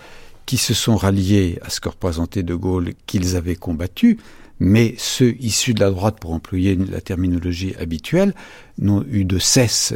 qui 0.46 0.58
se 0.58 0.74
sont 0.74 0.98
ralliés 0.98 1.60
à 1.62 1.70
ce 1.70 1.80
que 1.80 1.88
représentait 1.88 2.44
De 2.44 2.56
Gaulle, 2.56 2.90
qu'ils 3.06 3.38
avaient 3.38 3.56
combattu, 3.56 4.18
mais 4.64 4.93
ceux 4.99 5.36
issus 5.39 5.74
de 5.74 5.80
la 5.80 5.89
droite, 5.89 6.20
pour 6.20 6.34
employer 6.34 6.76
la 6.76 7.01
terminologie 7.01 7.74
habituelle, 7.80 8.36
n'ont 8.78 9.03
eu 9.09 9.26
de 9.26 9.39
cesse, 9.39 9.95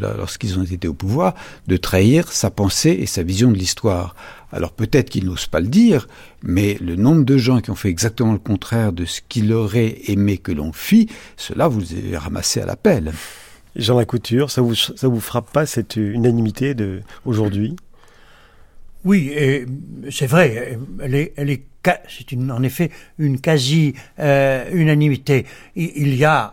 lorsqu'ils 0.00 0.58
ont 0.58 0.64
été 0.64 0.88
au 0.88 0.92
pouvoir, 0.92 1.36
de 1.68 1.76
trahir 1.76 2.32
sa 2.32 2.50
pensée 2.50 2.90
et 2.90 3.06
sa 3.06 3.22
vision 3.22 3.52
de 3.52 3.56
l'histoire. 3.56 4.16
Alors 4.50 4.72
peut-être 4.72 5.08
qu'ils 5.08 5.24
n'osent 5.24 5.46
pas 5.46 5.60
le 5.60 5.68
dire, 5.68 6.08
mais 6.42 6.76
le 6.80 6.96
nombre 6.96 7.24
de 7.24 7.38
gens 7.38 7.60
qui 7.60 7.70
ont 7.70 7.76
fait 7.76 7.90
exactement 7.90 8.32
le 8.32 8.40
contraire 8.40 8.92
de 8.92 9.04
ce 9.04 9.20
qu'il 9.28 9.52
aurait 9.52 9.96
aimé 10.08 10.36
que 10.36 10.50
l'on 10.50 10.72
fît, 10.72 11.08
cela 11.36 11.68
vous 11.68 11.94
est 11.94 12.16
ramassé 12.16 12.60
à 12.60 12.66
la 12.66 12.74
pelle. 12.74 13.12
Jean 13.76 13.96
Lacouture, 13.96 14.50
ça 14.50 14.62
vous, 14.62 14.74
ça 14.74 15.06
vous 15.06 15.20
frappe 15.20 15.52
pas 15.52 15.64
cette 15.64 15.94
unanimité 15.94 16.74
de 16.74 17.02
aujourd'hui? 17.24 17.76
Oui, 19.04 19.32
c'est 20.10 20.26
vrai, 20.26 20.76
elle 21.00 21.14
est, 21.14 21.32
elle 21.36 21.50
est 21.50 21.62
c'est 22.08 22.34
en 22.50 22.62
effet 22.62 22.90
une 23.18 23.40
quasi-unanimité. 23.40 25.46
Euh, 25.46 25.74
il 25.74 26.16
y 26.16 26.24
a 26.24 26.52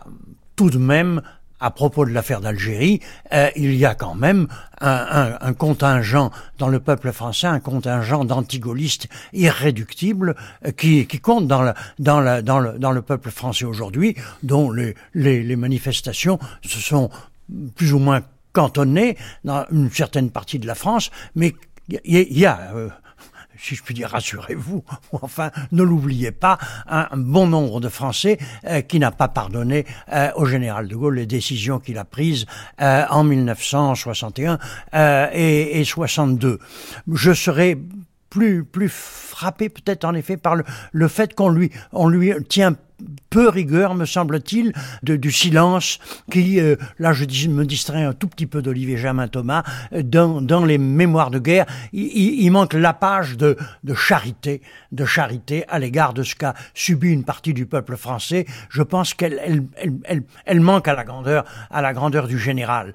tout 0.56 0.70
de 0.70 0.78
même 0.78 1.22
à 1.60 1.70
propos 1.70 2.06
de 2.06 2.10
l'affaire 2.10 2.40
d'Algérie, 2.40 3.00
euh, 3.32 3.50
il 3.54 3.74
y 3.74 3.84
a 3.84 3.94
quand 3.94 4.14
même 4.14 4.48
un, 4.80 5.36
un, 5.40 5.52
contingent 5.52 6.30
dans 6.58 6.68
le 6.68 6.80
peuple 6.80 7.12
français, 7.12 7.46
un 7.46 7.60
contingent 7.60 8.24
d'antigaullistes 8.24 9.08
irréductibles 9.34 10.34
euh, 10.66 10.72
qui, 10.72 11.06
qui 11.06 11.20
compte 11.20 11.46
dans 11.46 11.62
le, 11.62 11.74
dans, 11.98 12.20
le, 12.20 12.42
dans, 12.42 12.58
le, 12.58 12.78
dans 12.78 12.92
le 12.92 13.02
peuple 13.02 13.30
français 13.30 13.66
aujourd'hui, 13.66 14.16
dont 14.42 14.70
les, 14.70 14.94
les, 15.14 15.42
les 15.42 15.56
manifestations 15.56 16.38
se 16.62 16.80
sont 16.80 17.10
plus 17.74 17.92
ou 17.92 17.98
moins 17.98 18.22
cantonnées 18.52 19.16
dans 19.44 19.66
une 19.70 19.90
certaine 19.90 20.30
partie 20.30 20.58
de 20.58 20.66
la 20.66 20.74
France, 20.74 21.10
mais 21.34 21.54
il 22.04 22.38
y, 22.38 22.46
a... 22.46 22.72
Euh, 22.74 22.88
si 23.60 23.74
je 23.74 23.82
puis 23.82 23.94
dire, 23.94 24.08
rassurez-vous, 24.10 24.84
enfin, 25.12 25.50
ne 25.72 25.82
l'oubliez 25.82 26.32
pas, 26.32 26.58
un, 26.88 27.08
bon 27.16 27.46
nombre 27.46 27.80
de 27.80 27.88
Français 27.88 28.38
euh, 28.66 28.80
qui 28.80 28.98
n'a 28.98 29.10
pas 29.10 29.28
pardonné 29.28 29.86
euh, 30.12 30.30
au 30.36 30.46
général 30.46 30.88
de 30.88 30.96
Gaulle 30.96 31.16
les 31.16 31.26
décisions 31.26 31.78
qu'il 31.78 31.98
a 31.98 32.04
prises 32.04 32.46
euh, 32.80 33.04
en 33.10 33.24
1961 33.24 34.58
et, 35.32 35.80
et 35.80 35.84
62. 35.84 36.58
Je 37.12 37.32
serais 37.32 37.78
plus 38.30 38.64
plus 38.64 38.88
frappé 38.88 39.68
peut-être 39.68 40.04
en 40.04 40.14
effet 40.14 40.36
par 40.36 40.54
le, 40.54 40.64
le 40.92 41.08
fait 41.08 41.34
qu'on 41.34 41.48
lui 41.48 41.72
on 41.92 42.08
lui 42.08 42.32
tient 42.48 42.76
peu 43.30 43.48
rigueur, 43.48 43.94
me 43.94 44.04
semble-t-il, 44.04 44.72
du 45.02 45.30
silence 45.30 45.98
qui, 46.30 46.60
euh, 46.60 46.76
là 46.98 47.12
je 47.12 47.48
me 47.48 47.64
distrais 47.64 48.02
un 48.02 48.12
tout 48.12 48.28
petit 48.28 48.46
peu 48.46 48.62
d'Olivier 48.62 48.96
Germain 48.96 49.28
Thomas, 49.28 49.62
euh, 49.92 50.02
dans, 50.02 50.40
dans 50.40 50.64
les 50.64 50.78
mémoires 50.78 51.30
de 51.30 51.38
guerre, 51.38 51.66
il, 51.92 52.50
manque 52.50 52.74
la 52.74 52.92
page 52.92 53.36
de, 53.36 53.56
de 53.84 53.94
charité, 53.94 54.62
de 54.90 55.04
charité 55.04 55.64
à 55.68 55.78
l'égard 55.78 56.12
de 56.12 56.22
ce 56.22 56.34
qu'a 56.34 56.54
subi 56.74 57.10
une 57.10 57.24
partie 57.24 57.54
du 57.54 57.66
peuple 57.66 57.96
français. 57.96 58.46
Je 58.68 58.82
pense 58.82 59.14
qu'elle 59.14 59.40
elle, 59.44 59.64
elle, 60.04 60.22
elle 60.44 60.60
manque 60.60 60.88
à 60.88 60.94
la 60.94 61.04
grandeur, 61.04 61.44
à 61.70 61.80
la 61.82 61.92
grandeur 61.92 62.26
du 62.26 62.38
général 62.38 62.92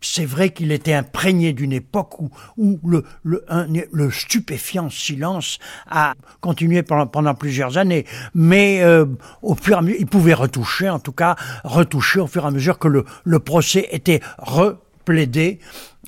c'est 0.00 0.24
vrai 0.24 0.50
qu'il 0.50 0.72
était 0.72 0.92
imprégné 0.92 1.52
d'une 1.52 1.72
époque 1.72 2.20
où, 2.20 2.30
où 2.56 2.78
le, 2.84 3.04
le, 3.22 3.44
le, 3.92 4.10
stupéfiant 4.10 4.90
silence 4.90 5.58
a 5.88 6.14
continué 6.40 6.82
pendant, 6.82 7.34
plusieurs 7.34 7.78
années. 7.78 8.04
Mais 8.34 8.82
euh, 8.82 9.06
au 9.42 9.54
fur 9.54 9.76
et 9.76 9.78
à 9.78 9.82
mesure, 9.82 10.00
il 10.00 10.06
pouvait 10.06 10.34
retoucher, 10.34 10.88
en 10.88 10.98
tout 10.98 11.12
cas, 11.12 11.36
retoucher 11.64 12.20
au 12.20 12.26
fur 12.26 12.44
et 12.44 12.48
à 12.48 12.50
mesure 12.50 12.78
que 12.78 12.88
le, 12.88 13.04
le 13.24 13.38
procès 13.38 13.88
était 13.92 14.20
replaidé 14.38 15.60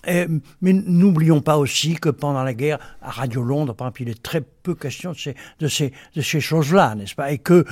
mais 0.06 0.72
n'oublions 0.72 1.40
pas 1.40 1.58
aussi 1.58 1.94
que 1.94 2.08
pendant 2.08 2.42
la 2.42 2.54
guerre, 2.54 2.78
à 3.02 3.10
Radio 3.10 3.42
Londres, 3.42 3.74
par 3.74 3.88
exemple, 3.88 4.02
il 4.02 4.08
est 4.10 4.22
très 4.22 4.42
peu 4.62 4.74
question 4.74 5.12
de 5.12 5.16
ces, 5.16 5.34
de 5.58 5.68
ces, 5.68 5.92
de 6.14 6.20
ces 6.20 6.40
choses-là, 6.40 6.94
n'est-ce 6.94 7.14
pas? 7.14 7.32
Et 7.32 7.38
que 7.38 7.64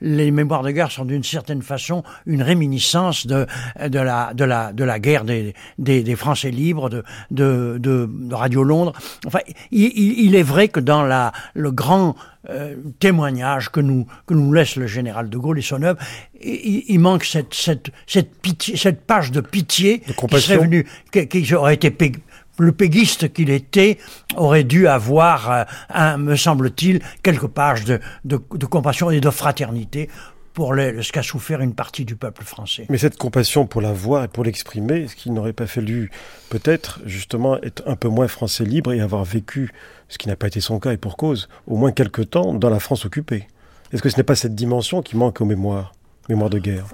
les 0.00 0.30
mémoires 0.30 0.62
de 0.62 0.70
guerre 0.70 0.90
sont 0.90 1.04
d'une 1.04 1.24
certaine 1.24 1.62
façon 1.62 2.02
une 2.26 2.42
réminiscence 2.42 3.26
de, 3.26 3.46
de, 3.86 3.98
la, 3.98 4.34
de, 4.34 4.44
la, 4.44 4.72
de 4.72 4.84
la 4.84 4.98
guerre 4.98 5.24
des, 5.24 5.54
des, 5.78 6.02
des 6.02 6.16
Français 6.16 6.50
libres, 6.50 6.88
de, 6.88 7.04
de, 7.30 7.76
de, 7.78 8.34
Radio 8.34 8.62
Londres. 8.62 8.92
Enfin, 9.26 9.40
il, 9.70 9.92
il, 9.96 10.34
est 10.34 10.42
vrai 10.42 10.68
que 10.68 10.80
dans 10.80 11.02
la, 11.02 11.32
le 11.54 11.70
grand 11.70 12.14
euh, 12.50 12.74
témoignage 12.98 13.70
que 13.70 13.80
nous, 13.80 14.06
que 14.26 14.34
nous 14.34 14.52
laisse 14.52 14.76
le 14.76 14.86
général 14.86 15.30
de 15.30 15.38
Gaulle 15.38 15.58
et 15.58 15.62
son 15.62 15.82
œuvre, 15.82 15.98
il, 16.42 16.84
il 16.88 16.98
manque 16.98 17.24
cette, 17.24 17.54
cette, 17.54 17.90
cette, 18.06 18.40
pitié, 18.40 18.76
cette 18.76 19.06
page 19.06 19.30
de 19.30 19.40
pitié 19.40 20.02
de 20.06 20.12
qui 20.12 20.40
serait 20.40 20.58
venue, 20.58 20.86
qui, 21.12 21.54
aurait 21.54 21.74
été 21.74 21.90
le 22.58 22.72
péguiste 22.72 23.32
qu'il 23.32 23.50
était 23.50 23.98
aurait 24.36 24.64
dû 24.64 24.86
avoir, 24.86 25.50
euh, 25.50 25.64
un, 25.90 26.18
me 26.18 26.36
semble-t-il, 26.36 27.00
quelques 27.22 27.46
pages 27.46 27.84
de, 27.84 28.00
de, 28.24 28.40
de, 28.54 28.66
compassion 28.66 29.10
et 29.10 29.20
de 29.20 29.30
fraternité 29.30 30.08
pour 30.54 30.74
ce 30.74 31.12
qu'a 31.12 31.22
souffert 31.22 31.60
une 31.60 31.74
partie 31.74 32.04
du 32.04 32.14
peuple 32.16 32.44
français. 32.44 32.86
Mais 32.90 32.98
cette 32.98 33.16
compassion 33.16 33.66
pour 33.66 33.80
la 33.80 33.92
voix 33.92 34.24
et 34.24 34.28
pour 34.28 34.44
l'exprimer, 34.44 35.02
est-ce 35.02 35.16
qu'il 35.16 35.32
n'aurait 35.32 35.54
pas 35.54 35.66
fallu 35.66 36.10
peut-être 36.50 37.00
justement 37.06 37.60
être 37.62 37.82
un 37.86 37.96
peu 37.96 38.08
moins 38.08 38.28
français 38.28 38.64
libre 38.64 38.92
et 38.92 39.00
avoir 39.00 39.24
vécu, 39.24 39.72
ce 40.08 40.18
qui 40.18 40.28
n'a 40.28 40.36
pas 40.36 40.48
été 40.48 40.60
son 40.60 40.78
cas 40.78 40.92
et 40.92 40.98
pour 40.98 41.16
cause, 41.16 41.48
au 41.66 41.76
moins 41.76 41.92
quelque 41.92 42.22
temps 42.22 42.52
dans 42.52 42.70
la 42.70 42.80
France 42.80 43.06
occupée 43.06 43.48
Est-ce 43.92 44.02
que 44.02 44.10
ce 44.10 44.18
n'est 44.18 44.24
pas 44.24 44.34
cette 44.34 44.54
dimension 44.54 45.00
qui 45.00 45.16
manque 45.16 45.40
aux 45.40 45.46
mémoires, 45.46 45.94
mémoires 46.28 46.50
de 46.50 46.58
guerre? 46.58 46.86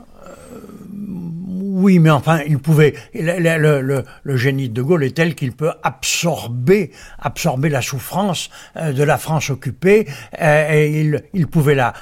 Oui, 1.78 2.00
mais 2.00 2.10
enfin, 2.10 2.40
il 2.46 2.58
pouvait. 2.58 2.94
Le, 3.14 4.02
le, 4.24 4.36
génie 4.36 4.68
de 4.68 4.82
Gaulle 4.82 5.04
est 5.04 5.16
tel 5.16 5.36
qu'il 5.36 5.52
peut 5.52 5.72
absorber, 5.84 6.90
absorber 7.20 7.68
la 7.68 7.82
souffrance 7.82 8.50
euh, 8.76 8.92
de 8.92 9.02
la 9.04 9.16
France 9.16 9.50
occupée, 9.50 10.08
euh, 10.40 10.72
et 10.72 11.22
il, 11.32 11.46
pouvait 11.46 11.76
la, 11.76 11.92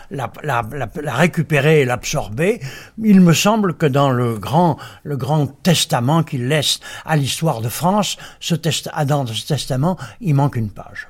récupérer 1.04 1.82
et 1.82 1.84
l'absorber. 1.84 2.60
Il 3.02 3.20
me 3.20 3.34
semble 3.34 3.74
que 3.74 3.86
dans 3.86 4.10
le 4.10 4.38
grand, 4.38 4.78
testament 5.62 6.22
qu'il 6.22 6.48
laisse 6.48 6.80
à 7.04 7.16
l'histoire 7.16 7.60
de 7.60 7.68
France, 7.68 8.16
ce 8.40 8.54
dans 9.04 9.26
ce 9.26 9.46
testament, 9.46 9.98
il 10.20 10.34
manque 10.34 10.56
une 10.56 10.70
page. 10.70 11.08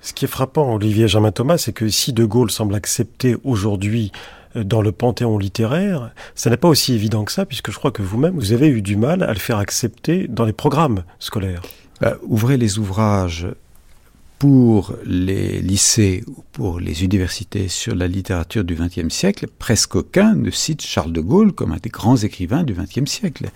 Ce 0.00 0.12
qui 0.12 0.24
est 0.24 0.28
frappant, 0.28 0.74
Olivier 0.74 1.08
Germain 1.08 1.32
Thomas, 1.32 1.58
c'est 1.58 1.72
que 1.72 1.88
si 1.88 2.12
De 2.12 2.24
Gaulle 2.24 2.50
semble 2.50 2.76
accepter 2.76 3.36
aujourd'hui 3.42 4.12
dans 4.54 4.82
le 4.82 4.92
panthéon 4.92 5.38
littéraire, 5.38 6.10
ça 6.34 6.50
n'est 6.50 6.56
pas 6.56 6.68
aussi 6.68 6.94
évident 6.94 7.24
que 7.24 7.32
ça, 7.32 7.46
puisque 7.46 7.70
je 7.70 7.78
crois 7.78 7.90
que 7.90 8.02
vous-même, 8.02 8.34
vous 8.34 8.52
avez 8.52 8.68
eu 8.68 8.82
du 8.82 8.96
mal 8.96 9.22
à 9.22 9.32
le 9.32 9.38
faire 9.38 9.58
accepter 9.58 10.28
dans 10.28 10.44
les 10.44 10.52
programmes 10.52 11.04
scolaires. 11.18 11.62
Bah, 12.00 12.16
ouvrez 12.22 12.56
les 12.56 12.78
ouvrages 12.78 13.48
pour 14.38 14.94
les 15.04 15.60
lycées 15.60 16.22
ou 16.28 16.44
pour 16.52 16.78
les 16.78 17.02
universités 17.02 17.66
sur 17.66 17.96
la 17.96 18.06
littérature 18.06 18.62
du 18.62 18.76
XXe 18.76 19.12
siècle, 19.12 19.48
presque 19.58 19.96
aucun 19.96 20.34
ne 20.34 20.50
cite 20.50 20.82
Charles 20.82 21.12
de 21.12 21.20
Gaulle 21.20 21.52
comme 21.52 21.72
un 21.72 21.78
des 21.78 21.90
grands 21.90 22.16
écrivains 22.16 22.62
du 22.62 22.74
XXe 22.74 23.10
siècle. 23.10 23.46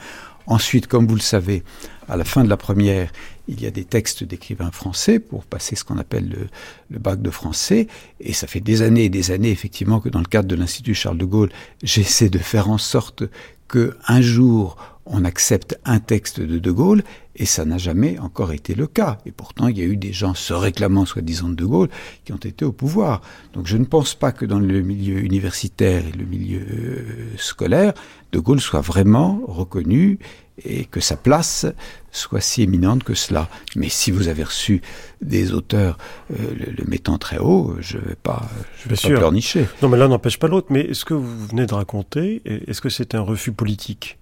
Ensuite, 0.46 0.86
comme 0.86 1.06
vous 1.06 1.14
le 1.14 1.20
savez, 1.20 1.62
à 2.08 2.16
la 2.16 2.24
fin 2.24 2.44
de 2.44 2.48
la 2.48 2.56
première, 2.56 3.10
il 3.48 3.60
y 3.60 3.66
a 3.66 3.70
des 3.70 3.84
textes 3.84 4.24
d'écrivains 4.24 4.70
français 4.70 5.18
pour 5.18 5.44
passer 5.44 5.76
ce 5.76 5.84
qu'on 5.84 5.98
appelle 5.98 6.48
le, 6.90 6.98
bac 6.98 7.20
de 7.20 7.30
français. 7.30 7.86
Et 8.20 8.32
ça 8.32 8.46
fait 8.46 8.60
des 8.60 8.82
années 8.82 9.04
et 9.04 9.08
des 9.08 9.30
années, 9.30 9.50
effectivement, 9.50 10.00
que 10.00 10.08
dans 10.08 10.20
le 10.20 10.26
cadre 10.26 10.48
de 10.48 10.54
l'Institut 10.54 10.94
Charles 10.94 11.18
de 11.18 11.24
Gaulle, 11.24 11.50
j'essaie 11.82 12.28
de 12.28 12.38
faire 12.38 12.70
en 12.70 12.78
sorte 12.78 13.24
que 13.68 13.96
un 14.06 14.20
jour 14.20 14.76
on 15.06 15.24
accepte 15.24 15.78
un 15.84 15.98
texte 15.98 16.40
de 16.40 16.58
De 16.58 16.70
Gaulle, 16.70 17.02
et 17.34 17.46
ça 17.46 17.64
n'a 17.64 17.78
jamais 17.78 18.18
encore 18.18 18.52
été 18.52 18.74
le 18.74 18.86
cas. 18.86 19.18
Et 19.24 19.32
pourtant, 19.32 19.68
il 19.68 19.78
y 19.78 19.82
a 19.82 19.84
eu 19.84 19.96
des 19.96 20.12
gens 20.12 20.34
se 20.34 20.52
réclamant 20.52 21.06
soi-disant 21.06 21.48
de 21.48 21.54
De 21.54 21.64
Gaulle 21.64 21.88
qui 22.24 22.32
ont 22.32 22.36
été 22.36 22.64
au 22.64 22.72
pouvoir. 22.72 23.22
Donc 23.54 23.66
je 23.66 23.76
ne 23.76 23.84
pense 23.84 24.14
pas 24.14 24.32
que 24.32 24.44
dans 24.44 24.58
le 24.58 24.82
milieu 24.82 25.18
universitaire 25.18 26.06
et 26.06 26.12
le 26.12 26.24
milieu 26.24 26.60
euh, 26.60 27.36
scolaire, 27.38 27.94
De 28.32 28.38
Gaulle 28.38 28.60
soit 28.60 28.80
vraiment 28.80 29.40
reconnu 29.46 30.18
et 30.64 30.84
que 30.84 31.00
sa 31.00 31.16
place 31.16 31.66
soit 32.10 32.42
si 32.42 32.62
éminente 32.62 33.02
que 33.02 33.14
cela. 33.14 33.48
Mais 33.74 33.88
si 33.88 34.10
vous 34.10 34.28
avez 34.28 34.44
reçu 34.44 34.82
des 35.22 35.52
auteurs 35.54 35.96
euh, 36.32 36.36
le, 36.54 36.84
mettant 36.86 37.16
très 37.16 37.38
haut, 37.38 37.74
je 37.80 37.96
ne 37.96 38.02
vais 38.02 38.16
pas, 38.22 38.42
je 38.82 38.90
vais 38.90 38.96
pas 38.96 39.16
pleurnicher. 39.16 39.66
Non, 39.80 39.88
mais 39.88 39.96
l'un 39.96 40.08
n'empêche 40.08 40.38
pas 40.38 40.48
l'autre. 40.48 40.68
Mais 40.70 40.82
est-ce 40.82 41.06
que 41.06 41.14
vous 41.14 41.46
venez 41.46 41.64
de 41.66 41.74
raconter, 41.74 42.42
est-ce 42.44 42.82
que 42.82 42.90
c'est 42.90 43.14
un 43.14 43.22
refus 43.22 43.52
politique? 43.52 44.18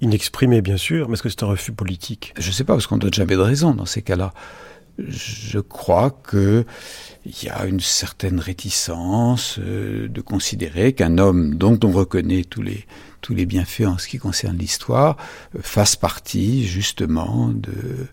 Inexprimé, 0.00 0.62
bien 0.62 0.76
sûr, 0.76 1.08
mais 1.08 1.14
est-ce 1.14 1.22
que 1.22 1.28
c'est 1.28 1.42
un 1.42 1.48
refus 1.48 1.72
politique? 1.72 2.32
Je 2.38 2.48
ne 2.48 2.52
sais 2.52 2.64
pas, 2.64 2.74
parce 2.74 2.86
qu'on 2.86 2.96
ne 2.96 3.00
donne 3.00 3.14
jamais 3.14 3.36
de 3.36 3.40
raison 3.40 3.74
dans 3.74 3.86
ces 3.86 4.02
cas-là. 4.02 4.32
Je 4.98 5.60
crois 5.60 6.10
que 6.10 6.64
il 7.24 7.44
y 7.44 7.48
a 7.48 7.66
une 7.66 7.80
certaine 7.80 8.40
réticence 8.40 9.58
euh, 9.58 10.08
de 10.08 10.20
considérer 10.20 10.92
qu'un 10.92 11.18
homme 11.18 11.54
dont 11.54 11.78
on 11.84 11.90
reconnaît 11.90 12.44
tous 12.44 12.62
les 12.62 12.86
tous 13.20 13.34
les 13.34 13.44
bienfaits 13.44 13.86
en 13.86 13.98
ce 13.98 14.08
qui 14.08 14.18
concerne 14.18 14.56
l'histoire 14.56 15.16
fasse 15.60 15.94
partie 15.94 16.66
justement 16.66 17.48
de 17.48 18.06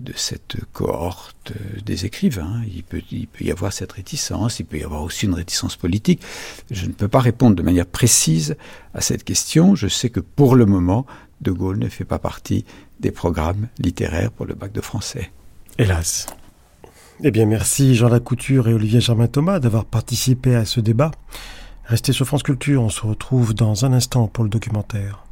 de 0.00 0.12
cette 0.16 0.56
cohorte 0.72 1.52
euh, 1.52 1.80
des 1.84 2.06
écrivains. 2.06 2.62
Il 2.66 2.82
peut, 2.82 3.02
y 3.40 3.50
avoir 3.50 3.72
cette 3.72 3.92
réticence, 3.92 4.60
il 4.60 4.66
peut 4.66 4.78
y 4.78 4.84
avoir 4.84 5.02
aussi 5.02 5.26
une 5.26 5.34
réticence 5.34 5.76
politique. 5.76 6.22
Je 6.70 6.86
ne 6.86 6.92
peux 6.92 7.08
pas 7.08 7.20
répondre 7.20 7.56
de 7.56 7.62
manière 7.62 7.86
précise 7.86 8.56
à 8.94 9.00
cette 9.00 9.24
question. 9.24 9.74
Je 9.74 9.88
sais 9.88 10.10
que 10.10 10.20
pour 10.20 10.56
le 10.56 10.66
moment, 10.66 11.06
De 11.40 11.52
Gaulle 11.52 11.78
ne 11.78 11.88
fait 11.88 12.04
pas 12.04 12.18
partie 12.18 12.64
des 13.00 13.10
programmes 13.10 13.68
littéraires 13.78 14.30
pour 14.30 14.46
le 14.46 14.54
bac 14.54 14.72
de 14.72 14.80
français. 14.80 15.30
Hélas. 15.78 16.26
Eh 17.22 17.30
bien, 17.30 17.46
merci 17.46 17.94
Jean 17.94 18.08
Lacouture 18.08 18.68
et 18.68 18.74
Olivier 18.74 19.00
Germain 19.00 19.28
Thomas 19.28 19.60
d'avoir 19.60 19.84
participé 19.84 20.54
à 20.54 20.64
ce 20.64 20.80
débat. 20.80 21.12
Restez 21.84 22.12
sur 22.12 22.26
France 22.26 22.42
Culture, 22.42 22.82
on 22.82 22.88
se 22.88 23.02
retrouve 23.02 23.54
dans 23.54 23.84
un 23.84 23.92
instant 23.92 24.26
pour 24.26 24.42
le 24.42 24.50
documentaire. 24.50 25.23